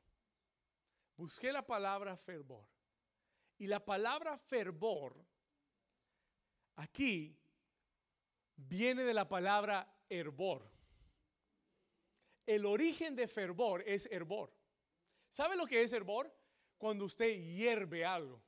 Busqué 1.17 1.53
la 1.53 1.67
palabra 1.67 2.17
fervor. 2.17 2.67
Y 3.59 3.67
la 3.67 3.85
palabra 3.85 4.39
fervor 4.39 5.23
aquí 6.77 7.37
viene 8.57 9.05
de 9.05 9.13
la 9.13 9.29
palabra 9.29 9.93
hervor. 10.09 10.80
El 12.47 12.67
origen 12.67 13.15
de 13.15 13.29
fervor 13.29 13.83
es 13.87 14.07
hervor. 14.11 14.53
¿Sabe 15.29 15.57
lo 15.57 15.67
que 15.67 15.83
es 15.83 15.93
hervor? 15.93 16.33
Cuando 16.79 17.05
usted 17.05 17.37
hierve 17.37 18.05
algo. 18.05 18.43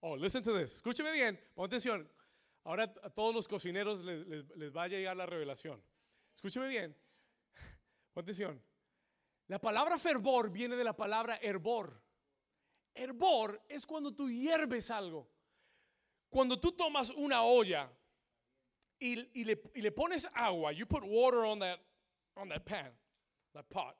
Oh, 0.00 0.16
listen 0.16 0.42
to 0.42 0.56
this. 0.58 0.76
Escúcheme 0.76 1.10
bien, 1.12 1.38
pon 1.54 1.66
atención. 1.66 2.08
Ahora 2.64 2.84
a 3.02 3.10
todos 3.10 3.34
los 3.34 3.46
cocineros 3.46 4.04
les, 4.04 4.48
les 4.56 4.74
va 4.74 4.84
a 4.84 4.88
llegar 4.88 5.16
la 5.16 5.26
revelación. 5.26 5.82
Escúcheme 6.34 6.68
bien. 6.68 6.96
Pon 8.12 8.22
atención. 8.22 8.62
La 9.48 9.60
palabra 9.60 9.96
fervor 9.98 10.50
viene 10.50 10.74
de 10.74 10.82
la 10.82 10.96
palabra 10.96 11.38
hervor. 11.40 12.02
Hervor 12.94 13.62
es 13.68 13.86
cuando 13.86 14.12
tú 14.12 14.28
hierves 14.28 14.90
algo. 14.90 15.30
Cuando 16.28 16.58
tú 16.58 16.72
tomas 16.72 17.10
una 17.10 17.42
olla 17.42 17.90
y, 18.98 19.40
y, 19.40 19.44
le, 19.44 19.62
y 19.74 19.82
le 19.82 19.92
pones 19.92 20.28
agua, 20.34 20.72
you 20.72 20.86
put 20.86 21.04
water 21.04 21.40
on 21.40 21.60
that 21.60 21.78
on 22.36 22.48
that 22.48 22.64
pan, 22.64 22.90
that 23.54 23.68
pot. 23.70 23.94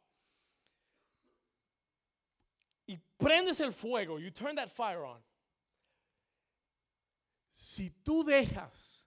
Y 2.88 2.98
prendes 3.18 3.60
el 3.60 3.72
fuego, 3.72 4.18
you 4.18 4.30
turn 4.30 4.54
that 4.56 4.70
fire 4.70 5.04
on. 5.04 5.18
Si 7.50 7.90
tú 8.04 8.24
dejas 8.24 9.06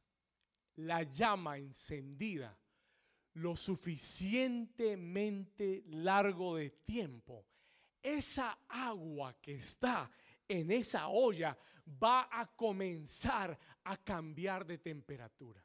la 0.77 1.03
llama 1.03 1.57
encendida 1.57 2.57
lo 3.35 3.55
suficientemente 3.55 5.83
largo 5.91 6.55
de 6.55 6.71
tiempo, 6.85 7.45
esa 8.01 8.57
agua 8.67 9.35
que 9.41 9.55
está 9.55 10.09
en 10.47 10.71
esa 10.71 11.09
olla 11.09 11.57
va 12.01 12.29
a 12.31 12.47
comenzar 12.55 13.59
a 13.83 13.97
cambiar 13.97 14.65
de 14.65 14.79
temperatura. 14.79 15.61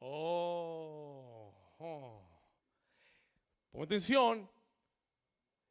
Oh, 0.00 1.37
oh. 1.78 2.22
Pon 3.70 3.82
atención. 3.82 4.48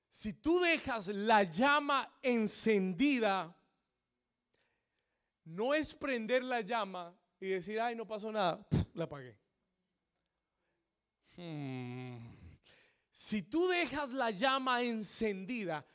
Si 0.09 0.33
tú 0.33 0.59
dejas 0.59 1.07
la 1.07 1.43
llama 1.43 2.17
encendida, 2.21 3.55
no 5.45 5.73
es 5.73 5.93
prender 5.93 6.43
la 6.43 6.61
llama 6.61 7.15
y 7.39 7.49
decir, 7.49 7.79
ay, 7.79 7.95
no 7.95 8.07
pasó 8.07 8.31
nada, 8.31 8.65
la 8.93 9.03
apagué. 9.03 9.37
Hmm. 11.35 12.17
Si 13.11 13.43
tú 13.43 13.67
dejas 13.67 14.11
la 14.11 14.31
llama 14.31 14.81
encendida 14.81 15.85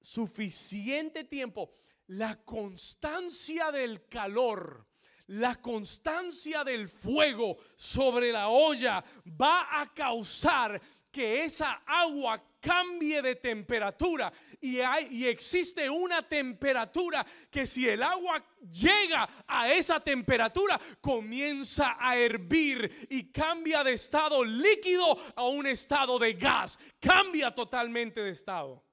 suficiente 0.00 1.24
tiempo, 1.24 1.72
la 2.08 2.36
constancia 2.44 3.72
del 3.72 4.06
calor, 4.06 4.86
la 5.28 5.56
constancia 5.56 6.62
del 6.62 6.88
fuego 6.88 7.58
sobre 7.74 8.30
la 8.30 8.48
olla 8.48 9.04
va 9.40 9.80
a 9.80 9.92
causar 9.92 10.80
que 11.10 11.44
esa 11.44 11.82
agua 11.86 12.42
cambie 12.60 13.22
de 13.22 13.36
temperatura 13.36 14.30
y, 14.60 14.80
hay, 14.80 15.08
y 15.10 15.26
existe 15.26 15.88
una 15.88 16.20
temperatura 16.20 17.24
que 17.50 17.66
si 17.66 17.88
el 17.88 18.02
agua 18.02 18.44
llega 18.70 19.26
a 19.46 19.72
esa 19.72 19.98
temperatura 19.98 20.78
comienza 21.00 21.96
a 21.98 22.18
hervir 22.18 23.08
y 23.08 23.32
cambia 23.32 23.82
de 23.82 23.94
estado 23.94 24.44
líquido 24.44 25.16
a 25.34 25.44
un 25.44 25.66
estado 25.66 26.18
de 26.18 26.34
gas, 26.34 26.78
cambia 27.00 27.54
totalmente 27.54 28.20
de 28.20 28.30
estado. 28.30 28.84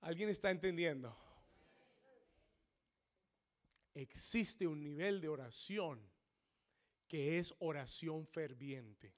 ¿Alguien 0.00 0.30
está 0.30 0.50
entendiendo? 0.50 1.14
Existe 3.98 4.64
un 4.64 4.80
nivel 4.80 5.20
de 5.20 5.28
oración 5.28 6.00
que 7.08 7.38
es 7.38 7.52
oración 7.58 8.28
ferviente. 8.28 9.12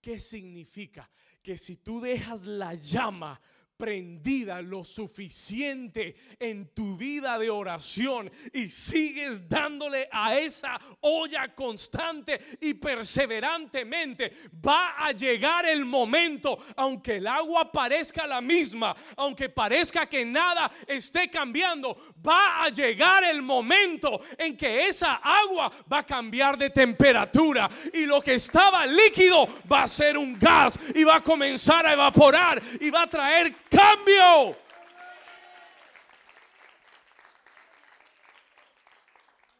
¿Qué 0.00 0.18
significa? 0.18 1.08
Que 1.40 1.56
si 1.56 1.76
tú 1.76 2.00
dejas 2.00 2.42
la 2.42 2.74
llama 2.74 3.40
prendida 3.78 4.60
lo 4.60 4.82
suficiente 4.82 6.16
en 6.40 6.74
tu 6.74 6.96
vida 6.96 7.38
de 7.38 7.48
oración 7.48 8.30
y 8.52 8.68
sigues 8.68 9.48
dándole 9.48 10.08
a 10.10 10.36
esa 10.36 10.78
olla 11.00 11.54
constante 11.54 12.40
y 12.60 12.74
perseverantemente, 12.74 14.32
va 14.66 14.96
a 14.98 15.12
llegar 15.12 15.64
el 15.64 15.84
momento, 15.84 16.58
aunque 16.76 17.16
el 17.16 17.28
agua 17.28 17.70
parezca 17.70 18.26
la 18.26 18.40
misma, 18.40 18.96
aunque 19.16 19.48
parezca 19.48 20.06
que 20.06 20.24
nada 20.24 20.70
esté 20.88 21.30
cambiando, 21.30 21.96
va 22.26 22.64
a 22.64 22.70
llegar 22.70 23.22
el 23.22 23.42
momento 23.42 24.20
en 24.36 24.56
que 24.56 24.88
esa 24.88 25.14
agua 25.22 25.70
va 25.90 25.98
a 25.98 26.06
cambiar 26.06 26.58
de 26.58 26.70
temperatura 26.70 27.70
y 27.94 28.06
lo 28.06 28.20
que 28.20 28.34
estaba 28.34 28.84
líquido 28.86 29.48
va 29.70 29.84
a 29.84 29.88
ser 29.88 30.18
un 30.18 30.36
gas 30.36 30.76
y 30.96 31.04
va 31.04 31.16
a 31.16 31.22
comenzar 31.22 31.86
a 31.86 31.92
evaporar 31.92 32.60
y 32.80 32.90
va 32.90 33.02
a 33.02 33.06
traer 33.06 33.67
cambio. 33.68 34.56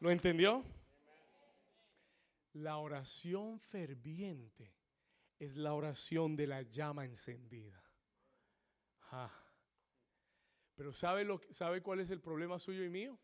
¿Lo 0.01 0.11
entendió? 0.11 0.65
La 2.53 2.79
oración 2.79 3.61
ferviente 3.61 4.75
es 5.39 5.57
la 5.57 5.75
oración 5.75 6.37
de 6.37 6.47
la 6.47 6.63
llama 6.63 7.05
encendida. 7.05 7.83
Pero 10.75 10.93
¿sabe, 10.93 11.25
lo, 11.25 11.41
¿sabe 11.51 11.83
cuál 11.83 12.01
es 12.01 12.11
el 12.11 12.21
problema 12.21 12.59
suyo 12.59 12.85
y 12.85 12.89
mío? 12.89 13.19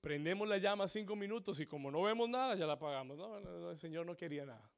Prendemos 0.00 0.48
la 0.48 0.58
llama 0.58 0.88
cinco 0.88 1.16
minutos 1.16 1.60
y 1.60 1.66
como 1.66 1.90
no 1.90 2.02
vemos 2.02 2.28
nada, 2.28 2.54
ya 2.56 2.66
la 2.66 2.74
apagamos. 2.74 3.16
no, 3.16 3.70
el 3.70 3.78
Señor 3.78 4.06
no 4.06 4.16
quería 4.16 4.44
nada. 4.44 4.70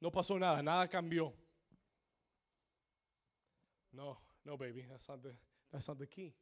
No 0.00 0.10
pasó 0.10 0.38
nada, 0.38 0.62
nada 0.62 0.88
cambió. 0.88 1.34
No, 3.92 4.18
no, 4.44 4.56
baby, 4.56 4.82
that's 4.88 5.08
not 5.08 5.22
the, 5.22 5.34
that's 5.70 5.88
not 5.88 5.98
the 5.98 6.08
key. 6.08 6.34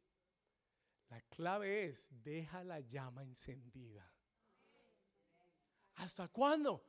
La 1.10 1.20
clave 1.28 1.86
es, 1.86 2.08
deja 2.22 2.62
la 2.62 2.80
llama 2.80 3.22
encendida. 3.22 4.08
¿Hasta 5.96 6.28
cuándo? 6.28 6.84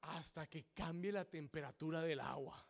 Hasta 0.00 0.46
que 0.46 0.66
cambie 0.74 1.12
la 1.12 1.24
temperatura 1.24 2.00
del 2.00 2.20
agua. 2.20 2.66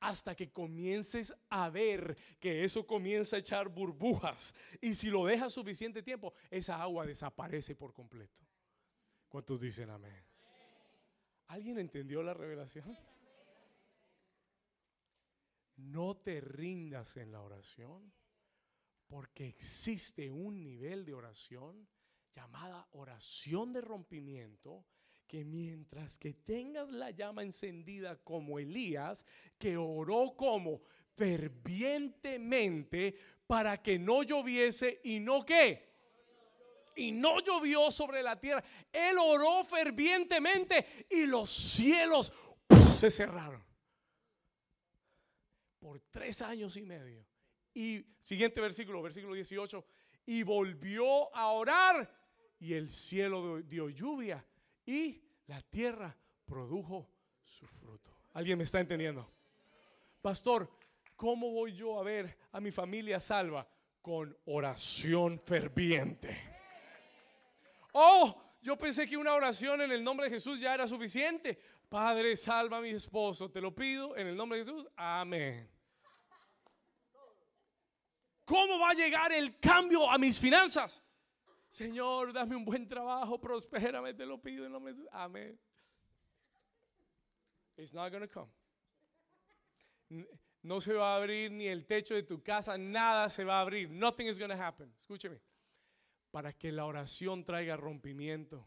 Hasta 0.00 0.34
que 0.34 0.52
comiences 0.52 1.32
a 1.48 1.70
ver 1.70 2.16
que 2.38 2.64
eso 2.64 2.86
comienza 2.86 3.36
a 3.36 3.38
echar 3.38 3.68
burbujas. 3.68 4.52
Y 4.80 4.94
si 4.94 5.08
lo 5.08 5.24
dejas 5.24 5.52
suficiente 5.52 6.02
tiempo, 6.02 6.34
esa 6.50 6.82
agua 6.82 7.06
desaparece 7.06 7.74
por 7.74 7.94
completo. 7.94 8.42
¿Cuántos 9.28 9.60
dicen 9.60 9.88
amén? 9.90 10.24
¿Alguien 11.46 11.78
entendió 11.78 12.22
la 12.22 12.34
revelación? 12.34 12.84
No 15.76 16.16
te 16.16 16.40
rindas 16.40 17.16
en 17.16 17.32
la 17.32 17.40
oración, 17.40 18.12
porque 19.08 19.46
existe 19.46 20.30
un 20.30 20.62
nivel 20.62 21.04
de 21.04 21.14
oración 21.14 21.88
llamada 22.32 22.86
oración 22.92 23.72
de 23.72 23.80
rompimiento, 23.80 24.84
que 25.26 25.44
mientras 25.44 26.18
que 26.18 26.34
tengas 26.34 26.90
la 26.90 27.10
llama 27.10 27.42
encendida 27.42 28.16
como 28.22 28.58
Elías, 28.58 29.24
que 29.58 29.76
oró 29.76 30.34
como 30.36 30.82
fervientemente 31.14 33.16
para 33.46 33.82
que 33.82 33.98
no 33.98 34.22
lloviese 34.22 35.00
y 35.04 35.20
no 35.20 35.44
qué. 35.44 35.92
Y 36.96 37.10
no 37.10 37.40
llovió 37.40 37.90
sobre 37.90 38.22
la 38.22 38.38
tierra. 38.38 38.62
Él 38.92 39.16
oró 39.18 39.64
fervientemente 39.64 41.06
y 41.10 41.26
los 41.26 41.50
cielos 41.50 42.32
se 42.96 43.10
cerraron 43.10 43.73
por 45.84 46.00
tres 46.00 46.40
años 46.40 46.78
y 46.78 46.82
medio. 46.82 47.26
Y 47.74 48.02
siguiente 48.18 48.58
versículo, 48.58 49.02
versículo 49.02 49.34
18, 49.34 49.84
y 50.24 50.42
volvió 50.42 51.36
a 51.36 51.50
orar 51.50 52.10
y 52.58 52.72
el 52.72 52.88
cielo 52.88 53.60
dio 53.60 53.90
lluvia 53.90 54.42
y 54.86 55.22
la 55.46 55.60
tierra 55.60 56.16
produjo 56.46 57.10
su 57.42 57.66
fruto. 57.66 58.16
¿Alguien 58.32 58.56
me 58.56 58.64
está 58.64 58.80
entendiendo? 58.80 59.30
Pastor, 60.22 60.70
¿cómo 61.16 61.50
voy 61.50 61.74
yo 61.74 62.00
a 62.00 62.02
ver 62.02 62.34
a 62.52 62.62
mi 62.62 62.70
familia 62.70 63.20
salva? 63.20 63.68
Con 64.00 64.34
oración 64.46 65.38
ferviente. 65.38 66.34
Oh, 67.92 68.42
yo 68.62 68.78
pensé 68.78 69.06
que 69.06 69.18
una 69.18 69.34
oración 69.34 69.82
en 69.82 69.92
el 69.92 70.02
nombre 70.02 70.30
de 70.30 70.36
Jesús 70.36 70.60
ya 70.60 70.72
era 70.72 70.88
suficiente. 70.88 71.58
Padre, 71.90 72.36
salva 72.36 72.78
a 72.78 72.80
mi 72.80 72.88
esposo. 72.88 73.50
Te 73.50 73.60
lo 73.60 73.74
pido 73.74 74.16
en 74.16 74.28
el 74.28 74.34
nombre 74.34 74.58
de 74.58 74.64
Jesús. 74.64 74.88
Amén. 74.96 75.73
¿Cómo 78.44 78.78
va 78.78 78.90
a 78.90 78.94
llegar 78.94 79.32
el 79.32 79.58
cambio 79.58 80.10
a 80.10 80.18
mis 80.18 80.38
finanzas? 80.38 81.02
Señor, 81.68 82.32
dame 82.32 82.54
un 82.54 82.64
buen 82.64 82.86
trabajo, 82.86 83.40
prospérame, 83.40 84.14
te 84.14 84.24
lo 84.26 84.40
pido 84.40 84.66
en 84.66 84.72
nombre 84.72 84.94
de. 84.94 85.08
Amén. 85.10 85.58
It's 87.76 87.92
not 87.92 88.12
going 88.12 88.22
to 88.22 88.28
come. 88.28 88.50
No 90.62 90.80
se 90.80 90.92
va 90.92 91.14
a 91.14 91.16
abrir 91.16 91.50
ni 91.50 91.66
el 91.66 91.84
techo 91.84 92.14
de 92.14 92.22
tu 92.22 92.42
casa, 92.42 92.78
nada 92.78 93.28
se 93.28 93.44
va 93.44 93.58
a 93.58 93.60
abrir. 93.62 93.90
Nothing 93.90 94.28
is 94.28 94.38
going 94.38 94.50
to 94.50 94.62
happen. 94.62 94.92
Escúcheme. 95.00 95.40
Para 96.30 96.52
que 96.52 96.70
la 96.70 96.84
oración 96.84 97.44
traiga 97.44 97.76
rompimiento, 97.76 98.66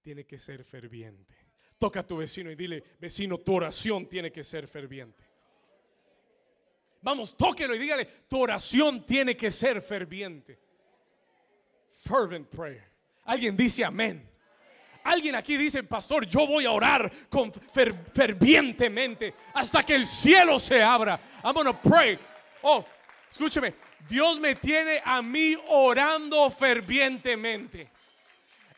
tiene 0.00 0.24
que 0.24 0.38
ser 0.38 0.64
ferviente. 0.64 1.34
Toca 1.78 2.00
a 2.00 2.06
tu 2.06 2.16
vecino 2.16 2.50
y 2.50 2.54
dile, 2.54 2.82
vecino, 2.98 3.38
tu 3.38 3.54
oración 3.54 4.08
tiene 4.08 4.30
que 4.30 4.44
ser 4.44 4.68
ferviente. 4.68 5.31
Vamos, 7.02 7.36
tóquelo 7.36 7.74
y 7.74 7.78
dígale, 7.78 8.06
tu 8.28 8.40
oración 8.40 9.04
tiene 9.04 9.36
que 9.36 9.50
ser 9.50 9.82
ferviente. 9.82 10.58
Fervent 12.04 12.48
prayer. 12.48 12.88
Alguien 13.24 13.56
dice 13.56 13.84
amén. 13.84 14.28
Alguien 15.04 15.34
aquí 15.34 15.56
dice, 15.56 15.82
pastor, 15.82 16.26
yo 16.26 16.46
voy 16.46 16.64
a 16.64 16.70
orar 16.70 17.10
con 17.28 17.52
fervientemente 17.52 19.34
hasta 19.52 19.84
que 19.84 19.96
el 19.96 20.06
cielo 20.06 20.60
se 20.60 20.80
abra. 20.80 21.18
I'm 21.42 21.54
gonna 21.54 21.72
pray. 21.72 22.18
Oh, 22.62 22.84
escúcheme, 23.28 23.74
Dios 24.08 24.38
me 24.38 24.54
tiene 24.54 25.02
a 25.04 25.20
mí 25.20 25.56
orando 25.68 26.48
fervientemente. 26.50 27.90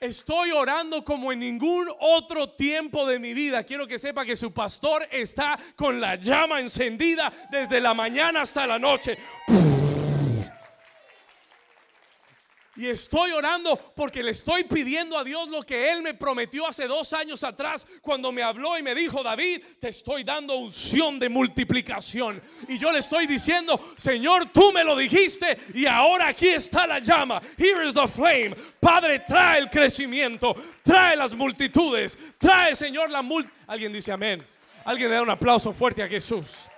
Estoy 0.04 0.50
orando 0.50 1.02
como 1.02 1.32
en 1.32 1.38
ningún 1.38 1.88
otro 1.98 2.50
tiempo 2.50 3.06
de 3.06 3.18
mi 3.18 3.32
vida. 3.32 3.64
Quiero 3.64 3.86
que 3.86 3.98
sepa 3.98 4.26
que 4.26 4.36
su 4.36 4.52
pastor 4.52 5.08
está 5.10 5.58
con 5.76 5.98
la 5.98 6.16
llama 6.16 6.60
encendida 6.60 7.32
desde 7.50 7.80
la 7.80 7.94
mañana 7.94 8.42
hasta 8.42 8.66
la 8.66 8.78
noche. 8.78 9.16
Y 12.76 12.86
estoy 12.86 13.30
orando 13.30 13.76
porque 13.94 14.22
le 14.22 14.32
estoy 14.32 14.64
pidiendo 14.64 15.16
a 15.16 15.24
Dios 15.24 15.48
lo 15.48 15.62
que 15.62 15.92
Él 15.92 16.02
me 16.02 16.14
prometió 16.14 16.66
hace 16.66 16.86
dos 16.86 17.12
años 17.12 17.44
atrás 17.44 17.86
cuando 18.02 18.32
me 18.32 18.42
habló 18.42 18.76
y 18.76 18.82
me 18.82 18.94
dijo, 18.94 19.22
David, 19.22 19.62
te 19.80 19.88
estoy 19.88 20.24
dando 20.24 20.56
unción 20.56 21.18
de 21.18 21.28
multiplicación. 21.28 22.42
Y 22.68 22.78
yo 22.78 22.90
le 22.90 22.98
estoy 22.98 23.26
diciendo, 23.26 23.80
Señor, 23.96 24.50
tú 24.52 24.72
me 24.72 24.82
lo 24.82 24.96
dijiste 24.96 25.56
y 25.74 25.86
ahora 25.86 26.28
aquí 26.28 26.48
está 26.48 26.86
la 26.86 26.98
llama. 26.98 27.40
Here 27.56 27.86
is 27.86 27.94
the 27.94 28.08
flame. 28.08 28.56
Padre, 28.80 29.20
trae 29.20 29.60
el 29.60 29.70
crecimiento, 29.70 30.56
trae 30.82 31.16
las 31.16 31.34
multitudes, 31.34 32.18
trae, 32.38 32.74
Señor, 32.74 33.10
la 33.10 33.22
multitud. 33.22 33.54
Alguien 33.66 33.92
dice 33.92 34.12
amén. 34.12 34.44
Alguien 34.84 35.08
le 35.08 35.16
da 35.16 35.22
un 35.22 35.30
aplauso 35.30 35.72
fuerte 35.72 36.02
a 36.02 36.08
Jesús. 36.08 36.68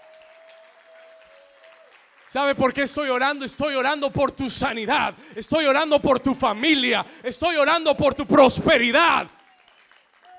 ¿Sabe 2.27 2.57
por 2.57 2.75
qué 2.75 2.83
estoy 2.83 3.09
orando? 3.09 3.45
Estoy 3.45 3.75
orando 3.75 4.13
por 4.13 4.33
tu 4.33 4.51
sanidad. 4.51 5.15
Estoy 5.35 5.65
orando 5.67 6.03
por 6.03 6.19
tu 6.19 6.35
familia. 6.35 7.07
Estoy 7.23 7.57
orando 7.57 7.97
por 7.97 8.15
tu 8.15 8.27
prosperidad. 8.27 9.31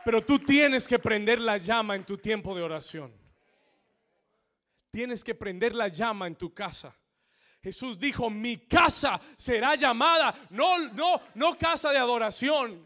Pero 0.04 0.24
tú 0.24 0.38
tienes 0.38 0.88
que 0.88 1.00
prender 1.00 1.40
la 1.40 1.58
llama 1.58 1.96
en 1.96 2.04
tu 2.04 2.18
tiempo 2.18 2.54
de 2.54 2.62
oración. 2.62 3.14
Tienes 4.92 5.24
que 5.24 5.34
prender 5.34 5.74
la 5.74 5.88
llama 5.88 6.28
en 6.28 6.36
tu 6.36 6.54
casa. 6.54 6.94
Jesús 7.62 7.98
dijo, 7.98 8.30
mi 8.30 8.58
casa 8.58 9.20
será 9.38 9.76
llamada, 9.76 10.34
no, 10.50 10.80
no, 10.90 11.22
no 11.36 11.58
casa 11.58 11.92
de 11.92 11.98
adoración. 11.98 12.86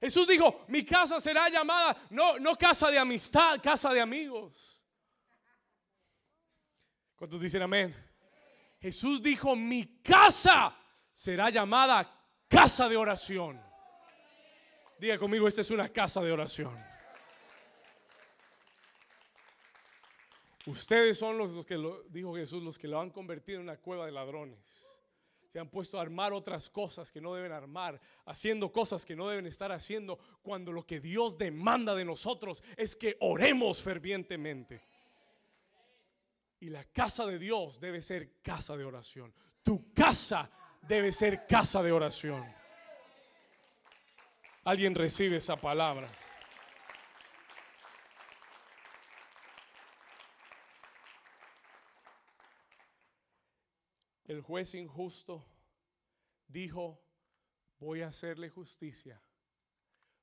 Jesús 0.00 0.26
dijo, 0.26 0.64
mi 0.68 0.84
casa 0.84 1.20
será 1.20 1.48
llamada, 1.48 1.96
no, 2.10 2.38
no 2.38 2.56
casa 2.56 2.90
de 2.90 2.98
amistad, 2.98 3.60
casa 3.62 3.90
de 3.90 4.00
amigos. 4.00 4.71
¿Cuántos 7.22 7.40
dicen 7.40 7.62
amén? 7.62 7.94
Jesús 8.80 9.22
dijo, 9.22 9.54
mi 9.54 10.02
casa 10.02 10.76
será 11.12 11.50
llamada 11.50 12.20
casa 12.48 12.88
de 12.88 12.96
oración. 12.96 13.62
Diga 14.98 15.16
conmigo, 15.18 15.46
esta 15.46 15.60
es 15.60 15.70
una 15.70 15.88
casa 15.88 16.20
de 16.20 16.32
oración. 16.32 16.76
Ustedes 20.66 21.16
son 21.16 21.38
los, 21.38 21.64
que 21.64 21.78
lo 21.78 22.02
dijo 22.08 22.34
Jesús, 22.34 22.60
los 22.60 22.76
que 22.76 22.88
lo 22.88 23.00
han 23.00 23.10
convertido 23.10 23.60
en 23.60 23.66
una 23.66 23.76
cueva 23.76 24.06
de 24.06 24.10
ladrones. 24.10 24.84
Se 25.46 25.60
han 25.60 25.68
puesto 25.68 25.98
a 25.98 26.02
armar 26.02 26.32
otras 26.32 26.68
cosas 26.68 27.12
que 27.12 27.20
no 27.20 27.36
deben 27.36 27.52
armar, 27.52 28.00
haciendo 28.26 28.72
cosas 28.72 29.06
que 29.06 29.14
no 29.14 29.28
deben 29.28 29.46
estar 29.46 29.70
haciendo, 29.70 30.18
cuando 30.42 30.72
lo 30.72 30.82
que 30.84 30.98
Dios 30.98 31.38
demanda 31.38 31.94
de 31.94 32.04
nosotros 32.04 32.64
es 32.76 32.96
que 32.96 33.16
oremos 33.20 33.80
fervientemente. 33.80 34.82
Y 36.62 36.70
la 36.70 36.84
casa 36.84 37.26
de 37.26 37.40
Dios 37.40 37.80
debe 37.80 38.00
ser 38.00 38.40
casa 38.40 38.76
de 38.76 38.84
oración. 38.84 39.34
Tu 39.64 39.92
casa 39.92 40.48
debe 40.82 41.10
ser 41.10 41.44
casa 41.44 41.82
de 41.82 41.90
oración. 41.90 42.54
Alguien 44.62 44.94
recibe 44.94 45.38
esa 45.38 45.56
palabra. 45.56 46.08
El 54.26 54.40
juez 54.40 54.76
injusto 54.76 55.44
dijo, 56.46 57.02
voy 57.80 58.02
a 58.02 58.06
hacerle 58.06 58.50
justicia, 58.50 59.20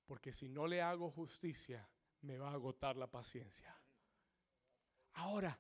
porque 0.06 0.32
si 0.32 0.48
no 0.48 0.68
le 0.68 0.82
hago 0.82 1.12
justicia, 1.12 1.86
me 2.22 2.38
va 2.38 2.52
a 2.52 2.54
agotar 2.54 2.96
la 2.96 3.08
paciencia. 3.08 3.78
Ahora, 5.16 5.60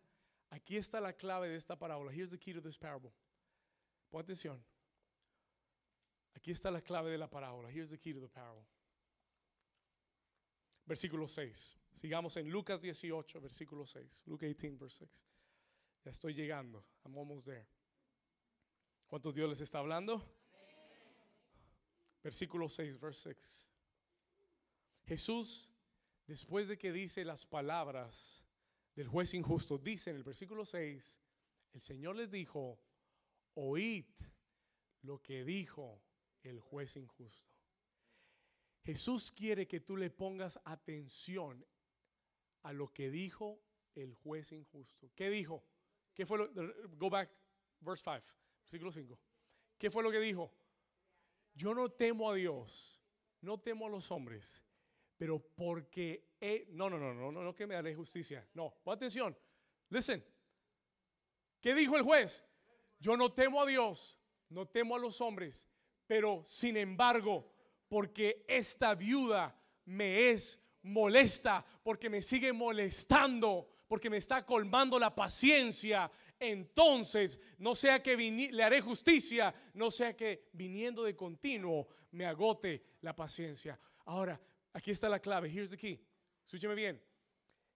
Aquí 0.51 0.77
está 0.77 0.99
la 0.99 1.13
clave 1.13 1.49
de 1.49 1.55
esta 1.55 1.75
parábola. 1.75 2.11
Here's 2.11 2.31
the 2.31 2.37
key 2.37 2.53
to 2.53 2.61
this 2.61 2.77
parable. 2.77 3.11
Pon 4.09 4.21
atención. 4.21 4.59
Aquí 6.35 6.51
está 6.51 6.71
la 6.71 6.81
clave 6.81 7.11
de 7.11 7.17
la 7.17 7.27
parábola. 7.27 7.69
Here's 7.69 7.91
the 7.91 7.97
key 7.97 8.13
to 8.13 8.19
the 8.19 8.27
parable. 8.27 8.65
Versículo 10.87 11.27
6. 11.27 11.77
Sigamos 11.91 12.35
en 12.37 12.49
Lucas 12.49 12.81
18, 12.81 13.39
versículo 13.39 13.85
6. 13.85 14.23
Luke 14.25 14.45
18, 14.45 14.77
verse 14.79 15.05
6. 15.05 15.25
Ya 16.05 16.11
estoy 16.11 16.33
llegando. 16.33 16.83
I'm 17.05 17.15
almost 17.17 17.45
there. 17.45 17.67
¿Cuántos 19.07 19.35
Dios 19.35 19.49
les 19.49 19.61
está 19.61 19.79
hablando? 19.79 20.23
Versículo 22.23 22.67
6, 22.67 22.99
verse 22.99 23.33
6. 23.35 23.67
Jesús, 25.05 25.69
después 26.27 26.67
de 26.67 26.77
que 26.77 26.91
dice 26.91 27.23
las 27.23 27.45
palabras 27.45 28.43
del 28.99 29.07
juez 29.07 29.33
injusto. 29.33 29.77
Dice 29.77 30.09
en 30.09 30.17
el 30.17 30.23
versículo 30.25 30.65
6, 30.65 31.21
el 31.71 31.79
Señor 31.79 32.17
les 32.17 32.29
dijo, 32.29 32.77
oíd 33.53 34.05
lo 35.03 35.21
que 35.21 35.45
dijo 35.45 36.03
el 36.43 36.59
juez 36.59 36.97
injusto. 36.97 37.55
Jesús 38.83 39.31
quiere 39.31 39.69
que 39.69 39.79
tú 39.79 39.95
le 39.95 40.09
pongas 40.09 40.59
atención 40.65 41.65
a 42.63 42.73
lo 42.73 42.91
que 42.91 43.09
dijo 43.09 43.61
el 43.95 44.15
juez 44.15 44.51
injusto. 44.51 45.09
¿Qué 45.15 45.29
dijo? 45.29 45.63
¿Qué 46.13 46.25
fue 46.25 46.37
lo? 46.37 46.49
Go 46.97 47.09
back, 47.09 47.31
verse 47.79 48.03
5, 48.03 48.21
versículo 48.63 48.91
5. 48.91 49.19
¿Qué 49.77 49.89
fue 49.89 50.03
lo 50.03 50.11
que 50.11 50.19
dijo? 50.19 50.53
Yo 51.53 51.73
no 51.73 51.89
temo 51.89 52.29
a 52.29 52.35
Dios, 52.35 53.01
no 53.39 53.61
temo 53.61 53.87
a 53.87 53.89
los 53.89 54.11
hombres, 54.11 54.61
pero 55.19 55.37
porque, 55.37 56.29
no, 56.69 56.89
no, 56.89 56.97
no, 56.97 57.13
no, 57.13 57.29
no, 57.29 57.43
no 57.43 57.53
que 57.53 57.67
me 57.67 57.75
haré 57.75 57.93
justicia. 57.93 58.47
No, 58.53 58.73
atención. 58.85 59.37
Listen. 59.89 60.25
¿Qué 61.59 61.75
dijo 61.75 61.97
el 61.97 62.03
juez? 62.03 62.45
Yo 62.99 63.17
no 63.17 63.33
temo 63.33 63.61
a 63.61 63.65
Dios, 63.65 64.17
no 64.47 64.65
temo 64.65 64.95
a 64.95 64.99
los 64.99 65.19
hombres, 65.19 65.67
pero 66.07 66.41
sin 66.45 66.77
embargo, 66.77 67.53
porque 67.89 68.45
esta 68.47 68.95
viuda 68.95 69.53
me 69.83 70.29
es 70.29 70.63
molesta, 70.83 71.65
porque 71.83 72.09
me 72.09 72.21
sigue 72.21 72.53
molestando, 72.53 73.67
porque 73.89 74.09
me 74.09 74.17
está 74.17 74.45
colmando 74.45 74.97
la 74.97 75.13
paciencia, 75.13 76.09
entonces 76.39 77.41
no 77.57 77.75
sea 77.75 78.01
que 78.01 78.15
le 78.15 78.63
haré 78.63 78.79
justicia, 78.79 79.53
no 79.73 79.91
sea 79.91 80.15
que 80.15 80.47
viniendo 80.53 81.03
de 81.03 81.17
continuo 81.17 81.89
me 82.11 82.25
agote 82.25 82.85
la 83.01 83.13
paciencia. 83.13 83.77
Ahora, 84.05 84.39
Aquí 84.73 84.91
está 84.91 85.09
la 85.09 85.19
clave. 85.19 85.49
Here's 85.49 85.71
the 85.71 85.77
key. 85.77 85.99
Escúcheme 86.45 86.75
bien. 86.75 87.01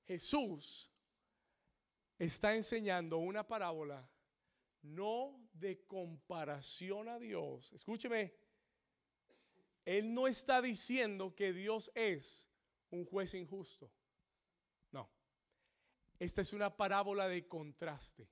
Jesús 0.06 0.92
está 2.18 2.56
enseñando 2.56 3.18
una 3.18 3.46
parábola 3.46 4.08
no 4.84 5.50
de 5.54 5.86
comparación 5.86 7.08
a 7.08 7.20
Dios. 7.20 7.72
Escúcheme. 7.74 8.34
Él 9.86 10.14
no 10.14 10.28
está 10.28 10.62
diciendo 10.62 11.36
que 11.36 11.54
Dios 11.54 11.92
es 11.96 12.48
un 12.90 13.06
juez 13.06 13.34
injusto. 13.34 13.92
No. 14.92 15.10
Esta 16.20 16.42
es 16.42 16.54
una 16.54 16.76
parábola 16.76 17.28
de 17.28 17.48
contraste. 17.48 18.30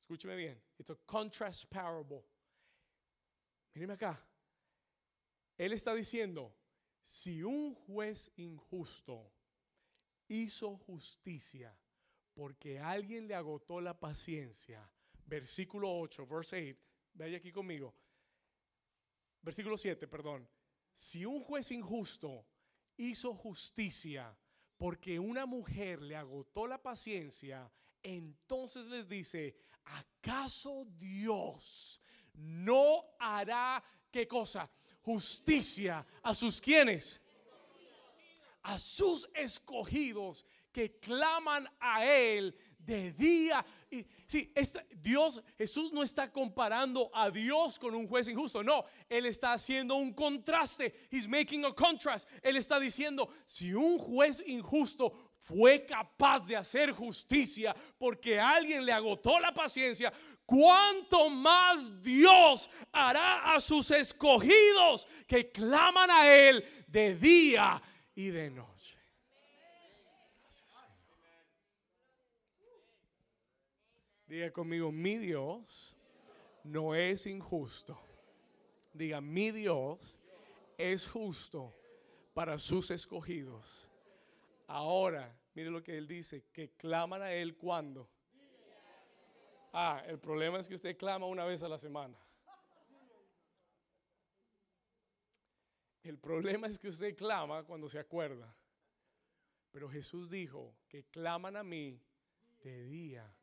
Escúcheme 0.00 0.36
bien. 0.36 0.62
It's 0.78 0.90
a 0.90 0.96
contrast 1.06 1.66
parable. 1.70 2.24
Míreme 3.74 3.94
acá. 3.94 4.24
Él 5.56 5.72
está 5.72 5.94
diciendo, 5.94 6.54
si 7.04 7.42
un 7.42 7.74
juez 7.74 8.32
injusto 8.36 9.30
hizo 10.28 10.76
justicia 10.78 11.76
porque 12.32 12.80
alguien 12.80 13.28
le 13.28 13.34
agotó 13.34 13.80
la 13.80 13.98
paciencia, 13.98 14.90
versículo 15.26 15.96
8, 15.98 16.26
verse 16.26 16.70
8, 16.72 16.80
vaya 17.14 17.38
aquí 17.38 17.52
conmigo, 17.52 17.94
versículo 19.42 19.76
7, 19.76 20.08
perdón, 20.08 20.48
si 20.92 21.24
un 21.24 21.40
juez 21.42 21.70
injusto 21.70 22.46
hizo 22.96 23.34
justicia 23.34 24.36
porque 24.76 25.18
una 25.18 25.46
mujer 25.46 26.02
le 26.02 26.16
agotó 26.16 26.66
la 26.66 26.82
paciencia, 26.82 27.70
entonces 28.02 28.86
les 28.86 29.08
dice, 29.08 29.56
¿acaso 29.84 30.86
Dios 30.98 32.00
no 32.34 33.04
hará 33.18 33.82
qué 34.10 34.26
cosa? 34.26 34.70
Justicia 35.04 36.06
a 36.22 36.34
sus 36.34 36.60
quienes, 36.60 37.20
a 38.62 38.78
sus 38.78 39.28
escogidos 39.34 40.46
que 40.72 40.98
claman 40.98 41.68
a 41.78 42.04
Él 42.04 42.56
de 42.78 43.12
día. 43.12 43.64
Y 43.90 44.04
sí, 44.26 44.52
Dios, 44.96 45.42
Jesús 45.56 45.92
no 45.92 46.02
está 46.02 46.30
comparando 46.32 47.10
a 47.14 47.30
Dios 47.30 47.78
con 47.78 47.94
un 47.94 48.08
juez 48.08 48.28
injusto. 48.28 48.62
No, 48.62 48.84
Él 49.08 49.26
está 49.26 49.52
haciendo 49.52 49.94
un 49.94 50.12
contraste. 50.12 50.92
He's 51.10 51.28
making 51.28 51.64
a 51.64 51.72
contrast. 51.72 52.28
Él 52.42 52.56
está 52.56 52.80
diciendo, 52.80 53.28
si 53.46 53.72
un 53.72 53.98
juez 53.98 54.42
injusto 54.46 55.12
fue 55.38 55.84
capaz 55.84 56.46
de 56.46 56.56
hacer 56.56 56.90
justicia 56.92 57.74
porque 57.98 58.40
alguien 58.40 58.84
le 58.84 58.92
agotó 58.92 59.38
la 59.38 59.52
paciencia, 59.52 60.12
cuánto 60.46 61.30
más 61.30 62.02
Dios 62.02 62.70
hará 62.92 63.54
a 63.54 63.60
sus 63.60 63.90
escogidos 63.90 65.08
que 65.26 65.50
claman 65.50 66.10
a 66.10 66.32
Él 66.32 66.64
de 66.86 67.14
día 67.16 67.82
y 68.14 68.28
de 68.28 68.50
noche. 68.50 68.98
Diga 74.26 74.50
conmigo, 74.50 74.90
mi 74.90 75.16
Dios 75.16 75.96
no 76.64 76.94
es 76.94 77.26
injusto. 77.26 77.98
Diga, 78.92 79.20
mi 79.20 79.50
Dios 79.50 80.20
es 80.78 81.06
justo 81.06 81.74
para 82.32 82.58
sus 82.58 82.90
escogidos. 82.90 83.88
Ahora, 84.66 85.38
mire 85.54 85.70
lo 85.70 85.82
que 85.82 85.96
Él 85.96 86.08
dice, 86.08 86.46
que 86.52 86.70
claman 86.70 87.22
a 87.22 87.32
Él 87.32 87.56
cuando. 87.56 88.10
Ah, 89.76 90.00
el 90.06 90.20
problema 90.20 90.60
es 90.60 90.68
que 90.68 90.76
usted 90.76 90.96
clama 90.96 91.26
una 91.26 91.44
vez 91.44 91.64
a 91.64 91.68
la 91.68 91.78
semana. 91.78 92.16
El 96.04 96.16
problema 96.16 96.68
es 96.68 96.78
que 96.78 96.86
usted 96.86 97.16
clama 97.16 97.64
cuando 97.64 97.88
se 97.88 97.98
acuerda. 97.98 98.54
Pero 99.72 99.90
Jesús 99.90 100.30
dijo 100.30 100.76
que 100.88 101.02
claman 101.06 101.56
a 101.56 101.64
mí 101.64 102.00
de 102.62 102.84
día 102.84 103.34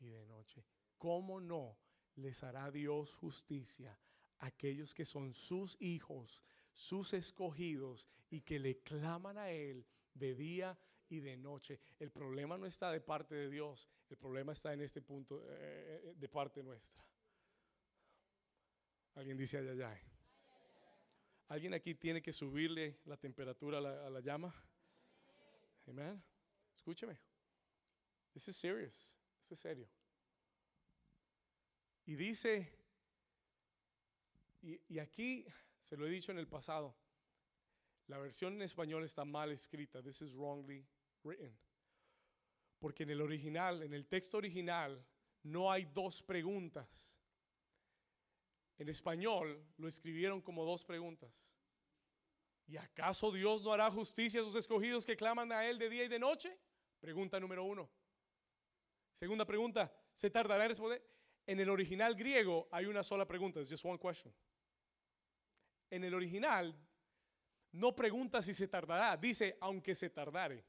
y 0.00 0.06
de 0.06 0.24
noche. 0.24 0.64
¿Cómo 0.96 1.38
no 1.38 1.76
les 2.14 2.42
hará 2.42 2.70
Dios 2.70 3.14
justicia 3.14 3.98
a 4.38 4.46
aquellos 4.46 4.94
que 4.94 5.04
son 5.04 5.34
sus 5.34 5.76
hijos, 5.82 6.40
sus 6.72 7.12
escogidos 7.12 8.08
y 8.30 8.40
que 8.40 8.58
le 8.58 8.78
claman 8.78 9.36
a 9.36 9.50
Él 9.50 9.84
de 10.14 10.34
día 10.34 10.78
y 10.78 10.93
de 11.08 11.36
noche? 11.36 11.80
El 11.98 12.10
problema 12.10 12.58
no 12.58 12.66
está 12.66 12.90
de 12.90 13.00
parte 13.00 13.34
de 13.34 13.50
Dios, 13.50 13.88
el 14.10 14.16
problema 14.16 14.52
está 14.52 14.72
en 14.72 14.80
este 14.80 15.02
punto 15.02 15.42
eh, 15.48 16.00
eh, 16.02 16.14
de 16.16 16.28
parte 16.28 16.62
nuestra. 16.62 17.04
Alguien 19.14 19.36
dice 19.36 19.58
ay. 19.84 20.00
¿Alguien 21.48 21.74
aquí 21.74 21.94
tiene 21.94 22.22
que 22.22 22.32
subirle 22.32 23.00
la 23.04 23.16
temperatura 23.16 23.78
a 23.78 24.10
la, 24.10 24.20
llama? 24.20 24.52
Amén. 25.86 26.22
Escúcheme. 26.74 27.16
This 28.32 28.48
is 28.48 28.56
serious. 28.56 29.14
Esto 29.40 29.54
es 29.54 29.60
serio. 29.60 29.88
Y 32.06 32.16
dice, 32.16 32.72
y, 34.62 34.80
y 34.88 34.98
aquí 34.98 35.46
se 35.80 35.96
lo 35.96 36.06
he 36.06 36.10
dicho 36.10 36.32
en 36.32 36.38
el 36.38 36.48
pasado, 36.48 36.96
la 38.06 38.18
versión 38.18 38.54
en 38.54 38.62
español 38.62 39.04
está 39.04 39.24
mal 39.24 39.50
escrita. 39.50 40.02
This 40.02 40.22
is 40.22 40.34
wrongly 40.34 40.86
written. 41.22 41.56
Porque 42.78 43.04
en 43.04 43.10
el 43.10 43.20
original, 43.20 43.82
en 43.82 43.94
el 43.94 44.06
texto 44.06 44.36
original, 44.36 45.04
no 45.42 45.70
hay 45.70 45.84
dos 45.86 46.22
preguntas. 46.22 47.14
En 48.78 48.88
español 48.88 49.64
lo 49.78 49.88
escribieron 49.88 50.40
como 50.42 50.64
dos 50.64 50.84
preguntas. 50.84 51.54
¿Y 52.66 52.76
acaso 52.76 53.30
Dios 53.30 53.62
no 53.62 53.72
hará 53.72 53.90
justicia 53.90 54.40
a 54.40 54.44
sus 54.44 54.56
escogidos 54.56 55.06
que 55.06 55.16
claman 55.16 55.52
a 55.52 55.66
Él 55.66 55.78
de 55.78 55.88
día 55.88 56.04
y 56.04 56.08
de 56.08 56.18
noche? 56.18 56.58
Pregunta 57.00 57.38
número 57.38 57.64
uno. 57.64 57.90
Segunda 59.12 59.44
pregunta, 59.44 59.94
¿se 60.12 60.30
tardará 60.30 60.64
en 60.64 60.70
responder? 60.70 61.02
En 61.46 61.60
el 61.60 61.68
original 61.68 62.14
griego 62.14 62.68
hay 62.70 62.86
una 62.86 63.02
sola 63.02 63.26
pregunta, 63.26 63.60
es 63.60 63.70
just 63.70 63.84
one 63.84 63.98
question. 63.98 64.34
En 65.90 66.04
el 66.04 66.14
original 66.14 66.74
no 67.74 67.94
pregunta 67.94 68.40
si 68.40 68.54
se 68.54 68.68
tardará, 68.68 69.16
dice 69.16 69.56
aunque 69.60 69.94
se 69.94 70.08
tardare. 70.08 70.64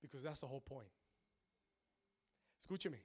Because 0.00 0.22
that's 0.22 0.40
the 0.40 0.46
whole 0.46 0.60
point. 0.60 0.90
Escúcheme. 2.60 3.02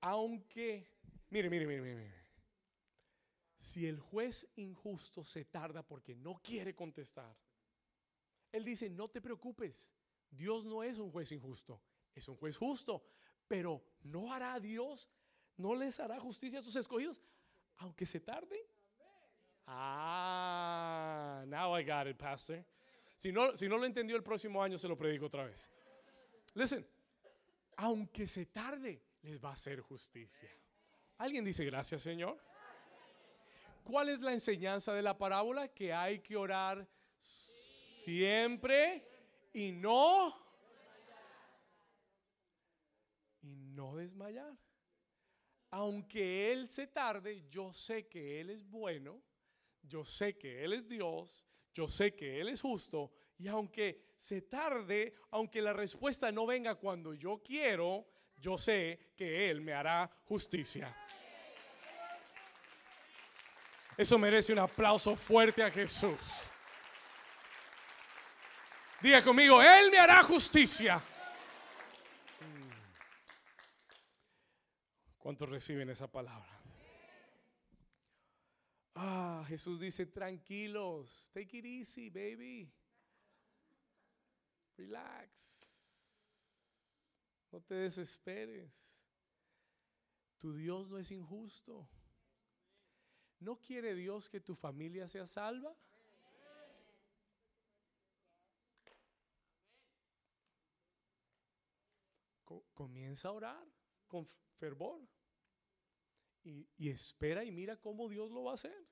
Aunque, 0.00 0.86
mire, 1.30 1.48
mire, 1.48 1.66
mire, 1.66 1.80
mire. 1.80 2.24
Si 3.58 3.86
el 3.86 3.98
juez 3.98 4.46
injusto 4.56 5.24
se 5.24 5.46
tarda 5.46 5.82
porque 5.82 6.14
no 6.14 6.34
quiere 6.42 6.74
contestar, 6.74 7.34
él 8.52 8.64
dice, 8.64 8.90
no 8.90 9.08
te 9.08 9.22
preocupes, 9.22 9.90
Dios 10.30 10.66
no 10.66 10.82
es 10.82 10.98
un 10.98 11.10
juez 11.10 11.32
injusto, 11.32 11.80
es 12.14 12.28
un 12.28 12.36
juez 12.36 12.58
justo, 12.58 13.02
pero 13.48 13.82
no 14.02 14.30
hará 14.30 14.60
Dios, 14.60 15.08
no 15.56 15.74
les 15.74 15.98
hará 16.00 16.20
justicia 16.20 16.58
a 16.58 16.62
sus 16.62 16.76
escogidos, 16.76 17.22
aunque 17.76 18.04
se 18.04 18.20
tarde. 18.20 18.73
Ah, 19.66 21.42
now 21.46 21.74
I 21.74 21.82
got 21.82 22.06
it, 22.06 22.16
pastor. 22.16 22.64
Si 23.16 23.32
no, 23.32 23.56
si 23.56 23.68
no 23.68 23.78
lo 23.78 23.86
entendió 23.86 24.16
el 24.16 24.22
próximo 24.22 24.62
año, 24.62 24.76
se 24.76 24.88
lo 24.88 24.96
predico 24.96 25.26
otra 25.26 25.44
vez. 25.44 25.70
Listen, 26.54 26.86
aunque 27.76 28.26
se 28.26 28.46
tarde, 28.46 29.02
les 29.22 29.42
va 29.42 29.50
a 29.50 29.52
hacer 29.52 29.80
justicia. 29.80 30.50
¿Alguien 31.18 31.44
dice 31.44 31.64
gracias, 31.64 32.02
Señor? 32.02 32.38
¿Cuál 33.84 34.08
es 34.08 34.20
la 34.20 34.32
enseñanza 34.32 34.92
de 34.92 35.02
la 35.02 35.16
parábola? 35.16 35.68
Que 35.68 35.92
hay 35.92 36.20
que 36.20 36.36
orar 36.36 36.86
siempre 37.18 39.06
y 39.52 39.72
no 39.72 40.34
y 43.42 43.56
no 43.56 43.96
desmayar. 43.96 44.56
Aunque 45.70 46.52
él 46.52 46.66
se 46.66 46.86
tarde, 46.86 47.44
yo 47.48 47.72
sé 47.72 48.06
que 48.06 48.40
él 48.40 48.50
es 48.50 48.64
bueno, 48.64 49.20
yo 49.86 50.04
sé 50.04 50.36
que 50.36 50.64
él 50.64 50.72
es 50.72 50.88
Dios, 50.88 51.44
yo 51.72 51.88
sé 51.88 52.14
que 52.14 52.40
él 52.40 52.48
es 52.48 52.60
justo 52.60 53.12
y 53.38 53.48
aunque 53.48 54.12
se 54.16 54.42
tarde, 54.42 55.14
aunque 55.30 55.60
la 55.60 55.72
respuesta 55.72 56.30
no 56.30 56.46
venga 56.46 56.76
cuando 56.76 57.14
yo 57.14 57.42
quiero, 57.44 58.06
yo 58.36 58.56
sé 58.56 59.12
que 59.16 59.50
él 59.50 59.60
me 59.60 59.72
hará 59.72 60.10
justicia. 60.24 60.94
Eso 63.96 64.18
merece 64.18 64.52
un 64.52 64.58
aplauso 64.58 65.14
fuerte 65.14 65.62
a 65.62 65.70
Jesús. 65.70 66.20
Diga 69.00 69.22
conmigo, 69.22 69.62
Él 69.62 69.90
me 69.90 69.98
hará 69.98 70.22
justicia. 70.22 71.00
¿Cuántos 75.18 75.48
reciben 75.48 75.90
esa 75.90 76.06
palabra? 76.06 76.63
Ah, 78.96 79.44
Jesús 79.48 79.80
dice, 79.80 80.06
tranquilos, 80.06 81.30
take 81.32 81.58
it 81.58 81.64
easy, 81.64 82.10
baby. 82.10 82.72
Relax. 84.78 85.64
No 87.52 87.60
te 87.60 87.74
desesperes. 87.74 88.72
Tu 90.38 90.52
Dios 90.54 90.88
no 90.90 90.98
es 90.98 91.10
injusto. 91.10 91.88
¿No 93.38 93.60
quiere 93.60 93.94
Dios 93.94 94.28
que 94.28 94.40
tu 94.40 94.56
familia 94.56 95.06
sea 95.06 95.26
salva? 95.28 95.72
Co- 102.44 102.64
Comienza 102.74 103.28
a 103.28 103.32
orar 103.32 103.66
con 104.06 104.26
fervor 104.58 105.00
y, 106.44 106.88
espera 106.88 107.44
y 107.44 107.50
mira 107.50 107.76
cómo 107.76 108.08
Dios 108.08 108.30
lo 108.30 108.44
va 108.44 108.52
a 108.52 108.54
hacer. 108.54 108.86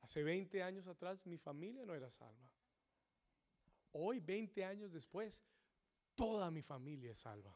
Hace 0.00 0.22
20 0.22 0.62
años 0.62 0.86
atrás 0.86 1.26
mi 1.26 1.38
familia 1.38 1.84
no 1.84 1.94
era 1.94 2.10
salva. 2.10 2.50
Hoy, 3.92 4.20
20 4.20 4.64
años 4.64 4.92
después, 4.92 5.42
toda 6.14 6.50
mi 6.50 6.62
familia 6.62 7.10
es 7.10 7.18
salva. 7.18 7.54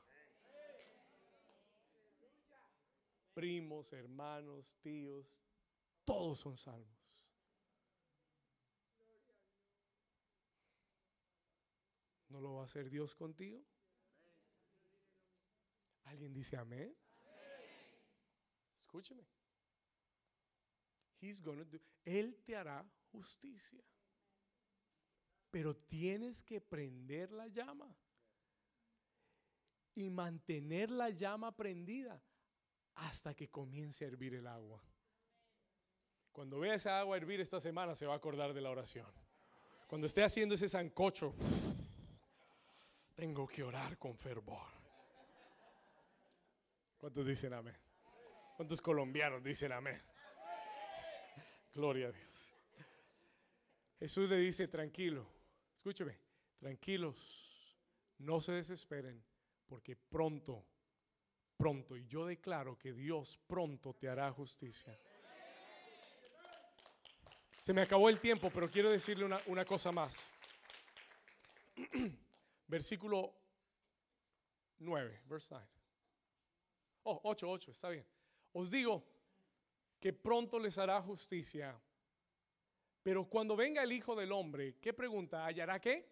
Primos, 3.34 3.92
hermanos, 3.92 4.76
tíos, 4.80 5.26
todos 6.04 6.38
son 6.40 6.56
salvos. 6.56 6.96
¿No 12.28 12.40
lo 12.40 12.54
va 12.54 12.62
a 12.62 12.64
hacer 12.64 12.90
Dios 12.90 13.14
contigo? 13.14 13.64
¿Alguien 16.04 16.32
dice 16.32 16.56
amén? 16.56 16.96
Escúcheme. 18.86 19.26
Él 22.04 22.36
te 22.44 22.56
hará 22.56 22.88
justicia. 23.10 23.82
Pero 25.50 25.74
tienes 25.74 26.42
que 26.42 26.60
prender 26.60 27.32
la 27.32 27.48
llama 27.48 27.96
y 29.94 30.10
mantener 30.10 30.90
la 30.90 31.10
llama 31.10 31.56
prendida 31.56 32.22
hasta 32.94 33.34
que 33.34 33.48
comience 33.48 34.04
a 34.04 34.08
hervir 34.08 34.34
el 34.34 34.46
agua. 34.46 34.82
Cuando 36.32 36.60
vea 36.60 36.74
esa 36.74 37.00
agua 37.00 37.16
hervir 37.16 37.40
esta 37.40 37.60
semana 37.60 37.94
se 37.94 38.06
va 38.06 38.12
a 38.12 38.16
acordar 38.16 38.52
de 38.52 38.60
la 38.60 38.70
oración. 38.70 39.10
Cuando 39.86 40.06
esté 40.06 40.22
haciendo 40.22 40.54
ese 40.54 40.68
sancocho, 40.68 41.34
tengo 43.14 43.46
que 43.46 43.62
orar 43.62 43.98
con 43.98 44.16
fervor. 44.16 44.68
¿Cuántos 46.98 47.26
dicen 47.26 47.54
amén? 47.54 47.85
¿Cuántos 48.56 48.80
colombianos 48.80 49.44
dicen 49.44 49.70
amén? 49.72 50.00
Gloria 51.74 52.08
a 52.08 52.12
Dios. 52.12 52.54
Jesús 53.98 54.30
le 54.30 54.38
dice, 54.38 54.66
tranquilo, 54.66 55.26
escúcheme, 55.76 56.18
tranquilos, 56.58 57.76
no 58.18 58.40
se 58.40 58.52
desesperen, 58.52 59.22
porque 59.66 59.94
pronto, 59.94 60.64
pronto, 61.56 61.96
y 61.96 62.06
yo 62.06 62.24
declaro 62.24 62.78
que 62.78 62.94
Dios 62.94 63.38
pronto 63.46 63.92
te 63.92 64.08
hará 64.08 64.32
justicia. 64.32 64.98
Se 67.62 67.74
me 67.74 67.82
acabó 67.82 68.08
el 68.08 68.20
tiempo, 68.20 68.50
pero 68.50 68.70
quiero 68.70 68.90
decirle 68.90 69.28
una, 69.46 69.64
cosa 69.64 69.92
más. 69.92 70.30
Versículo 72.68 73.34
9, 74.78 75.22
verse 75.26 75.48
9. 75.50 75.66
Oh, 77.04 77.20
8, 77.24 77.50
8, 77.50 77.70
está 77.70 77.88
bien. 77.88 78.06
Os 78.58 78.70
digo 78.70 79.04
que 80.00 80.14
pronto 80.14 80.58
les 80.58 80.78
hará 80.78 81.02
justicia. 81.02 81.78
Pero 83.02 83.28
cuando 83.28 83.54
venga 83.54 83.82
el 83.82 83.92
Hijo 83.92 84.16
del 84.16 84.32
Hombre, 84.32 84.78
¿qué 84.80 84.94
pregunta? 84.94 85.44
¿Hallará 85.44 85.78
qué? 85.78 86.10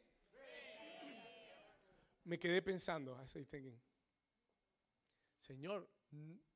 Me 2.24 2.38
quedé 2.38 2.60
pensando, 2.60 3.18
thinking, 3.50 3.80
Señor, 5.38 5.88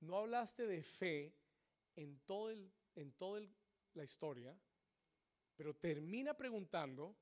no 0.00 0.18
hablaste 0.18 0.66
de 0.66 0.82
fe 0.82 1.34
en 1.96 2.18
todo 2.20 2.50
el, 2.50 2.70
en 2.94 3.12
toda 3.12 3.40
la 3.94 4.04
historia, 4.04 4.54
pero 5.56 5.74
termina 5.74 6.34
preguntando, 6.34 7.16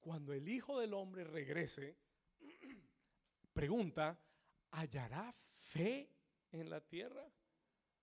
cuando 0.00 0.32
el 0.32 0.48
Hijo 0.48 0.80
del 0.80 0.94
Hombre 0.94 1.24
regrese, 1.24 1.98
pregunta, 3.52 4.18
¿hallará 4.70 5.34
fe 5.58 6.10
en 6.52 6.70
la 6.70 6.80
tierra? 6.80 7.30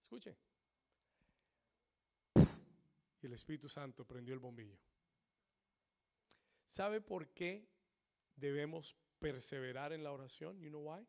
Escuche. 0.06 0.38
Y 3.24 3.26
el 3.26 3.34
Espíritu 3.34 3.68
Santo 3.68 4.06
prendió 4.06 4.36
el 4.36 4.40
bombillo. 4.40 4.78
¿Sabe 6.68 7.02
por 7.02 7.30
qué 7.30 7.68
debemos 8.36 8.96
perseverar 9.18 9.94
en 9.94 10.04
la 10.04 10.12
oración? 10.12 10.60
You 10.60 10.70
know 10.70 10.94
why? 10.94 11.04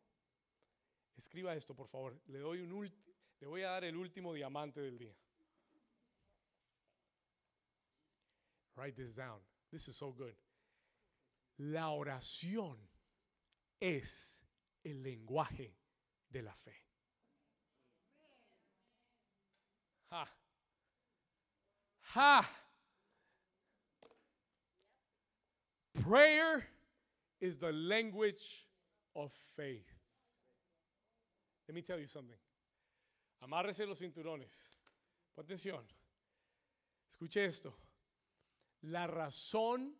Escriba 1.15 1.55
esto, 1.55 1.75
por 1.75 1.87
favor. 1.87 2.19
Le 2.25 2.39
doy 2.39 2.61
un 2.61 2.91
le 3.39 3.45
voy 3.45 3.61
a 3.61 3.69
dar 3.69 3.83
el 3.83 3.95
último 3.95 4.33
diamante 4.33 4.81
del 4.81 4.97
día. 4.97 5.15
Write 8.75 8.95
this 8.95 9.13
down. 9.13 9.39
This 9.69 9.87
is 9.89 9.95
so 9.95 10.11
good. 10.11 10.33
La 11.57 11.89
oración 11.89 12.79
es 13.79 14.43
el 14.83 15.03
lenguaje 15.03 15.77
de 16.29 16.41
la 16.41 16.55
fe. 16.55 16.87
Ha. 20.09 20.25
Prayer 26.03 26.65
is 27.39 27.57
the 27.57 27.71
language 27.71 28.67
of 29.15 29.31
faith. 29.55 29.91
Let 31.67 31.75
me 31.75 31.81
tell 31.81 31.99
you 31.99 32.07
something. 32.07 32.37
Amárrese 33.43 33.85
los 33.85 33.99
cinturones. 33.99 34.73
Pon 35.35 35.45
atención. 35.45 35.83
Escuche 37.09 37.45
esto. 37.45 37.75
La 38.81 39.07
razón, 39.07 39.95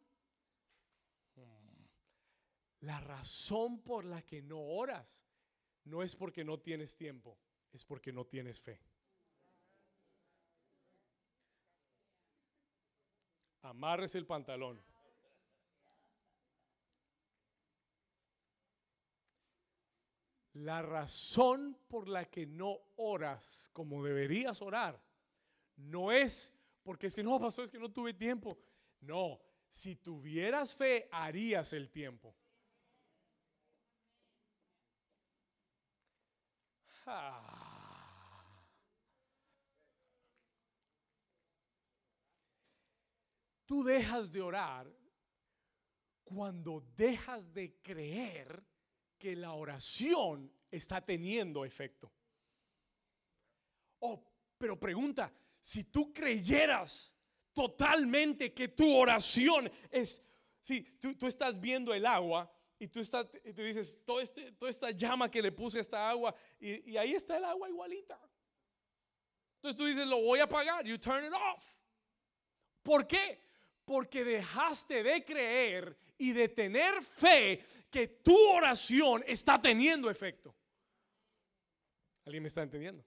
la 2.82 3.00
razón 3.02 3.82
por 3.84 4.06
la 4.06 4.22
que 4.22 4.42
no 4.42 4.60
oras 4.60 5.24
no 5.86 6.04
es 6.04 6.16
porque 6.16 6.44
no 6.44 6.60
tienes 6.60 6.96
tiempo, 6.96 7.38
es 7.74 7.84
porque 7.84 8.12
no 8.12 8.26
tienes 8.26 8.60
fe. 8.60 8.80
Amárrese 13.68 14.18
el 14.18 14.26
pantalón. 14.26 14.82
La 20.54 20.82
razón 20.82 21.78
por 21.90 22.08
la 22.08 22.26
que 22.26 22.46
no 22.46 22.80
oras 22.96 23.70
como 23.74 24.04
deberías 24.04 24.62
orar 24.62 25.00
no 25.76 26.12
es 26.12 26.54
porque 26.82 27.08
es 27.08 27.16
que 27.16 27.24
no, 27.24 27.38
pasó, 27.38 27.64
es 27.64 27.70
que 27.70 27.78
no 27.78 27.92
tuve 27.92 28.14
tiempo. 28.14 28.58
No, 29.02 29.42
si 29.70 29.98
tuvieras 29.98 30.74
fe, 30.74 31.10
harías 31.12 31.74
el 31.74 31.92
tiempo. 31.92 32.34
Ah. 37.06 37.67
Tú 43.68 43.84
dejas 43.84 44.32
de 44.32 44.42
orar 44.42 44.92
cuando 46.24 46.82
dejas 46.96 47.54
de 47.54 47.80
creer 47.82 48.66
que 49.18 49.36
la 49.36 49.54
oración 49.54 50.52
está 50.72 51.04
teniendo 51.06 51.66
efecto. 51.66 52.12
Oh, 54.00 54.24
pero 54.58 54.80
pregunta, 54.80 55.34
si 55.60 55.84
tú 55.84 56.14
creyeras 56.14 57.14
totalmente 57.54 58.54
que 58.54 58.70
tu 58.70 58.96
oración 58.96 59.70
es, 59.92 60.24
si 60.62 60.82
tú, 61.00 61.28
estás 61.28 61.60
viendo 61.60 61.94
el 61.94 62.06
agua 62.06 62.50
y 62.80 62.88
tú, 62.88 63.02
estás, 63.02 63.28
y 63.44 63.52
tú 63.52 63.64
dices, 63.64 64.00
Todo 64.06 64.22
este, 64.22 64.54
toda 64.54 64.70
esta 64.70 64.92
llama 64.92 65.30
que 65.30 65.42
le 65.42 65.52
puse 65.52 65.80
a 65.80 65.82
esta 65.82 66.10
agua 66.10 66.34
y, 66.58 66.92
y 66.92 66.98
ahí 66.98 67.14
está 67.14 67.36
el 67.36 67.44
agua 67.44 67.68
igualita. 67.68 68.18
Entonces 69.56 69.76
tú 69.76 69.86
dices, 69.86 70.06
lo 70.06 70.22
voy 70.22 70.40
a 70.40 70.44
apagar, 70.44 70.86
you 70.86 70.98
turn 70.98 71.26
it 71.26 71.34
off. 71.34 71.66
¿Por 72.82 73.06
qué? 73.06 73.47
Porque 73.88 74.26
dejaste 74.26 75.02
de 75.02 75.24
creer 75.24 75.98
y 76.18 76.34
de 76.34 76.50
tener 76.50 77.02
fe 77.02 77.64
que 77.90 78.08
tu 78.22 78.38
oración 78.50 79.24
está 79.26 79.62
teniendo 79.62 80.10
efecto. 80.10 80.54
¿Alguien 82.26 82.44
me 82.44 82.50
está 82.50 82.64
entendiendo? 82.64 83.02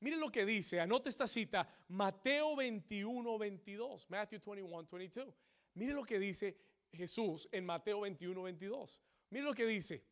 Miren 0.00 0.20
lo 0.20 0.32
que 0.32 0.46
dice, 0.46 0.80
anote 0.80 1.10
esta 1.10 1.26
cita, 1.26 1.68
Mateo 1.88 2.56
21, 2.56 3.38
22, 3.38 4.08
Matthew 4.08 4.40
21, 4.40 4.86
22. 4.90 5.34
Miren 5.74 5.96
lo 5.96 6.04
que 6.04 6.18
dice 6.18 6.56
Jesús 6.90 7.46
en 7.52 7.66
Mateo 7.66 8.00
21, 8.00 8.42
22. 8.42 9.02
Miren 9.28 9.44
lo 9.44 9.52
que 9.52 9.66
dice. 9.66 10.02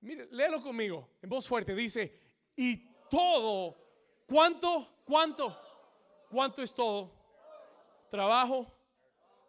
Mire, 0.00 0.26
léelo 0.32 0.60
conmigo, 0.60 1.08
en 1.22 1.30
voz 1.30 1.46
fuerte. 1.46 1.72
Dice, 1.72 2.12
y 2.56 2.78
todo, 3.08 4.24
¿cuánto? 4.26 5.02
¿Cuánto? 5.04 5.56
¿Cuánto 6.28 6.62
es 6.62 6.74
todo? 6.74 7.19
Trabajo, 8.10 8.66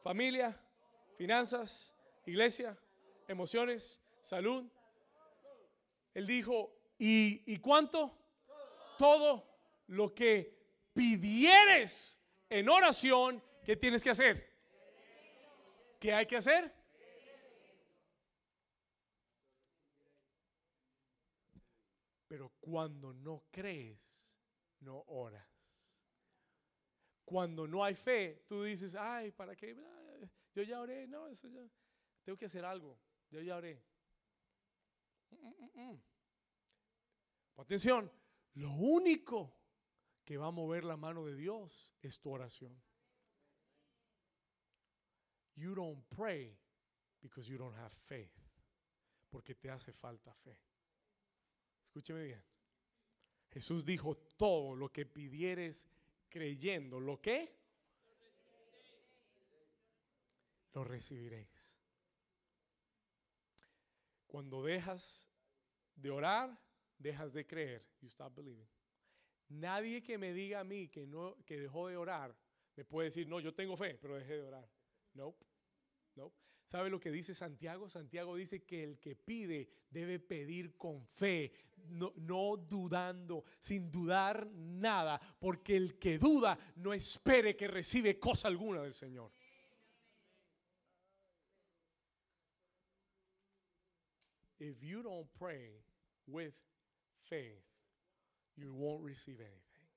familia, 0.04 0.58
finanzas, 1.18 1.96
iglesia, 2.26 2.78
emociones, 3.28 4.00
salud. 4.22 4.66
Él 6.14 6.28
dijo, 6.28 6.72
¿y, 7.00 7.42
¿y 7.52 7.58
cuánto? 7.58 8.16
Todo 8.98 9.48
lo 9.88 10.14
que 10.14 10.58
pidieres 10.94 12.20
en 12.50 12.70
oración, 12.70 13.44
¿qué 13.66 13.76
tienes 13.76 14.04
que 14.04 14.12
hacer? 14.12 14.52
¿Qué 16.00 16.14
hay 16.14 16.26
que 16.26 16.38
hacer? 16.38 16.74
Pero 22.28 22.50
cuando 22.62 23.14
no 23.14 23.44
crees, 23.52 24.32
no 24.80 25.04
oras. 25.08 25.51
Cuando 27.32 27.66
no 27.66 27.82
hay 27.82 27.96
fe, 27.96 28.44
tú 28.46 28.64
dices, 28.64 28.94
ay, 28.94 29.32
¿para 29.32 29.56
qué? 29.56 29.74
Yo 30.54 30.64
ya 30.64 30.82
oré, 30.82 31.08
no, 31.08 31.30
eso 31.30 31.48
ya. 31.48 31.66
Tengo 32.26 32.38
que 32.38 32.48
hacer 32.48 32.66
algo. 32.66 33.00
Yo 33.30 33.40
ya 33.40 33.56
oré. 33.56 33.82
Mm, 35.30 35.48
mm, 35.48 35.92
mm, 35.92 36.02
Atención, 37.56 38.12
lo 38.56 38.74
único 38.74 39.56
que 40.26 40.36
va 40.36 40.48
a 40.48 40.52
mover 40.52 40.84
la 40.84 40.98
mano 40.98 41.26
de 41.26 41.34
Dios 41.38 41.96
es 42.02 42.20
tu 42.20 42.32
oración. 42.32 42.78
You 45.56 45.74
don't 45.74 46.06
pray 46.10 46.60
because 47.22 47.50
you 47.50 47.58
don't 47.58 47.78
have 47.78 47.96
faith. 48.08 48.36
Porque 49.30 49.56
te 49.56 49.70
hace 49.70 49.94
falta 49.94 50.34
fe. 50.34 50.60
Escúcheme 51.86 52.26
bien. 52.26 52.44
Jesús 53.52 53.86
dijo 53.86 54.18
todo 54.36 54.76
lo 54.76 54.92
que 54.92 55.06
pidieres 55.06 55.88
creyendo. 56.32 57.00
¿Lo 57.00 57.22
que? 57.22 57.62
lo 60.74 60.84
recibiréis. 60.84 61.78
Cuando 64.28 64.64
dejas 64.64 65.30
de 65.96 66.10
orar, 66.10 66.58
dejas 66.98 67.34
de 67.34 67.46
creer. 67.46 67.86
You 68.02 68.08
stop 68.08 68.36
believing. 68.36 68.70
Nadie 69.50 70.02
que 70.02 70.18
me 70.18 70.32
diga 70.32 70.62
a 70.62 70.64
mí 70.64 70.88
que 70.88 71.06
no 71.06 71.36
que 71.46 71.60
dejó 71.60 71.90
de 71.90 71.98
orar 71.98 72.34
me 72.78 72.86
puede 72.86 73.10
decir, 73.10 73.28
"No, 73.28 73.42
yo 73.42 73.54
tengo 73.54 73.76
fe, 73.76 73.98
pero 74.02 74.16
dejé 74.16 74.36
de 74.38 74.44
orar." 74.44 74.70
Nope. 75.14 75.46
Nope. 76.16 76.38
¿Sabe 76.72 76.90
lo 76.90 77.02
que 77.02 77.12
dice 77.12 77.36
Santiago? 77.36 77.90
Santiago 77.90 78.34
dice 78.34 78.64
que 78.64 78.82
el 78.82 78.98
que 78.98 79.14
pide 79.14 79.68
debe 79.90 80.20
pedir 80.20 80.78
con 80.78 81.06
fe, 81.06 81.52
no, 81.90 82.56
dudando, 82.56 83.44
sin 83.60 83.92
dudar 83.92 84.50
nada, 84.54 85.20
porque 85.38 85.76
el 85.76 86.00
que 86.00 86.18
duda 86.18 86.58
no 86.78 86.94
espere 86.94 87.58
que 87.58 87.68
recibe 87.68 88.18
cosa 88.18 88.48
alguna 88.48 88.84
del 88.84 88.94
Señor. 88.94 89.34
if 94.60 94.82
you 94.82 95.04
don't 95.04 95.28
pray 95.38 95.72
with 96.26 96.54
faith, 97.28 97.66
you 98.56 98.72
won't 98.74 99.04
receive 99.04 99.42
anything. 99.42 99.88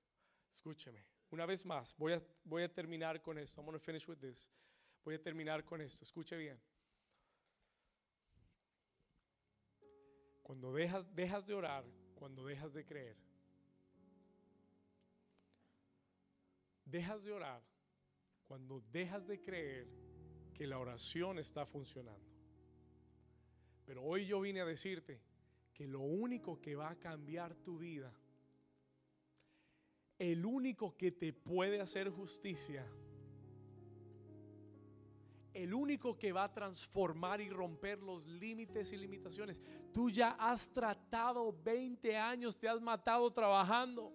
Escúcheme. 0.59 1.05
Una 1.31 1.47
vez 1.47 1.65
más, 1.65 1.95
voy 1.97 2.15
a, 2.15 2.21
voy 2.45 2.65
a 2.65 2.69
terminar 2.69 3.23
con 3.23 3.39
esto. 3.39 3.61
I'm 3.61 3.67
going 3.67 3.79
to 3.79 3.85
finish 3.85 4.09
with 4.09 4.21
this. 4.21 4.49
Voy 5.05 5.15
a 5.15 5.23
terminar 5.23 5.65
con 5.65 5.81
esto. 5.81 6.05
Escuche 6.05 6.37
bien. 6.37 6.59
Cuando 10.43 10.73
dejas, 10.73 11.15
dejas 11.15 11.47
de 11.47 11.55
orar, 11.55 11.85
cuando 12.15 12.45
dejas 12.45 12.73
de 12.75 12.85
creer, 12.85 13.17
dejas 16.85 17.25
de 17.25 17.33
orar 17.33 17.63
cuando 18.47 18.83
dejas 18.93 19.27
de 19.27 19.41
creer 19.41 19.89
que 20.55 20.67
la 20.67 20.79
oración 20.79 21.39
está 21.39 21.67
funcionando. 21.67 22.33
Pero 23.85 24.03
hoy 24.03 24.27
yo 24.27 24.41
vine 24.41 24.61
a 24.61 24.65
decirte 24.65 25.21
que 25.73 25.87
lo 25.87 26.01
único 26.01 26.61
que 26.61 26.77
va 26.77 26.91
a 26.91 26.99
cambiar 26.99 27.55
tu 27.57 27.79
vida, 27.79 28.15
el 30.19 30.45
único 30.45 30.97
que 30.97 31.11
te 31.11 31.33
puede 31.33 31.81
hacer 31.81 32.11
justicia, 32.11 32.87
el 35.55 35.73
único 35.73 36.19
que 36.19 36.33
va 36.33 36.45
a 36.45 36.53
transformar 36.53 37.41
y 37.41 37.49
romper 37.49 38.03
los 38.03 38.27
límites 38.27 38.93
y 38.93 38.97
limitaciones. 38.97 39.61
Tú 39.93 40.11
ya 40.11 40.31
has 40.33 40.69
tratado 40.69 41.57
20 41.63 42.17
años, 42.17 42.59
te 42.59 42.69
has 42.69 42.81
matado 42.81 43.33
trabajando. 43.33 44.13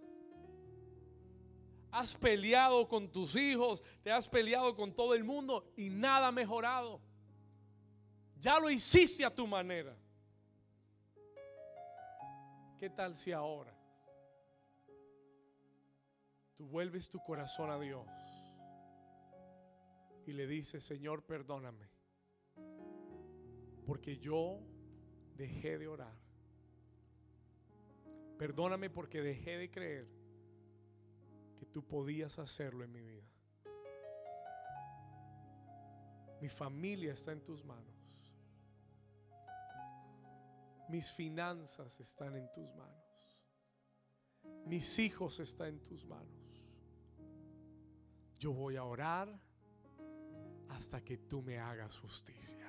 Has 1.92 2.14
peleado 2.14 2.88
con 2.88 3.10
tus 3.10 3.36
hijos, 3.36 3.82
te 4.04 4.12
has 4.12 4.28
peleado 4.28 4.76
con 4.76 4.94
todo 4.94 5.16
el 5.16 5.24
mundo 5.24 5.72
y 5.78 5.90
nada 5.90 6.28
ha 6.28 6.32
mejorado. 6.32 7.00
Ya 8.40 8.60
lo 8.60 8.70
hiciste 8.70 9.26
a 9.26 9.34
tu 9.34 9.48
manera. 9.48 9.98
¿Qué 12.78 12.90
tal 12.90 13.16
si 13.16 13.32
ahora 13.32 13.76
tú 16.56 16.66
vuelves 16.66 17.10
tu 17.10 17.20
corazón 17.20 17.72
a 17.72 17.80
Dios 17.80 18.06
y 20.30 20.34
le 20.34 20.46
dices, 20.46 20.84
Señor, 20.84 21.24
perdóname, 21.24 21.90
porque 23.84 24.18
yo 24.20 24.62
dejé 25.36 25.80
de 25.80 25.88
orar. 25.88 26.16
Perdóname 28.38 28.92
porque 28.92 29.24
dejé 29.24 29.58
de 29.58 29.72
creer 29.72 30.08
que 31.58 31.66
tú 31.66 31.84
podías 31.84 32.38
hacerlo 32.38 32.84
en 32.84 32.92
mi 32.92 33.02
vida. 33.02 33.28
Mi 36.40 36.48
familia 36.48 37.14
está 37.14 37.32
en 37.32 37.44
tus 37.44 37.66
manos. 37.66 37.96
Mis 40.90 41.12
finanzas 41.12 42.00
están 42.00 42.36
en 42.36 42.52
tus 42.52 42.72
manos. 42.76 43.42
Mis 44.68 45.00
hijos 45.00 45.40
están 45.40 45.70
en 45.70 45.84
tus 45.84 46.06
manos. 46.06 46.64
Yo 48.38 48.54
voy 48.54 48.76
a 48.76 48.84
orar 48.84 49.49
hasta 50.70 51.02
que 51.04 51.18
tú 51.18 51.42
me 51.42 51.58
hagas 51.58 51.98
justicia. 52.00 52.68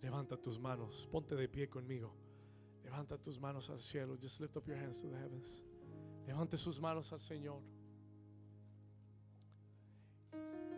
Levanta 0.00 0.36
tus 0.36 0.58
manos, 0.58 1.08
ponte 1.10 1.34
de 1.34 1.48
pie 1.48 1.68
conmigo. 1.68 2.14
Levanta 2.84 3.16
tus 3.16 3.40
manos 3.40 3.70
al 3.70 3.80
cielo. 3.80 4.16
Just 4.20 4.40
lift 4.40 4.56
up 4.56 4.66
your 4.66 4.76
hands 4.76 5.00
to 5.00 5.08
the 5.08 5.16
heavens. 5.16 5.62
Levante 6.26 6.56
sus 6.58 6.78
manos 6.78 7.10
al 7.12 7.20
Señor. 7.20 7.62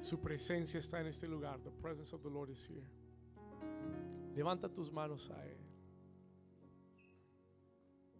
Su 0.01 0.21
presencia 0.21 0.79
está 0.79 1.01
en 1.01 1.09
este 1.09 1.27
lugar. 1.27 1.61
The 1.65 1.73
presence 1.73 2.15
of 2.15 2.23
the 2.23 2.31
Lord 2.31 2.51
is 2.51 2.65
here. 2.65 2.89
Levanta 4.37 4.73
tus 4.73 4.93
manos 4.93 5.29
a 5.31 5.45
Él. 5.45 5.56